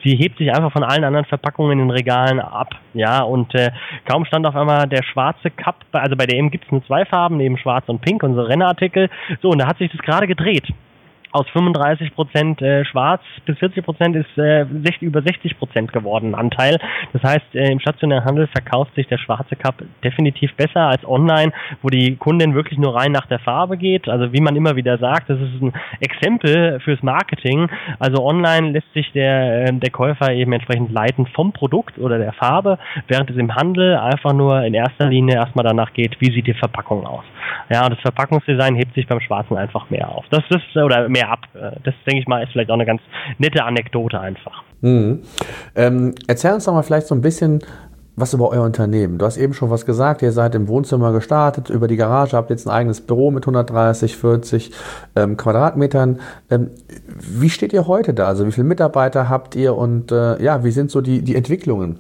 sie 0.04 0.16
hebt 0.16 0.38
sich 0.38 0.54
einfach 0.54 0.72
von 0.72 0.84
allen 0.84 1.04
anderen 1.04 1.26
Verpackungen 1.26 1.74
in 1.74 1.80
den 1.80 1.92
Regalen 1.92 2.40
ab. 2.40 2.76
Ja, 2.94 3.22
und 3.22 3.54
äh, 3.56 3.72
kaum 4.06 4.26
stand 4.26 4.46
auf 4.46 4.56
einmal 4.56 4.88
der 4.88 5.04
schwarze 5.04 5.50
Cup, 5.52 5.86
also 5.92 6.16
bei 6.16 6.26
der 6.26 6.40
M 6.40 6.52
gibt 6.52 6.66
es 6.66 6.72
nur 6.72 6.86
zwei 6.86 7.06
Farben, 7.06 7.38
neben 7.38 7.58
schwarz 7.58 7.88
und 7.88 8.02
pink, 8.02 8.24
unsere 8.24 8.50
Rennartikel. 8.50 9.10
So, 9.42 9.50
und 9.50 9.60
da 9.60 9.68
hat 9.68 9.78
sich 9.78 9.92
das 9.92 10.02
gerade 10.02 10.28
gedreht 10.28 10.68
aus 11.38 11.48
35 11.54 12.14
Prozent 12.16 12.62
äh, 12.62 12.84
schwarz 12.86 13.22
bis 13.46 13.58
40 13.60 13.84
Prozent 13.86 14.16
ist 14.16 14.38
äh, 14.38 14.66
60, 14.66 15.02
über 15.02 15.22
60 15.22 15.58
Prozent 15.58 15.94
geworden 15.94 16.36
Anteil. 16.36 16.78
Das 17.14 17.24
heißt, 17.24 17.56
äh, 17.56 17.72
im 17.72 17.80
stationären 17.80 18.26
Handel 18.26 18.48
verkauft 18.48 18.96
sich 18.96 19.08
der 19.08 19.18
schwarze 19.18 19.56
Cup 19.56 19.76
definitiv 20.04 20.54
besser 20.56 20.82
als 20.82 21.06
online, 21.08 21.52
wo 21.82 21.90
die 21.90 22.16
Kundin 22.16 22.56
wirklich 22.56 22.80
nur 22.80 22.96
rein 22.96 23.12
nach 23.12 23.28
der 23.28 23.40
Farbe 23.40 23.78
geht. 23.78 24.10
Also 24.10 24.34
wie 24.34 24.42
man 24.42 24.56
immer 24.56 24.76
wieder 24.76 24.98
sagt, 24.98 25.30
das 25.30 25.40
ist 25.40 25.62
ein 25.62 25.74
Exempel 26.00 26.80
fürs 26.80 27.02
Marketing. 27.04 27.70
Also 28.00 28.24
online 28.26 28.72
lässt 28.72 28.92
sich 28.94 29.12
der, 29.14 29.66
äh, 29.66 29.74
der 29.74 29.92
Käufer 29.92 30.34
eben 30.34 30.54
entsprechend 30.54 30.92
leiten 30.92 31.28
vom 31.28 31.54
Produkt 31.54 31.98
oder 32.00 32.18
der 32.18 32.34
Farbe, 32.34 32.78
während 33.08 33.30
es 33.30 33.38
im 33.38 33.54
Handel 33.56 33.96
einfach 33.96 34.34
nur 34.34 34.64
in 34.64 34.74
erster 34.74 35.08
Linie 35.08 35.36
erstmal 35.36 35.66
danach 35.66 35.94
geht, 35.94 36.18
wie 36.20 36.32
sieht 36.32 36.48
die 36.48 36.54
Verpackung 36.54 37.06
aus. 37.06 37.24
Ja, 37.70 37.90
das 37.90 38.00
Verpackungsdesign 38.00 38.76
hebt 38.76 38.94
sich 38.94 39.08
beim 39.08 39.20
Schwarzen 39.20 39.58
einfach 39.58 39.90
mehr 39.90 40.10
auf. 40.10 40.26
Das 40.30 40.44
ist, 40.50 40.76
oder 40.78 41.10
mehr 41.10 41.27
ab. 41.28 41.40
Äh, 41.54 41.72
das, 41.84 41.94
denke 42.06 42.22
ich 42.22 42.28
mal, 42.28 42.44
ist 42.44 42.52
vielleicht 42.52 42.70
auch 42.70 42.76
eine 42.76 42.86
ganz 42.86 43.02
nette 43.38 43.64
Anekdote 43.64 44.20
einfach. 44.20 44.64
Mhm. 44.82 45.22
Ähm, 45.76 46.16
erzähl 46.28 46.54
uns 46.54 46.66
doch 46.66 46.74
mal 46.74 46.84
vielleicht 46.84 47.08
so 47.08 47.16
ein 47.16 47.22
bisschen 47.22 47.62
was 48.18 48.34
über 48.34 48.50
euer 48.50 48.64
Unternehmen. 48.64 49.20
Du 49.20 49.26
hast 49.26 49.38
eben 49.38 49.54
schon 49.54 49.70
was 49.70 49.86
gesagt, 49.86 50.24
ihr 50.24 50.32
seid 50.32 50.56
im 50.56 50.68
Wohnzimmer 50.68 51.14
gestartet, 51.14 51.70
über 51.70 51.88
die 51.88 51.98
Garage, 51.98 52.36
habt 52.36 52.50
jetzt 52.50 52.68
ein 52.68 52.72
eigenes 52.72 53.00
Büro 53.00 53.30
mit 53.30 53.44
130, 53.44 54.18
40 54.18 54.72
ähm, 55.16 55.38
Quadratmetern. 55.38 56.20
Ähm, 56.50 56.72
wie 57.20 57.52
steht 57.52 57.74
ihr 57.74 57.88
heute 57.88 58.16
da? 58.16 58.26
Also 58.26 58.48
wie 58.48 58.52
viele 58.52 58.66
Mitarbeiter 58.66 59.30
habt 59.30 59.56
ihr 59.56 59.76
und 59.76 60.12
äh, 60.12 60.42
ja, 60.42 60.64
wie 60.64 60.72
sind 60.72 60.90
so 60.90 61.02
die, 61.02 61.22
die 61.22 61.36
Entwicklungen? 61.36 62.00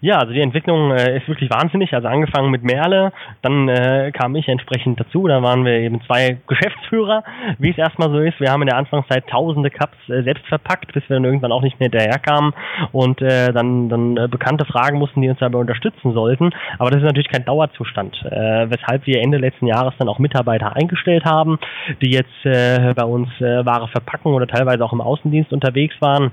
Ja, 0.00 0.18
also 0.18 0.32
die 0.32 0.40
Entwicklung 0.40 0.90
äh, 0.92 1.18
ist 1.18 1.28
wirklich 1.28 1.50
wahnsinnig. 1.50 1.92
Also 1.94 2.08
angefangen 2.08 2.50
mit 2.50 2.62
Merle, 2.62 3.12
dann 3.42 3.68
äh, 3.68 4.12
kam 4.12 4.34
ich 4.36 4.48
entsprechend 4.48 5.00
dazu. 5.00 5.26
Da 5.26 5.42
waren 5.42 5.64
wir 5.64 5.72
eben 5.72 6.00
zwei 6.02 6.38
Geschäftsführer, 6.46 7.24
wie 7.58 7.70
es 7.70 7.78
erstmal 7.78 8.10
so 8.10 8.18
ist. 8.18 8.38
Wir 8.40 8.50
haben 8.50 8.62
in 8.62 8.68
der 8.68 8.76
Anfangszeit 8.76 9.26
tausende 9.28 9.70
Cups 9.70 9.96
äh, 10.08 10.22
selbst 10.22 10.46
verpackt, 10.46 10.92
bis 10.92 11.08
wir 11.08 11.16
dann 11.16 11.24
irgendwann 11.24 11.52
auch 11.52 11.62
nicht 11.62 11.78
mehr 11.80 11.88
hinterherkamen 11.90 12.52
und 12.92 13.20
äh, 13.22 13.52
dann, 13.52 13.88
dann 13.88 14.16
äh, 14.16 14.28
bekannte 14.28 14.64
Fragen 14.64 14.98
mussten, 14.98 15.22
die 15.22 15.28
uns 15.28 15.38
dabei 15.38 15.58
unterstützen 15.58 16.12
sollten. 16.12 16.50
Aber 16.78 16.90
das 16.90 17.00
ist 17.00 17.06
natürlich 17.06 17.30
kein 17.30 17.44
Dauerzustand, 17.44 18.16
äh, 18.24 18.70
weshalb 18.70 19.06
wir 19.06 19.20
Ende 19.20 19.38
letzten 19.38 19.66
Jahres 19.66 19.94
dann 19.98 20.08
auch 20.08 20.18
Mitarbeiter 20.18 20.76
eingestellt 20.76 21.24
haben, 21.24 21.58
die 22.02 22.10
jetzt 22.10 22.44
äh, 22.44 22.94
bei 22.94 23.04
uns 23.04 23.28
äh, 23.40 23.64
Ware 23.64 23.88
verpacken 23.88 24.32
oder 24.32 24.46
teilweise 24.46 24.84
auch 24.84 24.92
im 24.92 25.00
Außendienst 25.00 25.52
unterwegs 25.52 25.94
waren. 26.00 26.32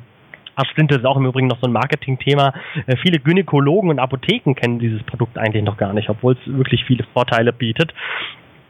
Aschflinte 0.56 0.96
ist 0.96 1.06
auch 1.06 1.18
im 1.18 1.26
Übrigen 1.26 1.48
noch 1.48 1.60
so 1.60 1.68
ein 1.68 1.74
Marketingthema. 1.74 2.54
Äh, 2.86 2.98
viele 2.98 3.20
Gynäkologen 3.20 3.90
und 3.90 4.00
Apotheken 4.00 4.54
kennen 4.56 4.80
dieses 4.80 5.04
Produkt 5.04 5.38
eigentlich 5.38 5.64
noch 5.64 5.78
gar 5.78 5.94
nicht, 5.94 6.10
obwohl 6.10 6.34
es 6.34 6.40
wirklich 6.46 6.84
viele 6.86 7.04
Vorteile 7.14 7.54
bietet. 7.54 7.94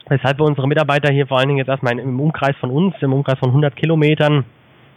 weshalb 0.10 0.38
wir 0.38 0.46
unsere 0.46 0.68
Mitarbeiter 0.68 1.12
hier 1.12 1.28
vor 1.28 1.40
allen 1.40 1.48
Dingen 1.48 1.60
jetzt 1.60 1.70
erstmal 1.70 1.98
im 1.98 2.20
Umkreis 2.20 2.56
von 2.58 2.70
uns, 2.70 2.94
im 3.02 3.14
Umkreis 3.14 3.40
von 3.40 3.50
100 3.50 3.76
Kilometern, 3.76 4.44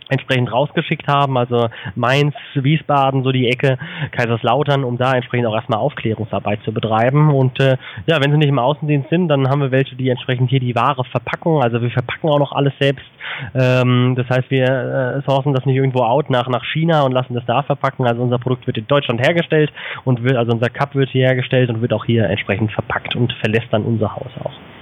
entsprechend 0.08 0.52
rausgeschickt 0.52 1.08
haben, 1.08 1.36
also 1.36 1.68
Mainz, 1.94 2.34
Wiesbaden, 2.54 3.24
so 3.24 3.32
die 3.32 3.48
Ecke, 3.48 3.78
Kaiserslautern, 4.12 4.84
um 4.84 4.98
da 4.98 5.14
entsprechend 5.14 5.46
auch 5.46 5.54
erstmal 5.54 5.78
Aufklärungsarbeit 5.78 6.60
zu 6.64 6.72
betreiben. 6.72 7.34
Und 7.34 7.58
äh, 7.60 7.76
ja, 8.06 8.22
wenn 8.22 8.30
sie 8.30 8.38
nicht 8.38 8.48
im 8.48 8.58
Außendienst 8.58 9.10
sind, 9.10 9.28
dann 9.28 9.48
haben 9.48 9.60
wir 9.60 9.70
welche, 9.70 9.96
die 9.96 10.08
entsprechend 10.08 10.50
hier 10.50 10.60
die 10.60 10.74
Ware 10.74 11.04
verpacken. 11.04 11.62
Also 11.62 11.80
wir 11.80 11.90
verpacken 11.90 12.28
auch 12.30 12.38
noch 12.38 12.52
alles 12.52 12.72
selbst. 12.78 13.06
Ähm, 13.54 14.14
das 14.16 14.28
heißt, 14.28 14.50
wir 14.50 14.64
äh, 14.64 15.28
sourcen 15.28 15.54
das 15.54 15.66
nicht 15.66 15.76
irgendwo 15.76 16.02
out 16.02 16.30
nach, 16.30 16.48
nach 16.48 16.64
China 16.72 17.02
und 17.02 17.12
lassen 17.12 17.34
das 17.34 17.44
da 17.46 17.62
verpacken. 17.62 18.06
Also 18.06 18.22
unser 18.22 18.38
Produkt 18.38 18.66
wird 18.66 18.78
in 18.78 18.86
Deutschland 18.86 19.20
hergestellt 19.20 19.72
und 20.04 20.22
wird, 20.22 20.36
also 20.36 20.52
unser 20.52 20.70
Cup 20.70 20.94
wird 20.94 21.10
hier 21.10 21.26
hergestellt 21.26 21.70
und 21.70 21.82
wird 21.82 21.92
auch 21.92 22.04
hier 22.04 22.28
entsprechend 22.28 22.72
verpackt 22.72 23.16
und 23.16 23.32
verlässt 23.40 23.68
dann 23.70 23.82
unser 23.82 24.14
Haus 24.14 24.30
auch. 24.42 24.75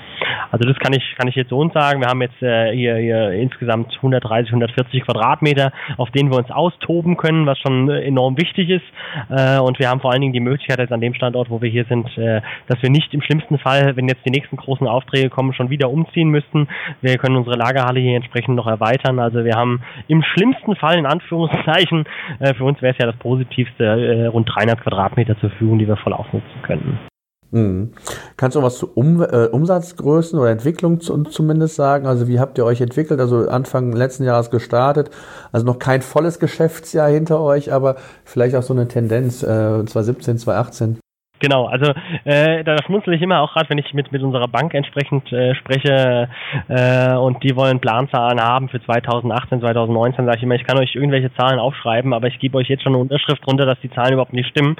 Also 0.50 0.68
das 0.68 0.78
kann 0.78 0.92
ich, 0.92 1.02
kann 1.16 1.28
ich 1.28 1.34
jetzt 1.34 1.50
so 1.50 1.64
sagen. 1.70 2.00
Wir 2.00 2.08
haben 2.08 2.22
jetzt 2.22 2.40
äh, 2.42 2.72
hier, 2.74 2.96
hier 2.96 3.30
insgesamt 3.30 3.94
130, 3.96 4.50
140 4.50 5.04
Quadratmeter, 5.04 5.72
auf 5.96 6.10
denen 6.10 6.30
wir 6.30 6.38
uns 6.38 6.50
austoben 6.50 7.16
können, 7.16 7.46
was 7.46 7.58
schon 7.58 7.88
äh, 7.88 8.02
enorm 8.02 8.37
wichtig 8.37 8.68
ist. 8.70 8.84
Äh, 9.30 9.58
und 9.58 9.78
wir 9.78 9.88
haben 9.88 10.00
vor 10.00 10.12
allen 10.12 10.20
Dingen 10.20 10.32
die 10.32 10.40
Möglichkeit 10.40 10.78
jetzt 10.78 10.92
an 10.92 11.00
dem 11.00 11.14
Standort, 11.14 11.50
wo 11.50 11.60
wir 11.62 11.70
hier 11.70 11.84
sind, 11.87 12.06
äh, 12.18 12.40
dass 12.66 12.82
wir 12.82 12.90
nicht 12.90 13.12
im 13.14 13.22
schlimmsten 13.22 13.58
Fall, 13.58 13.96
wenn 13.96 14.08
jetzt 14.08 14.24
die 14.26 14.30
nächsten 14.30 14.56
großen 14.56 14.87
Aufträge 14.87 15.30
kommen, 15.30 15.54
schon 15.54 15.70
wieder 15.70 15.90
umziehen 15.90 16.28
müssten. 16.28 16.68
Wir 17.00 17.16
können 17.18 17.37
unsere 17.37 17.56
Lagerhalle 17.56 18.00
hier 18.00 18.16
entsprechend 18.16 18.56
noch 18.56 18.66
erweitern. 18.66 19.18
Also 19.18 19.44
wir 19.44 19.54
haben 19.54 19.82
im 20.08 20.22
schlimmsten 20.22 20.76
Fall 20.76 20.98
in 20.98 21.06
Anführungszeichen, 21.06 22.04
äh, 22.40 22.54
für 22.54 22.64
uns 22.64 22.80
wäre 22.82 22.92
es 22.92 22.98
ja 22.98 23.06
das 23.06 23.16
Positivste, 23.16 23.84
äh, 23.84 24.26
rund 24.26 24.48
300 24.54 24.80
Quadratmeter 24.80 25.38
zur 25.38 25.50
Verfügung, 25.50 25.78
die 25.78 25.88
wir 25.88 25.96
voll 25.96 26.12
ausnutzen 26.12 26.62
könnten. 26.62 26.98
Mhm. 27.55 27.93
Kannst 28.37 28.57
du 28.57 28.62
was 28.62 28.79
zu 28.79 28.90
um, 28.95 29.23
äh, 29.23 29.47
Umsatzgrößen 29.47 30.37
oder 30.37 30.51
Entwicklung 30.51 31.01
zu, 31.01 31.23
zumindest 31.23 31.77
sagen? 31.77 32.05
Also 32.05 32.27
wie 32.27 32.40
habt 32.40 32.59
ihr 32.59 32.64
euch 32.64 32.81
entwickelt? 32.81 33.21
Also 33.21 33.49
Anfang 33.49 33.93
letzten 33.93 34.25
Jahres 34.25 34.51
gestartet, 34.51 35.11
also 35.53 35.64
noch 35.64 35.79
kein 35.79 36.03
volles 36.03 36.40
Geschäftsjahr 36.40 37.09
hinter 37.09 37.40
euch, 37.40 37.73
aber 37.73 37.95
vielleicht 38.25 38.57
auch 38.57 38.64
so 38.64 38.75
eine 38.75 38.88
Tendenz 38.88 39.45
äh, 39.45 39.47
2017, 39.87 40.38
2018. 40.38 41.04
Genau, 41.44 41.66
also 41.66 41.92
äh, 42.24 42.64
da 42.64 42.74
schmunzel 42.87 43.12
ich 43.12 43.20
immer 43.20 43.42
auch 43.42 43.52
gerade, 43.52 43.68
wenn 43.68 43.76
ich 43.76 43.92
mit, 43.92 44.11
mit 44.12 44.22
unserer 44.22 44.48
Bank 44.48 44.72
entsprechend 44.72 45.30
äh, 45.30 45.54
spreche 45.54 46.30
äh, 46.68 47.14
und 47.16 47.42
die 47.42 47.54
wollen 47.54 47.80
Planzahlen 47.80 48.40
haben 48.40 48.70
für 48.70 48.83
2018, 48.83 49.61
2019, 49.61 50.24
sage 50.24 50.38
ich 50.38 50.42
immer, 50.42 50.54
ich 50.54 50.64
kann 50.64 50.78
euch 50.78 50.94
irgendwelche 50.94 51.35
Zahlen 51.35 51.59
aufschreiben, 51.59 52.14
aber 52.14 52.28
ich 52.28 52.38
gebe 52.38 52.57
euch 52.57 52.68
jetzt 52.70 52.83
schon 52.83 52.94
eine 52.94 53.02
Unterschrift 53.02 53.46
runter, 53.46 53.66
dass 53.66 53.78
die 53.80 53.90
Zahlen 53.90 54.14
überhaupt 54.14 54.33
nicht 54.33 54.48
stimmen. 54.48 54.74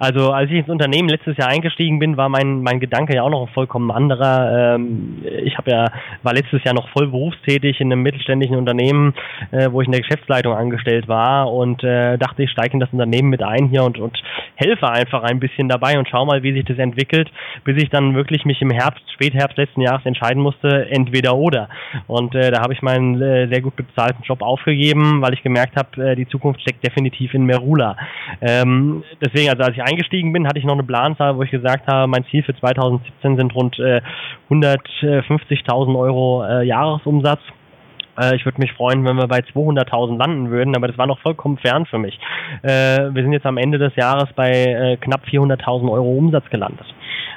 Also 0.00 0.32
als 0.32 0.50
ich 0.50 0.56
ins 0.56 0.68
Unternehmen 0.68 1.08
letztes 1.08 1.36
Jahr 1.36 1.50
eingestiegen 1.50 2.00
bin, 2.00 2.16
war 2.16 2.28
mein, 2.28 2.62
mein 2.62 2.80
Gedanke 2.80 3.14
ja 3.14 3.22
auch 3.22 3.30
noch 3.30 3.46
ein 3.46 3.54
vollkommen 3.54 3.92
anderer. 3.92 4.74
Ähm, 4.74 5.22
ich 5.44 5.56
habe 5.56 5.70
ja, 5.70 5.84
war 6.24 6.34
letztes 6.34 6.64
Jahr 6.64 6.74
noch 6.74 6.88
voll 6.88 7.06
berufstätig 7.06 7.80
in 7.80 7.92
einem 7.92 8.02
mittelständischen 8.02 8.56
Unternehmen, 8.56 9.14
äh, 9.52 9.70
wo 9.70 9.82
ich 9.82 9.86
in 9.86 9.92
der 9.92 10.00
Geschäftsleitung 10.00 10.52
angestellt 10.52 11.06
war 11.06 11.52
und 11.52 11.84
äh, 11.84 12.18
dachte, 12.18 12.42
ich 12.42 12.50
steige 12.50 12.74
in 12.74 12.80
das 12.80 12.92
Unternehmen 12.92 13.28
mit 13.28 13.44
ein 13.44 13.68
hier 13.68 13.84
und, 13.84 14.00
und 14.00 14.20
helfe 14.56 14.90
einfach 14.90 15.22
ein 15.22 15.38
bisschen 15.38 15.68
dabei 15.68 15.96
und 15.96 16.07
schau 16.08 16.24
mal, 16.24 16.42
wie 16.42 16.52
sich 16.52 16.64
das 16.64 16.78
entwickelt, 16.78 17.30
bis 17.64 17.82
ich 17.82 17.90
dann 17.90 18.14
wirklich 18.14 18.44
mich 18.44 18.60
im 18.62 18.70
Herbst, 18.70 19.02
Spätherbst 19.12 19.56
letzten 19.58 19.80
Jahres 19.80 20.04
entscheiden 20.04 20.42
musste, 20.42 20.88
entweder 20.90 21.36
oder. 21.36 21.68
Und 22.06 22.34
äh, 22.34 22.50
da 22.50 22.60
habe 22.62 22.72
ich 22.72 22.82
meinen 22.82 23.20
äh, 23.20 23.48
sehr 23.48 23.60
gut 23.60 23.76
bezahlten 23.76 24.22
Job 24.22 24.42
aufgegeben, 24.42 25.20
weil 25.22 25.34
ich 25.34 25.42
gemerkt 25.42 25.76
habe, 25.76 26.10
äh, 26.10 26.16
die 26.16 26.28
Zukunft 26.28 26.60
steckt 26.60 26.84
definitiv 26.86 27.34
in 27.34 27.44
Merula. 27.44 27.96
Ähm, 28.40 29.02
deswegen, 29.24 29.50
also 29.50 29.62
als 29.62 29.76
ich 29.76 29.82
eingestiegen 29.82 30.32
bin, 30.32 30.46
hatte 30.46 30.58
ich 30.58 30.64
noch 30.64 30.74
eine 30.74 30.82
Planzahl, 30.82 31.36
wo 31.36 31.42
ich 31.42 31.50
gesagt 31.50 31.86
habe, 31.86 32.06
mein 32.06 32.24
Ziel 32.26 32.42
für 32.42 32.56
2017 32.56 33.36
sind 33.36 33.54
rund 33.54 33.78
äh, 33.78 34.00
150.000 34.50 35.98
Euro 35.98 36.44
äh, 36.44 36.64
Jahresumsatz. 36.64 37.40
Äh, 38.18 38.36
ich 38.36 38.44
würde 38.44 38.60
mich 38.60 38.72
freuen, 38.72 39.04
wenn 39.04 39.16
wir 39.16 39.28
bei 39.28 39.40
200.000 39.40 40.18
landen 40.18 40.50
würden, 40.50 40.76
aber 40.76 40.88
das 40.88 40.98
war 40.98 41.06
noch 41.06 41.20
vollkommen 41.20 41.58
fern 41.58 41.86
für 41.86 41.98
mich. 41.98 42.18
Äh, 42.62 43.14
wir 43.14 43.22
sind 43.22 43.32
jetzt 43.32 43.46
am 43.46 43.58
Ende 43.58 43.78
des 43.78 43.94
Jahres 43.96 44.28
bei 44.34 44.50
äh, 44.50 44.96
knapp 44.96 45.24
400.000 45.26 45.90
Euro 45.90 46.16
Umsatz 46.16 46.48
gelandet. 46.50 46.86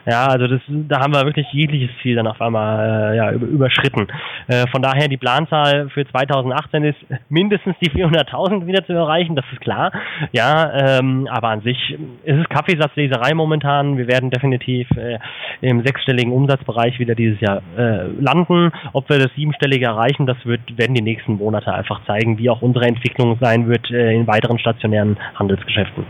Ja, 0.06 0.28
also 0.28 0.48
das, 0.48 0.62
da 0.68 1.00
haben 1.00 1.14
wir 1.14 1.26
wirklich 1.26 1.48
jegliches 1.52 1.92
Ziel 2.02 2.16
dann 2.16 2.28
auf 2.28 2.42
einmal 2.42 3.14
äh, 3.14 3.18
ja, 3.18 3.32
überschritten. 3.32 4.08
Äh, 4.48 4.68
von 4.72 4.82
daher 4.82 5.08
die 5.08 5.18
Planzahl 5.18 5.90
für 5.90 6.08
2018 6.08 6.84
ist 6.84 6.98
mindestens 7.30 7.76
die 7.82 7.92
400.000 7.92 8.66
wieder 8.66 8.84
zu 8.86 8.94
erreichen, 8.94 9.36
das 9.36 9.46
ist 9.52 9.62
klar. 9.62 9.92
Ja, 10.32 10.98
ähm, 11.00 11.28
aber 11.30 11.50
an 11.50 11.62
sich 11.62 11.98
ist 12.24 12.40
es 12.40 12.50
Kaffeesatzleserei 12.50 13.34
momentan. 13.34 13.98
Wir 13.98 14.08
werden 14.08 14.32
definitiv 14.32 14.90
äh, 14.92 15.20
im 15.62 15.84
sechsstelligen 15.84 16.34
Umsatzbereich 16.34 16.98
wieder 17.00 17.14
dieses 17.14 17.40
Jahr 17.40 17.62
äh, 17.78 18.08
landen. 18.20 18.72
Ob 18.94 19.08
wir 19.10 19.20
das 19.20 19.34
siebenstellige 19.36 19.86
erreichen, 19.86 20.26
das 20.26 20.38
wird, 20.46 20.62
werden 20.78 20.96
die 20.96 21.02
nächsten 21.02 21.34
Monate 21.34 21.74
einfach 21.74 22.06
zeigen, 22.06 22.38
wie 22.38 22.50
auch 22.50 22.62
unsere 22.62 22.86
Entwicklung 22.86 23.38
sein 23.40 23.68
wird 23.68 23.90
äh, 23.92 24.14
in 24.14 24.28
weiteren 24.28 24.60
stationären 24.60 25.18
Handelsgeschäften. 25.36 26.06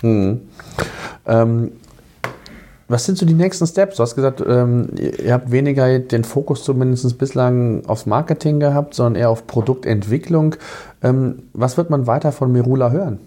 Hm. 0.00 0.40
Ähm, 1.26 1.72
was 2.88 3.06
sind 3.06 3.16
so 3.16 3.24
die 3.24 3.32
nächsten 3.32 3.66
Steps? 3.66 3.96
Du 3.96 4.02
hast 4.02 4.14
gesagt, 4.14 4.42
ähm, 4.46 4.90
ihr 4.98 5.32
habt 5.32 5.50
weniger 5.50 5.98
den 5.98 6.24
Fokus 6.24 6.62
zumindest 6.62 7.18
bislang 7.18 7.86
aufs 7.86 8.04
Marketing 8.04 8.60
gehabt, 8.60 8.94
sondern 8.94 9.20
eher 9.20 9.30
auf 9.30 9.46
Produktentwicklung. 9.46 10.56
Ähm, 11.02 11.44
was 11.54 11.78
wird 11.78 11.88
man 11.88 12.06
weiter 12.06 12.32
von 12.32 12.52
Merula 12.52 12.90
hören? 12.90 13.20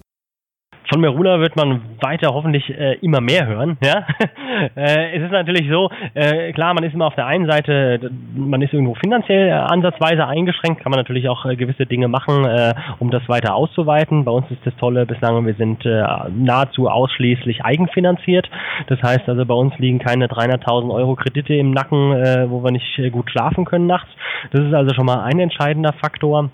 Von 0.89 1.01
Merula 1.01 1.39
wird 1.39 1.55
man 1.55 1.81
weiter 2.01 2.33
hoffentlich 2.33 2.69
äh, 2.69 2.97
immer 3.01 3.19
mehr 3.19 3.47
hören. 3.47 3.77
Ja? 3.83 4.05
äh, 4.75 5.17
es 5.17 5.23
ist 5.23 5.31
natürlich 5.31 5.67
so, 5.69 5.89
äh, 6.13 6.53
klar, 6.53 6.73
man 6.73 6.83
ist 6.83 6.93
immer 6.93 7.07
auf 7.07 7.15
der 7.15 7.25
einen 7.25 7.49
Seite, 7.49 8.11
man 8.35 8.61
ist 8.61 8.71
irgendwo 8.71 8.93
finanziell 8.95 9.49
äh, 9.49 9.51
ansatzweise 9.51 10.27
eingeschränkt, 10.27 10.81
kann 10.81 10.91
man 10.91 10.99
natürlich 10.99 11.27
auch 11.27 11.45
äh, 11.45 11.55
gewisse 11.55 11.87
Dinge 11.87 12.07
machen, 12.07 12.45
äh, 12.45 12.73
um 12.99 13.09
das 13.09 13.27
weiter 13.27 13.55
auszuweiten. 13.55 14.25
Bei 14.25 14.31
uns 14.31 14.49
ist 14.51 14.61
das 14.63 14.75
Tolle 14.75 15.05
bislang, 15.05 15.45
wir 15.45 15.55
sind 15.55 15.83
nahezu 15.85 16.87
ausschließlich 16.87 17.63
eigenfinanziert. 17.63 18.49
Das 18.87 19.01
heißt 19.01 19.27
also, 19.27 19.45
bei 19.45 19.53
uns 19.53 19.77
liegen 19.79 19.99
keine 19.99 20.27
300.000 20.27 20.93
Euro 20.93 21.15
Kredite 21.15 21.53
im 21.55 21.71
Nacken, 21.71 22.11
wo 22.49 22.63
wir 22.63 22.71
nicht 22.71 22.85
gut 23.11 23.29
schlafen 23.29 23.65
können 23.65 23.87
nachts. 23.87 24.09
Das 24.51 24.61
ist 24.61 24.73
also 24.73 24.93
schon 24.93 25.05
mal 25.05 25.23
ein 25.23 25.39
entscheidender 25.39 25.93
Faktor. 25.93 26.49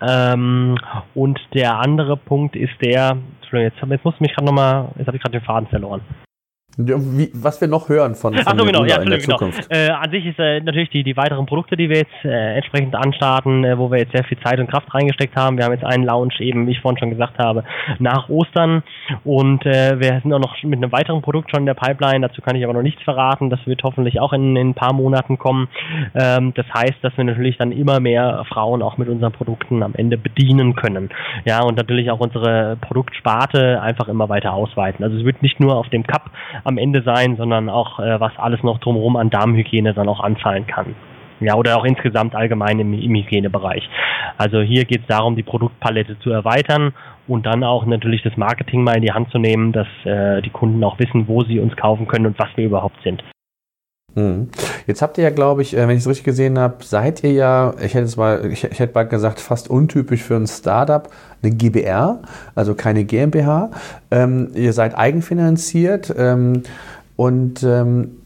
Ähm, 0.00 0.76
und 1.14 1.40
der 1.54 1.78
andere 1.78 2.16
Punkt 2.16 2.56
ist 2.56 2.74
der, 2.80 3.16
jetzt, 3.52 3.76
jetzt 3.82 4.04
muss 4.04 4.14
ich 4.14 4.20
mich 4.20 4.34
gerade 4.34 4.46
nochmal, 4.46 4.88
jetzt 4.96 5.06
habe 5.06 5.16
ich 5.16 5.22
gerade 5.22 5.38
den 5.38 5.44
Faden 5.44 5.68
verloren. 5.68 6.00
Wie, 6.80 7.28
was 7.34 7.60
wir 7.60 7.66
noch 7.66 7.88
hören 7.88 8.14
von, 8.14 8.34
von 8.34 8.44
Ach 8.46 8.54
so, 8.56 8.64
genau, 8.64 8.84
ja, 8.84 9.02
in 9.02 9.10
der 9.10 9.18
genau. 9.18 9.36
Zukunft. 9.36 9.66
Äh, 9.68 9.90
an 9.90 10.12
sich 10.12 10.24
ist 10.24 10.38
äh, 10.38 10.60
natürlich 10.60 10.90
die, 10.90 11.02
die 11.02 11.16
weiteren 11.16 11.44
Produkte, 11.44 11.76
die 11.76 11.88
wir 11.88 11.96
jetzt 11.96 12.24
äh, 12.24 12.54
entsprechend 12.54 12.94
anstarten, 12.94 13.64
äh, 13.64 13.76
wo 13.76 13.90
wir 13.90 13.98
jetzt 13.98 14.12
sehr 14.12 14.22
viel 14.22 14.38
Zeit 14.38 14.60
und 14.60 14.70
Kraft 14.70 14.94
reingesteckt 14.94 15.34
haben. 15.34 15.58
Wir 15.58 15.64
haben 15.64 15.72
jetzt 15.72 15.84
einen 15.84 16.04
Launch 16.04 16.38
eben, 16.40 16.68
wie 16.68 16.70
ich 16.70 16.80
vorhin 16.80 16.96
schon 16.98 17.10
gesagt 17.10 17.36
habe, 17.40 17.64
nach 17.98 18.28
Ostern 18.28 18.84
und 19.24 19.66
äh, 19.66 19.98
wir 19.98 20.20
sind 20.22 20.32
auch 20.32 20.38
noch 20.38 20.54
mit 20.62 20.76
einem 20.76 20.92
weiteren 20.92 21.20
Produkt 21.20 21.50
schon 21.50 21.60
in 21.60 21.66
der 21.66 21.74
Pipeline. 21.74 22.28
Dazu 22.28 22.42
kann 22.42 22.54
ich 22.54 22.62
aber 22.62 22.74
noch 22.74 22.82
nichts 22.82 23.02
verraten. 23.02 23.50
Das 23.50 23.58
wird 23.66 23.82
hoffentlich 23.82 24.20
auch 24.20 24.32
in, 24.32 24.54
in 24.54 24.68
ein 24.68 24.74
paar 24.74 24.92
Monaten 24.92 25.36
kommen. 25.36 25.66
Ähm, 26.14 26.54
das 26.54 26.66
heißt, 26.72 26.98
dass 27.02 27.16
wir 27.16 27.24
natürlich 27.24 27.58
dann 27.58 27.72
immer 27.72 27.98
mehr 27.98 28.44
Frauen 28.48 28.82
auch 28.82 28.98
mit 28.98 29.08
unseren 29.08 29.32
Produkten 29.32 29.82
am 29.82 29.96
Ende 29.96 30.16
bedienen 30.16 30.76
können. 30.76 31.10
Ja, 31.44 31.64
und 31.64 31.76
natürlich 31.76 32.12
auch 32.12 32.20
unsere 32.20 32.76
Produktsparte 32.80 33.82
einfach 33.82 34.06
immer 34.06 34.28
weiter 34.28 34.52
ausweiten. 34.52 35.04
Also 35.04 35.16
es 35.16 35.24
wird 35.24 35.42
nicht 35.42 35.58
nur 35.58 35.74
auf 35.74 35.88
dem 35.88 36.06
Cup 36.06 36.30
am 36.68 36.78
Ende 36.78 37.02
sein, 37.02 37.36
sondern 37.36 37.68
auch, 37.68 37.98
äh, 37.98 38.20
was 38.20 38.32
alles 38.36 38.62
noch 38.62 38.78
drumherum 38.78 39.16
an 39.16 39.30
Darmhygiene 39.30 39.94
dann 39.94 40.08
auch 40.08 40.20
anfallen 40.20 40.66
kann. 40.66 40.94
Ja, 41.40 41.54
oder 41.54 41.76
auch 41.76 41.84
insgesamt 41.84 42.34
allgemein 42.34 42.80
im, 42.80 42.92
im 42.92 43.14
Hygienebereich. 43.14 43.88
Also 44.36 44.60
hier 44.60 44.84
geht 44.84 45.02
es 45.02 45.06
darum, 45.06 45.36
die 45.36 45.42
Produktpalette 45.42 46.18
zu 46.18 46.30
erweitern 46.30 46.92
und 47.28 47.46
dann 47.46 47.62
auch 47.62 47.86
natürlich 47.86 48.22
das 48.22 48.36
Marketing 48.36 48.82
mal 48.82 48.96
in 48.96 49.02
die 49.02 49.12
Hand 49.12 49.30
zu 49.30 49.38
nehmen, 49.38 49.72
dass 49.72 49.86
äh, 50.04 50.42
die 50.42 50.50
Kunden 50.50 50.82
auch 50.82 50.98
wissen, 50.98 51.28
wo 51.28 51.44
sie 51.44 51.60
uns 51.60 51.76
kaufen 51.76 52.08
können 52.08 52.26
und 52.26 52.38
was 52.38 52.48
wir 52.56 52.66
überhaupt 52.66 53.00
sind. 53.02 53.22
Hm. 54.14 54.48
Jetzt 54.86 55.02
habt 55.02 55.18
ihr 55.18 55.24
ja, 55.24 55.30
glaube 55.30 55.62
ich, 55.62 55.74
äh, 55.74 55.86
wenn 55.86 55.96
ich 55.96 56.02
es 56.02 56.08
richtig 56.08 56.24
gesehen 56.24 56.58
habe, 56.58 56.82
seid 56.82 57.22
ihr 57.22 57.32
ja, 57.32 57.74
ich 57.80 57.94
hätte 57.94 58.06
es 58.06 58.16
mal, 58.16 58.50
ich, 58.50 58.64
ich 58.64 58.78
hätte 58.78 58.92
bald 58.92 59.10
gesagt, 59.10 59.38
fast 59.38 59.68
untypisch 59.68 60.22
für 60.22 60.36
ein 60.36 60.46
Startup, 60.46 61.08
eine 61.42 61.52
GBR, 61.52 62.20
also 62.54 62.74
keine 62.74 63.04
GmbH. 63.04 63.70
Ähm, 64.10 64.50
ihr 64.54 64.72
seid 64.72 64.96
eigenfinanziert 64.96 66.12
ähm, 66.16 66.62
und 67.16 67.62
ähm, 67.62 68.16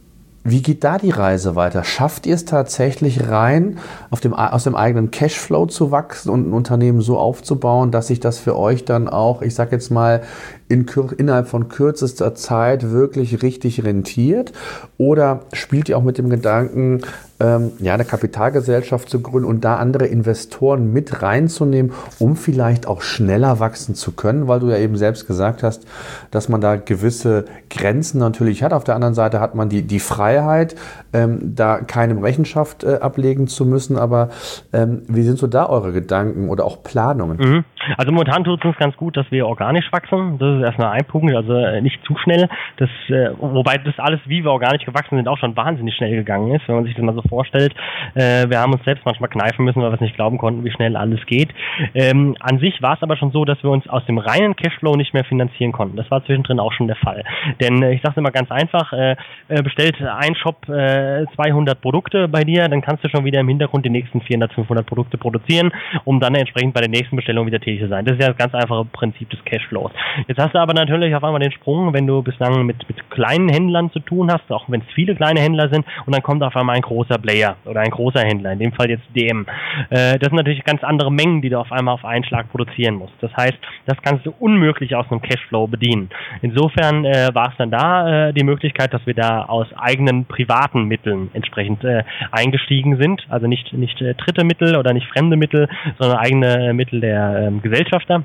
wie 0.45 0.61
geht 0.61 0.83
da 0.83 0.99
die 0.99 1.11
Reise 1.11 1.55
weiter? 1.55 1.85
Schafft 1.85 2.27
ihr 2.27 2.35
es 2.35 2.45
tatsächlich 2.45 3.29
rein, 3.29 3.79
dem, 4.21 4.35
aus 4.35 4.65
dem 4.65 4.75
eigenen 4.75 5.13
Cashflow 5.13 5.67
zu 5.67 5.93
wachsen 5.93 6.31
und 6.31 6.49
ein 6.49 6.53
Unternehmen 6.53 7.01
so 7.01 7.17
aufzubauen, 7.17 7.93
dass 7.93 8.09
sich 8.09 8.19
das 8.19 8.41
für 8.41 8.59
euch 8.59 8.85
dann 8.85 9.09
auch, 9.09 9.43
ich 9.43 9.55
sag 9.55 9.71
jetzt 9.71 9.91
mal, 9.91 10.23
in, 10.69 10.87
innerhalb 11.17 11.47
von 11.47 11.69
kürzester 11.69 12.35
Zeit 12.35 12.91
wirklich 12.91 13.43
richtig 13.43 13.85
rentiert? 13.85 14.53
Oder 14.99 15.41
spielt 15.53 15.89
ihr 15.89 15.97
auch 15.97 16.03
mit 16.03 16.19
dem 16.19 16.29
Gedanken, 16.29 17.03
ähm, 17.43 17.73
ja, 17.81 17.95
eine 17.95 18.05
Kapitalgesellschaft 18.05 19.09
zu 19.09 19.21
gründen 19.21 19.49
und 19.49 19.65
da 19.65 19.77
andere 19.77 20.07
Investoren 20.07 20.93
mit 20.93 21.23
reinzunehmen, 21.23 21.93
um 22.19 22.37
vielleicht 22.37 22.87
auch 22.87 23.03
schneller 23.03 23.59
wachsen 23.59 23.95
zu 23.95 24.13
können, 24.13 24.47
weil 24.47 24.61
du 24.61 24.71
ja 24.71 24.79
eben 24.79 24.97
selbst 24.97 25.27
gesagt 25.27 25.63
hast, 25.63 25.87
dass 26.31 26.49
man 26.49 26.61
da 26.61 26.77
gewisse 26.77 27.47
Grenzen 27.69 28.19
natürlich 28.19 28.63
hat. 28.63 28.73
Auf 28.73 28.85
der 28.85 28.95
anderen 28.95 29.15
Seite 29.15 29.41
hat 29.41 29.55
man 29.55 29.69
die, 29.69 29.83
die 29.83 29.99
Freiheit, 29.99 30.77
ähm, 31.13 31.55
da 31.55 31.81
keinem 31.81 32.19
Rechenschaft 32.19 32.85
äh, 32.85 32.99
ablegen 33.01 33.49
zu 33.49 33.67
müssen. 33.67 33.99
Aber 33.99 34.31
ähm, 34.73 35.03
wie 35.09 35.23
sind 35.23 35.39
so 35.39 35.47
da 35.47 35.67
eure 35.67 35.93
Gedanken 35.93 36.49
oder 36.49 36.65
auch 36.65 36.83
Planungen? 36.83 37.39
Mhm. 37.39 37.65
Also 37.97 38.13
momentan 38.13 38.45
tut 38.45 38.61
es 38.61 38.65
uns 38.65 38.77
ganz 38.77 38.97
gut, 38.97 39.17
dass 39.17 39.31
wir 39.31 39.47
organisch 39.47 39.91
wachsen. 39.93 40.39
Das 40.39 40.57
ist 40.57 40.63
erstmal 40.63 40.93
ein 40.93 41.05
Punkt, 41.05 41.35
also 41.35 41.55
äh, 41.55 41.81
nicht 41.81 41.99
zu 42.05 42.17
schnell. 42.19 42.49
Das, 42.77 42.89
äh, 43.09 43.31
wobei 43.39 43.79
das 43.79 43.95
alles, 43.99 44.21
wie 44.27 44.45
wir 44.45 44.53
organisch 44.53 44.85
gewachsen 44.85 45.17
sind, 45.17 45.27
auch 45.27 45.39
schon 45.39 45.57
wahnsinnig 45.57 45.95
schnell 45.97 46.15
gegangen 46.15 46.55
ist, 46.55 46.69
wenn 46.69 46.77
man 46.77 46.85
sich 46.85 46.95
das 46.95 47.05
mal 47.05 47.15
so 47.15 47.23
vorstellt. 47.33 47.75
Äh, 48.15 48.51
wir 48.51 48.61
haben 48.61 48.75
uns 48.75 48.85
selbst 48.85 49.07
manchmal 49.07 49.31
kneifen 49.31 49.65
müssen, 49.65 49.81
weil 49.81 49.91
wir 49.91 49.95
es 49.95 50.01
nicht 50.03 50.17
glauben 50.17 50.37
konnten, 50.37 50.65
wie 50.65 50.71
schnell 50.71 50.97
alles 50.97 51.25
geht. 51.25 51.49
Ähm, 51.95 52.37
an 52.41 52.59
sich 52.59 52.83
war 52.83 52.95
es 52.95 53.03
aber 53.03 53.17
schon 53.17 53.33
so, 53.33 53.47
dass 53.47 53.63
wir 53.63 53.71
uns 53.71 53.89
aus 53.89 54.05
dem 54.05 54.19
reinen 54.19 54.55
Cashflow 54.55 54.97
nicht 54.97 55.15
mehr 55.15 55.25
finanzieren 55.25 55.73
konnten. 55.73 55.97
Das 55.97 56.11
war 56.11 56.23
zwischendrin 56.25 56.61
auch 56.61 56.73
schon 56.73 56.89
der 56.89 56.97
Fall. 56.97 57.25
Denn 57.59 57.83
äh, 57.83 57.95
ich 57.95 58.03
sage 58.03 58.21
immer 58.21 58.31
ganz 58.31 58.51
einfach, 58.51 58.93
äh, 58.93 59.17
äh 59.49 59.63
bestellt 59.63 59.97
ein 60.03 60.35
Shop 60.35 60.67
200 60.67 61.81
Produkte 61.81 62.29
bei 62.29 62.45
dir, 62.45 62.69
dann 62.69 62.83
kannst 62.83 63.05
du 63.05 63.09
schon 63.09 63.25
wieder 63.25 63.41
im 63.41 63.49
Hintergrund 63.49 63.85
die 63.87 63.91
nächsten 63.91 64.21
400, 64.21 64.53
500 64.53 64.87
Produkte 64.87 65.17
produzieren, 65.17 65.73
um 66.05 66.21
dann 66.21 66.35
entsprechend 66.35 66.75
bei 66.75 66.81
der 66.81 66.91
nächsten 66.91 67.17
Bestellung 67.17 67.47
wieder 67.47 67.61
tätig 67.61 67.81
zu 67.81 67.89
sein. 67.89 68.05
Das 68.05 68.15
ist 68.15 68.23
ja 68.23 68.29
das 68.29 68.37
ganz 68.37 68.55
einfache 68.55 68.85
Prinzip 68.87 69.31
des 69.31 69.45
Cashflows. 69.45 69.93
Jetzt 70.29 70.41
hast 70.41 70.55
du 70.55 70.59
aber 70.59 70.75
natürlich 70.75 71.15
auf 71.15 71.25
einmal 71.25 71.41
den 71.41 71.53
Sprung, 71.53 71.93
wenn 71.93 72.07
du 72.07 72.23
bislang 72.23 72.67
mit, 72.67 72.89
mit 72.89 73.11
kleinen 73.11 73.49
Händlern 73.49 73.91
zu 73.93 74.01
tun 74.01 74.31
hast, 74.33 74.51
auch 74.51 74.65
wenn 74.69 74.81
es 74.81 74.87
viele 74.95 75.15
kleine 75.15 75.41
Händler 75.41 75.69
sind, 75.69 75.85
und 76.07 76.15
dann 76.15 76.23
kommt 76.23 76.43
auf 76.43 76.57
einmal 76.57 76.77
ein 76.77 76.83
großer 76.83 77.19
Player 77.23 77.57
oder 77.65 77.81
ein 77.81 77.91
großer 77.91 78.21
Händler, 78.21 78.53
in 78.53 78.59
dem 78.59 78.73
Fall 78.73 78.91
jetzt 78.91 79.05
DM. 79.15 79.47
Äh, 79.91 80.19
das 80.19 80.29
sind 80.29 80.35
natürlich 80.35 80.65
ganz 80.65 80.83
andere 80.85 81.11
Mengen, 81.11 81.41
die 81.41 81.49
du 81.49 81.59
auf 81.59 81.73
einmal 81.73 81.95
auf 81.95 82.05
einen 82.05 82.25
Schlag 82.25 82.51
produzieren 82.51 82.97
musst. 82.97 83.15
Das 83.21 83.35
heißt, 83.37 83.57
das 83.87 83.97
kannst 84.03 84.27
du 84.27 84.35
unmöglich 84.39 84.95
aus 84.95 85.07
einem 85.11 85.23
Cashflow 85.23 85.67
bedienen. 85.67 86.11
Insofern 86.43 87.05
äh, 87.05 87.29
war 87.33 87.51
es 87.51 87.57
dann 87.57 87.71
da 87.71 88.29
äh, 88.29 88.33
die 88.33 88.45
Möglichkeit, 88.45 88.93
dass 88.93 89.07
wir 89.07 89.15
da 89.15 89.45
aus 89.45 89.67
eigenen 89.77 90.27
privaten 90.27 90.85
Mitteln 90.85 91.31
entsprechend 91.33 91.85
eingestiegen 92.31 92.97
sind. 92.97 93.25
Also 93.29 93.47
nicht, 93.47 93.73
nicht 93.73 94.01
dritte 94.01 94.45
Mittel 94.45 94.77
oder 94.77 94.93
nicht 94.93 95.07
fremde 95.09 95.37
Mittel, 95.37 95.69
sondern 95.99 96.19
eigene 96.19 96.75
Mittel 96.75 97.01
der 97.01 97.47
ähm, 97.47 97.63
Gesellschafter 97.63 98.25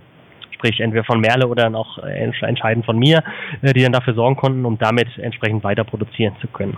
sprich 0.53 0.79
entweder 0.79 1.03
von 1.03 1.19
Merle 1.19 1.47
oder 1.47 1.69
noch 1.69 1.99
entscheidend 1.99 2.83
von 2.85 2.97
mir, 2.97 3.23
die 3.61 3.83
dann 3.83 3.91
dafür 3.91 4.15
sorgen 4.15 4.35
konnten, 4.35 4.65
um 4.65 4.79
damit 4.79 5.07
entsprechend 5.19 5.63
weiter 5.63 5.83
produzieren 5.83 6.35
zu 6.41 6.47
können. 6.47 6.77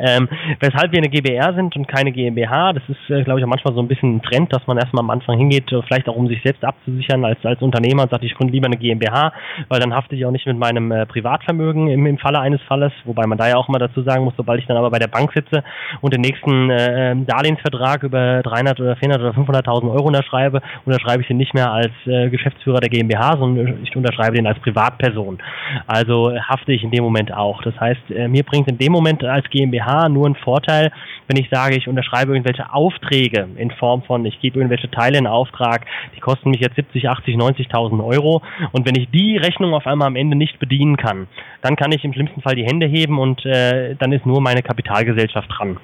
Ähm, 0.00 0.28
weshalb 0.60 0.92
wir 0.92 0.98
eine 0.98 1.08
GBR 1.08 1.54
sind 1.54 1.76
und 1.76 1.86
keine 1.86 2.12
GmbH, 2.12 2.72
das 2.72 2.82
ist, 2.88 3.10
äh, 3.10 3.22
glaube 3.22 3.40
ich, 3.40 3.44
auch 3.44 3.48
manchmal 3.48 3.74
so 3.74 3.80
ein 3.80 3.88
bisschen 3.88 4.16
ein 4.16 4.22
Trend, 4.22 4.52
dass 4.52 4.66
man 4.66 4.78
erstmal 4.78 5.04
am 5.04 5.10
Anfang 5.10 5.38
hingeht, 5.38 5.70
äh, 5.72 5.82
vielleicht 5.82 6.08
auch 6.08 6.16
um 6.16 6.26
sich 6.28 6.42
selbst 6.42 6.64
abzusichern 6.64 7.24
als, 7.24 7.38
als 7.44 7.60
Unternehmer 7.60 8.02
und 8.02 8.10
sagt, 8.10 8.24
ich 8.24 8.34
gründe 8.34 8.52
lieber 8.52 8.66
eine 8.66 8.76
GmbH, 8.76 9.32
weil 9.68 9.80
dann 9.80 9.94
hafte 9.94 10.16
ich 10.16 10.24
auch 10.24 10.30
nicht 10.30 10.46
mit 10.46 10.58
meinem 10.58 10.90
äh, 10.90 11.06
Privatvermögen 11.06 11.88
im, 11.88 12.06
im 12.06 12.18
Falle 12.18 12.40
eines 12.40 12.60
Falles, 12.62 12.92
wobei 13.04 13.26
man 13.26 13.38
da 13.38 13.48
ja 13.48 13.56
auch 13.56 13.68
mal 13.68 13.78
dazu 13.78 14.02
sagen 14.02 14.24
muss, 14.24 14.34
sobald 14.36 14.60
ich 14.60 14.66
dann 14.66 14.76
aber 14.76 14.90
bei 14.90 14.98
der 14.98 15.08
Bank 15.08 15.32
sitze 15.34 15.62
und 16.00 16.14
den 16.14 16.22
nächsten 16.22 16.70
äh, 16.70 17.14
Darlehensvertrag 17.26 18.02
über 18.02 18.42
300 18.42 18.80
oder 18.80 18.96
400 18.96 19.20
oder 19.20 19.58
500.000 19.58 19.92
Euro 19.92 20.06
unterschreibe, 20.08 20.62
unterschreibe 20.86 21.22
ich 21.22 21.28
den 21.28 21.36
nicht 21.36 21.54
mehr 21.54 21.70
als 21.70 21.92
äh, 22.06 22.30
Geschäftsführer 22.30 22.80
der 22.80 22.88
GmbH, 22.88 23.36
sondern 23.36 23.82
ich 23.82 23.94
unterschreibe 23.94 24.36
den 24.36 24.46
als 24.46 24.58
Privatperson. 24.60 25.38
Also 25.86 26.32
hafte 26.40 26.72
ich 26.72 26.82
in 26.82 26.90
dem 26.90 27.04
Moment 27.04 27.32
auch. 27.32 27.62
Das 27.62 27.78
heißt, 27.78 28.10
äh, 28.10 28.28
mir 28.28 28.42
bringt 28.44 28.68
in 28.68 28.78
dem 28.78 28.92
Moment 28.92 29.22
als 29.24 29.48
GmbH 29.50 29.89
nur 30.08 30.28
ein 30.28 30.34
Vorteil, 30.34 30.92
wenn 31.28 31.36
ich 31.36 31.48
sage, 31.50 31.76
ich 31.76 31.88
unterschreibe 31.88 32.32
irgendwelche 32.32 32.72
Aufträge 32.72 33.48
in 33.56 33.70
Form 33.70 34.02
von, 34.02 34.24
ich 34.24 34.40
gebe 34.40 34.58
irgendwelche 34.58 34.90
Teile 34.90 35.18
in 35.18 35.26
Auftrag, 35.26 35.86
die 36.16 36.20
kosten 36.20 36.50
mich 36.50 36.60
jetzt 36.60 36.76
70, 36.76 37.08
80, 37.08 37.36
90.000 37.36 38.04
Euro 38.04 38.42
und 38.72 38.86
wenn 38.86 38.96
ich 38.96 39.10
die 39.10 39.36
Rechnung 39.36 39.74
auf 39.74 39.86
einmal 39.86 40.08
am 40.08 40.16
Ende 40.16 40.36
nicht 40.36 40.58
bedienen 40.58 40.96
kann, 40.96 41.28
dann 41.62 41.76
kann 41.76 41.92
ich 41.92 42.04
im 42.04 42.12
schlimmsten 42.12 42.42
Fall 42.42 42.54
die 42.54 42.66
Hände 42.66 42.86
heben 42.86 43.18
und 43.18 43.44
äh, 43.44 43.94
dann 43.96 44.12
ist 44.12 44.26
nur 44.26 44.40
meine 44.40 44.62
Kapitalgesellschaft 44.62 45.48
dran. 45.56 45.78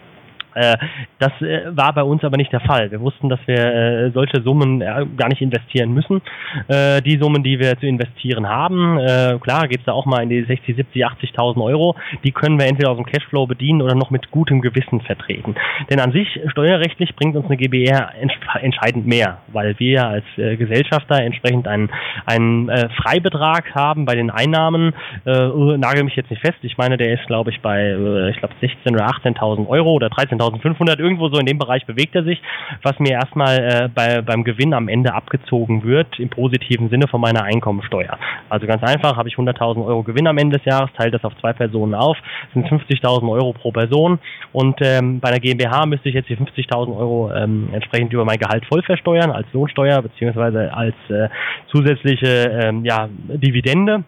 Äh, 0.57 0.79
das 1.19 1.33
äh, 1.43 1.77
war 1.77 1.93
bei 1.93 2.03
uns 2.03 2.25
aber 2.25 2.39
nicht 2.39 2.53
der 2.53 2.61
Fall. 2.61 2.91
Wir 2.91 3.01
wussten, 3.01 3.29
dass 3.29 3.41
wir 3.47 3.59
äh, 3.59 4.11
solche 4.11 4.41
Summen 4.43 4.81
gar 4.81 5.29
nicht 5.29 5.43
investieren 5.43 5.93
müssen. 5.93 6.23
die 6.69 7.19
Summen, 7.19 7.43
die 7.43 7.59
wir 7.59 7.79
zu 7.79 7.87
investieren 7.87 8.49
haben, 8.49 8.99
klar, 9.41 9.69
geht 9.69 9.81
es 9.81 9.85
da 9.85 9.93
auch 9.93 10.07
mal 10.07 10.23
in 10.23 10.29
die 10.29 10.43
60, 10.43 10.77
70, 10.77 11.05
80.000 11.05 11.63
Euro. 11.63 11.97
Die 12.25 12.33
können 12.33 12.59
wir 12.59 12.67
entweder 12.67 12.91
aus 12.91 12.97
dem 12.97 13.07
Cashflow 13.07 13.47
bedienen 13.47 13.83
oder 13.83 13.95
noch 13.95 14.11
mit 14.11 14.31
gutem 14.31 14.61
Gewissen 14.61 15.01
vertreten. 15.01 15.55
Denn 15.91 16.01
an 16.01 16.13
sich, 16.13 16.29
steuerrechtlich 16.51 17.15
bringt 17.17 17.37
uns 17.37 17.47
eine 17.47 17.57
GBR 17.57 18.13
entscheidend 18.61 19.07
mehr, 19.07 19.39
weil 19.49 19.79
wir 19.79 20.07
als 20.07 20.25
Gesellschafter 20.37 21.21
entsprechend 21.23 21.69
einen, 21.69 21.91
einen 22.27 22.71
Freibetrag 23.03 23.75
haben 23.75 24.05
bei 24.05 24.15
den 24.15 24.31
Einnahmen. 24.31 24.95
Nagel 25.25 26.05
mich 26.05 26.17
jetzt 26.17 26.31
nicht 26.31 26.45
fest. 26.45 26.59
Ich 26.63 26.79
meine, 26.79 26.97
der 26.97 27.15
ist, 27.15 27.27
glaube 27.27 27.51
ich, 27.51 27.61
bei, 27.61 27.93
ich 28.31 28.39
glaube, 28.39 28.55
16.000 28.63 28.93
oder 28.93 29.07
18.000 29.07 29.69
Euro 29.69 29.93
oder 29.93 30.09
13.000 30.09 30.46
1500, 30.47 30.99
irgendwo 31.01 31.29
so 31.29 31.39
in 31.39 31.47
dem 31.47 31.59
Bereich 31.59 31.87
bewegt 31.87 32.15
er 32.15 32.25
sich, 32.25 32.41
was 32.83 32.99
mir 32.99 33.13
erstmal 33.13 33.59
äh, 33.59 33.89
bei, 33.93 34.23
beim 34.23 34.45
Gewinn 34.45 34.75
am 34.75 34.89
Ende 34.89 35.15
abgezogen 35.15 35.85
wird, 35.85 36.19
im 36.19 36.29
positiven 36.29 36.89
Sinne 36.89 37.09
von 37.09 37.21
meiner 37.21 37.43
Einkommensteuer. 37.45 38.19
Also 38.49 38.67
ganz 38.67 38.83
einfach, 38.83 39.17
habe 39.17 39.29
ich 39.29 39.37
100.000 39.37 39.85
Euro 39.85 40.03
Gewinn 40.03 40.27
am 40.27 40.39
Ende 40.39 40.59
des 40.59 40.67
Jahres, 40.67 40.91
teile 40.97 41.11
das 41.11 41.25
auf 41.25 41.37
zwei 41.41 41.53
Personen 41.53 41.95
auf, 41.95 42.17
sind 42.55 42.67
50.000 42.67 43.31
Euro 43.31 43.53
pro 43.53 43.73
Person 43.73 44.19
und 44.53 44.79
ähm, 44.81 45.21
bei 45.21 45.29
einer 45.29 45.41
GmbH 45.41 45.87
müsste 45.87 46.09
ich 46.09 46.15
jetzt 46.15 46.29
die 46.29 46.37
50.000 46.37 46.97
Euro 46.97 47.33
ähm, 47.35 47.69
entsprechend 47.73 48.13
über 48.13 48.25
mein 48.25 48.39
Gehalt 48.39 48.65
voll 48.67 48.83
versteuern, 48.83 49.31
als 49.31 49.47
Lohnsteuer 49.53 50.03
beziehungsweise 50.03 50.73
als 50.73 50.95
äh, 51.09 51.29
zusätzliche 51.71 52.61
ähm, 52.63 52.85
ja, 52.85 53.09
Dividende 53.29 54.05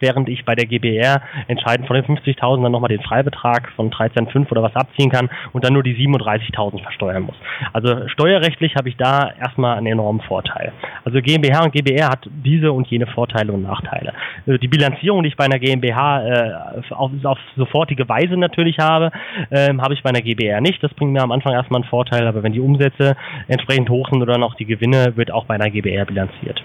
während 0.00 0.28
ich 0.28 0.44
bei 0.44 0.54
der 0.54 0.66
GBR 0.66 1.22
entscheidend 1.46 1.86
von 1.86 1.94
den 1.94 2.04
50.000 2.04 2.62
dann 2.62 2.72
nochmal 2.72 2.88
den 2.88 3.02
Freibetrag 3.02 3.70
von 3.76 3.90
13,5 3.90 4.50
oder 4.50 4.62
was 4.62 4.74
abziehen 4.74 5.10
kann 5.10 5.30
und 5.52 5.64
dann 5.64 5.72
nur 5.72 5.82
die 5.82 5.94
37.000 5.94 6.82
versteuern 6.82 7.22
muss. 7.22 7.36
Also 7.72 8.08
steuerrechtlich 8.08 8.76
habe 8.76 8.88
ich 8.88 8.96
da 8.96 9.30
erstmal 9.38 9.76
einen 9.76 9.86
enormen 9.86 10.20
Vorteil. 10.22 10.72
Also 11.04 11.20
GmbH 11.20 11.64
und 11.64 11.72
GBR 11.72 12.08
hat 12.08 12.28
diese 12.44 12.72
und 12.72 12.86
jene 12.88 13.06
Vorteile 13.06 13.52
und 13.52 13.62
Nachteile. 13.62 14.12
Also 14.46 14.58
die 14.58 14.68
Bilanzierung, 14.68 15.22
die 15.22 15.28
ich 15.28 15.36
bei 15.36 15.44
einer 15.44 15.58
GmbH 15.58 16.26
äh, 16.26 16.52
auf, 16.90 17.10
auf, 17.24 17.38
sofortige 17.56 18.08
Weise 18.08 18.36
natürlich 18.36 18.78
habe, 18.78 19.10
äh, 19.50 19.72
habe 19.78 19.94
ich 19.94 20.02
bei 20.02 20.10
einer 20.10 20.22
GBR 20.22 20.60
nicht. 20.60 20.82
Das 20.82 20.92
bringt 20.94 21.12
mir 21.12 21.22
am 21.22 21.32
Anfang 21.32 21.52
erstmal 21.52 21.82
einen 21.82 21.90
Vorteil, 21.90 22.26
aber 22.26 22.42
wenn 22.42 22.52
die 22.52 22.60
Umsätze 22.60 23.16
entsprechend 23.48 23.90
hoch 23.90 24.08
sind 24.10 24.22
oder 24.22 24.38
noch 24.38 24.54
die 24.54 24.66
Gewinne, 24.66 25.16
wird 25.16 25.30
auch 25.30 25.46
bei 25.46 25.54
einer 25.54 25.70
GBR 25.70 26.06
bilanziert. 26.06 26.62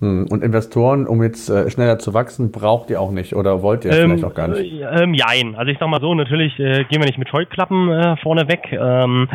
Hm, 0.00 0.28
und 0.30 0.44
Investoren, 0.44 1.08
um 1.08 1.24
jetzt 1.24 1.50
äh, 1.50 1.68
schneller 1.70 1.98
zu 1.98 2.14
wachsen, 2.14 2.52
braucht 2.52 2.88
ihr 2.88 3.00
auch 3.00 3.10
nicht 3.10 3.34
oder 3.34 3.62
wollt 3.62 3.84
ihr 3.84 3.90
ähm, 3.90 4.10
vielleicht 4.10 4.24
auch 4.24 4.34
gar 4.34 4.46
nicht? 4.46 4.72
Äh, 4.72 5.02
ähm, 5.02 5.12
jein. 5.12 5.56
Also 5.56 5.72
ich 5.72 5.78
sag 5.80 5.88
mal 5.88 6.00
so, 6.00 6.14
natürlich 6.14 6.56
äh, 6.60 6.84
gehen 6.84 7.00
wir 7.00 7.06
nicht 7.06 7.18
mit 7.18 7.28
Scheuklappen 7.28 7.90
äh, 7.90 8.16
vorne 8.18 8.46
weg. 8.46 8.68
Ähm, 8.70 9.28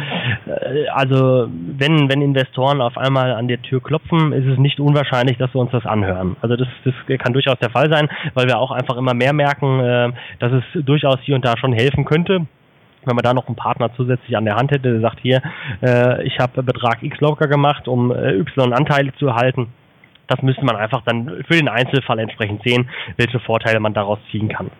äh, 0.45 0.88
also 0.88 1.49
wenn, 1.49 2.07
wenn 2.07 2.22
Investoren 2.22 2.80
auf 2.80 2.97
einmal 2.97 3.34
an 3.34 3.49
der 3.49 3.61
Tür 3.61 3.84
klopfen, 3.84 4.32
ist 4.32 4.45
es 4.45 4.57
nicht 4.57 4.80
unwahrscheinlich, 4.80 5.38
dass 5.38 5.53
wir 5.53 5.59
uns 5.59 5.72
das 5.72 5.86
anhören. 5.86 6.38
Also 6.39 6.55
das, 6.55 6.70
das 6.86 6.93
kann 7.20 7.34
durchaus 7.34 7.59
der 7.59 7.70
Fall 7.70 7.91
sein, 7.91 8.07
weil 8.34 8.47
wir 8.47 8.57
auch 8.57 8.72
einfach 8.72 8.95
immer 8.95 9.14
mehr 9.14 9.34
merken, 9.34 9.82
äh, 9.82 10.11
dass 10.39 10.53
es 10.53 10.86
durchaus 10.86 11.20
hier 11.24 11.36
und 11.36 11.43
da 11.43 11.57
schon 11.57 11.74
helfen 11.74 12.05
könnte 12.05 12.47
wenn 13.05 13.18
man 13.18 13.24
da 13.24 13.34
noch 13.34 13.47
einen 13.47 13.57
Partner 13.57 13.89
zusätzlich 13.97 14.38
an 14.38 14.45
der 14.45 14.55
Hand 14.55 14.72
hätte, 14.72 14.89
der 14.89 15.01
sagt 15.01 15.20
hier, 15.20 15.41
äh, 15.82 16.24
ich 16.26 16.39
habe 16.39 16.64
Betrag 16.64 17.03
X 17.03 17.20
locker 17.20 17.49
gemacht, 17.49 17.89
um 17.89 18.11
äh, 18.11 18.38
Y 18.38 18.72
Anteile 18.72 19.11
zu 19.20 19.28
erhalten, 19.28 19.68
das 20.28 20.41
müsste 20.41 20.65
man 20.65 20.76
einfach 20.76 21.03
dann 21.03 21.43
für 21.47 21.55
den 21.55 21.67
Einzelfall 21.67 22.19
entsprechend 22.19 22.63
sehen, 22.63 22.89
welche 23.17 23.39
Vorteile 23.39 23.80
man 23.80 23.93
daraus 23.93 24.19
ziehen 24.32 24.49
kann. 24.49 24.71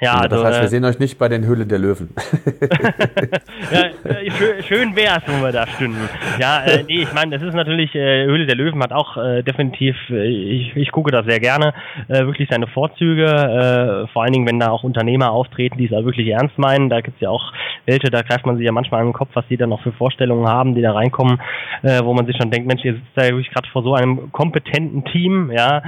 Ja, 0.00 0.14
also, 0.14 0.36
das 0.36 0.44
heißt, 0.44 0.60
wir 0.60 0.64
äh, 0.64 0.68
sehen 0.68 0.84
euch 0.84 0.98
nicht 0.98 1.18
bei 1.18 1.28
den 1.28 1.46
Höhle 1.46 1.66
der 1.66 1.78
Löwen. 1.78 2.10
ja, 3.72 4.10
äh, 4.10 4.62
schön, 4.62 4.94
es, 4.96 5.22
wenn 5.26 5.40
wir 5.40 5.52
da 5.52 5.66
stünden. 5.68 6.08
Ja, 6.40 6.64
äh, 6.64 6.82
nee, 6.82 7.02
ich 7.02 7.12
meine, 7.12 7.36
es 7.36 7.42
ist 7.42 7.54
natürlich, 7.54 7.94
äh, 7.94 8.24
Höhle 8.24 8.46
der 8.46 8.56
Löwen 8.56 8.82
hat 8.82 8.92
auch 8.92 9.16
äh, 9.16 9.42
definitiv, 9.42 9.96
äh, 10.10 10.26
ich, 10.26 10.76
ich 10.76 10.90
gucke 10.90 11.12
das 11.12 11.24
sehr 11.26 11.38
gerne, 11.38 11.72
wirklich 12.08 12.48
seine 12.50 12.66
Vorzüge, 12.66 14.08
vor 14.12 14.22
allen 14.22 14.32
Dingen, 14.32 14.46
wenn 14.46 14.58
da 14.58 14.70
auch 14.70 14.82
Unternehmer 14.82 15.30
auftreten, 15.30 15.78
die 15.78 15.86
es 15.86 15.92
auch 15.92 16.04
wirklich 16.04 16.28
ernst 16.28 16.58
meinen. 16.58 16.90
Da 16.90 17.00
gibt 17.00 17.16
es 17.16 17.20
ja 17.20 17.30
auch 17.30 17.52
welche, 17.86 18.10
da 18.10 18.22
greift 18.22 18.46
man 18.46 18.56
sich 18.56 18.64
ja 18.64 18.72
manchmal 18.72 19.00
an 19.00 19.08
den 19.08 19.12
Kopf, 19.12 19.30
was 19.34 19.46
die 19.48 19.56
dann 19.56 19.68
noch 19.68 19.82
für 19.82 19.92
Vorstellungen 19.92 20.46
haben, 20.46 20.74
die 20.74 20.82
da 20.82 20.92
reinkommen, 20.92 21.40
wo 21.82 22.14
man 22.14 22.26
sich 22.26 22.36
schon 22.36 22.50
denkt, 22.50 22.66
Mensch, 22.66 22.84
ihr 22.84 22.94
sitzt 22.94 23.06
da 23.14 23.22
wirklich 23.24 23.50
gerade 23.50 23.68
vor 23.68 23.82
so 23.82 23.94
einem 23.94 24.32
kompetenten 24.32 25.04
Team, 25.06 25.50
ja, 25.54 25.82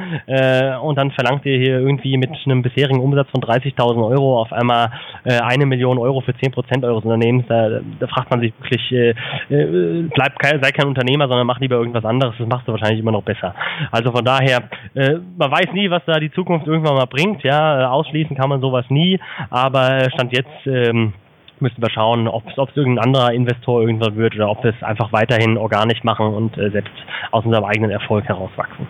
und 0.79 0.97
dann 0.97 1.11
verlangt 1.13 1.45
ihr 1.47 1.59
hier 1.59 1.79
irgendwie 1.79 2.17
mit 2.17 2.31
einem 2.45 2.63
bisherigen 2.63 3.01
Umsatz 3.01 3.29
von 3.31 3.41
30.000 3.41 4.06
Euro 4.07 4.41
auf 4.41 4.53
einmal 4.53 4.91
äh, 5.25 5.39
eine 5.41 5.67
Million 5.67 5.99
Euro 5.99 6.21
für 6.21 6.35
10 6.35 6.53
Prozent 6.53 6.85
eures 6.85 7.05
Unternehmens, 7.05 7.45
da, 7.49 7.81
da 8.01 8.07
fragt 8.07 8.31
man 8.31 8.41
sich 8.41 8.53
wirklich, 8.59 8.93
äh, 8.93 9.11
äh, 9.51 10.09
bleib 10.15 10.39
kein, 10.39 10.63
sei 10.63 10.71
kein 10.73 10.89
Unternehmer, 10.89 11.29
sondern 11.29 11.47
mach 11.47 11.61
lieber 11.61 11.77
irgendwas 11.77 12.05
anderes, 12.05 12.35
das 12.39 12.49
machst 12.49 12.67
du 12.67 12.73
wahrscheinlich 12.73 13.01
immer 13.01 13.13
noch 13.13 13.23
besser. 13.23 13.55
Also 13.91 14.11
von 14.13 14.25
daher, 14.25 14.63
äh, 14.95 15.17
man 15.37 15.51
weiß 15.51 15.73
nie, 15.73 15.91
was 15.91 16.03
da 16.07 16.19
die 16.19 16.33
Zukunft 16.33 16.67
irgendwann 16.67 16.95
mal 16.95 17.07
bringt, 17.07 17.43
ja, 17.43 17.91
ausschließen 17.91 18.37
kann 18.37 18.49
man 18.49 18.61
sowas 18.61 18.87
nie, 18.89 19.19
aber 19.51 20.09
Stand 20.11 20.33
jetzt 20.33 20.67
ähm, 20.67 21.13
müssen 21.61 21.83
wir 21.83 21.91
schauen, 21.91 22.29
ob 22.29 22.45
es 22.49 22.77
irgendein 22.77 23.05
anderer 23.05 23.33
Investor 23.33 23.81
irgendwann 23.81 24.17
wird 24.17 24.35
oder 24.35 24.51
ob 24.51 24.63
wir 24.65 24.75
es 24.75 24.83
einfach 24.83 25.13
weiterhin 25.13 25.57
organisch 25.57 26.03
machen 26.05 26.27
und 26.27 26.57
äh, 26.59 26.71
selbst 26.71 26.93
aus 27.31 27.45
unserem 27.45 27.65
eigenen 27.65 27.91
Erfolg 27.91 28.25
herauswachsen. 28.27 28.89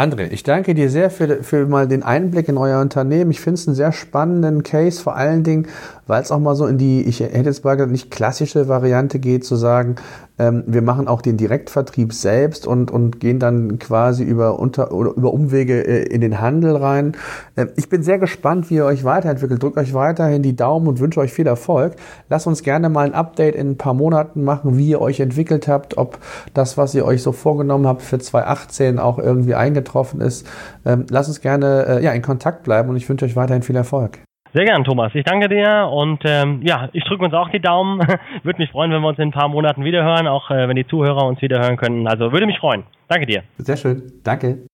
André, 0.00 0.28
ich 0.30 0.42
danke 0.44 0.74
dir 0.74 0.88
sehr 0.88 1.10
für, 1.10 1.42
für 1.42 1.66
mal 1.66 1.86
den 1.86 2.02
Einblick 2.02 2.48
in 2.48 2.56
euer 2.56 2.80
Unternehmen. 2.80 3.30
Ich 3.30 3.40
finde 3.42 3.60
es 3.60 3.68
einen 3.68 3.74
sehr 3.74 3.92
spannenden 3.92 4.62
Case, 4.62 5.02
vor 5.02 5.14
allen 5.14 5.44
Dingen, 5.44 5.66
weil 6.06 6.22
es 6.22 6.32
auch 6.32 6.38
mal 6.38 6.56
so 6.56 6.66
in 6.66 6.78
die, 6.78 7.02
ich 7.02 7.20
hätte 7.20 7.36
jetzt 7.36 7.64
mal 7.64 7.74
gesagt, 7.74 7.92
nicht 7.92 8.10
klassische 8.10 8.66
Variante 8.66 9.18
geht, 9.18 9.44
zu 9.44 9.56
sagen, 9.56 9.96
ähm, 10.40 10.64
wir 10.66 10.80
machen 10.80 11.06
auch 11.06 11.20
den 11.20 11.36
Direktvertrieb 11.36 12.14
selbst 12.14 12.66
und, 12.66 12.90
und 12.90 13.20
gehen 13.20 13.38
dann 13.38 13.78
quasi 13.78 14.24
über, 14.24 14.58
unter, 14.58 14.92
oder 14.92 15.10
über 15.10 15.34
Umwege 15.34 15.86
äh, 15.86 16.04
in 16.04 16.22
den 16.22 16.40
Handel 16.40 16.76
rein. 16.76 17.12
Äh, 17.56 17.66
ich 17.76 17.90
bin 17.90 18.02
sehr 18.02 18.18
gespannt, 18.18 18.70
wie 18.70 18.76
ihr 18.76 18.86
euch 18.86 19.04
weiterentwickelt. 19.04 19.62
Drückt 19.62 19.76
euch 19.76 19.92
weiterhin 19.92 20.42
die 20.42 20.56
Daumen 20.56 20.88
und 20.88 20.98
wünsche 20.98 21.20
euch 21.20 21.32
viel 21.32 21.46
Erfolg. 21.46 21.96
Lasst 22.30 22.46
uns 22.46 22.62
gerne 22.62 22.88
mal 22.88 23.04
ein 23.04 23.14
Update 23.14 23.54
in 23.54 23.72
ein 23.72 23.76
paar 23.76 23.92
Monaten 23.92 24.42
machen, 24.42 24.78
wie 24.78 24.88
ihr 24.88 25.00
euch 25.02 25.20
entwickelt 25.20 25.68
habt, 25.68 25.98
ob 25.98 26.18
das, 26.54 26.78
was 26.78 26.94
ihr 26.94 27.04
euch 27.04 27.22
so 27.22 27.32
vorgenommen 27.32 27.86
habt 27.86 28.00
für 28.00 28.18
2018 28.18 28.98
auch 28.98 29.18
irgendwie 29.18 29.54
eingetroffen 29.90 30.20
ist. 30.20 30.48
Ähm, 30.86 31.06
lasst 31.10 31.28
uns 31.28 31.40
gerne 31.40 32.00
äh, 32.00 32.04
ja, 32.04 32.12
in 32.12 32.22
Kontakt 32.22 32.64
bleiben 32.64 32.88
und 32.88 32.96
ich 32.96 33.08
wünsche 33.08 33.24
euch 33.24 33.36
weiterhin 33.36 33.62
viel 33.62 33.76
Erfolg. 33.76 34.18
Sehr 34.52 34.64
gern, 34.64 34.82
Thomas. 34.82 35.12
Ich 35.14 35.24
danke 35.24 35.48
dir 35.48 35.88
und 35.92 36.22
ähm, 36.24 36.60
ja, 36.64 36.88
ich 36.92 37.04
drücke 37.04 37.24
uns 37.24 37.34
auch 37.34 37.50
die 37.50 37.60
Daumen. 37.60 38.00
würde 38.42 38.58
mich 38.58 38.70
freuen, 38.70 38.90
wenn 38.90 39.00
wir 39.00 39.08
uns 39.08 39.18
in 39.18 39.28
ein 39.28 39.32
paar 39.32 39.48
Monaten 39.48 39.84
wiederhören, 39.84 40.26
auch 40.26 40.50
äh, 40.50 40.68
wenn 40.68 40.76
die 40.76 40.86
Zuhörer 40.86 41.24
uns 41.24 41.40
wiederhören 41.40 41.76
könnten. 41.76 42.08
Also 42.08 42.32
würde 42.32 42.46
mich 42.46 42.58
freuen. 42.58 42.82
Danke 43.08 43.26
dir. 43.26 43.42
Sehr 43.58 43.76
schön. 43.76 44.02
Danke. 44.24 44.69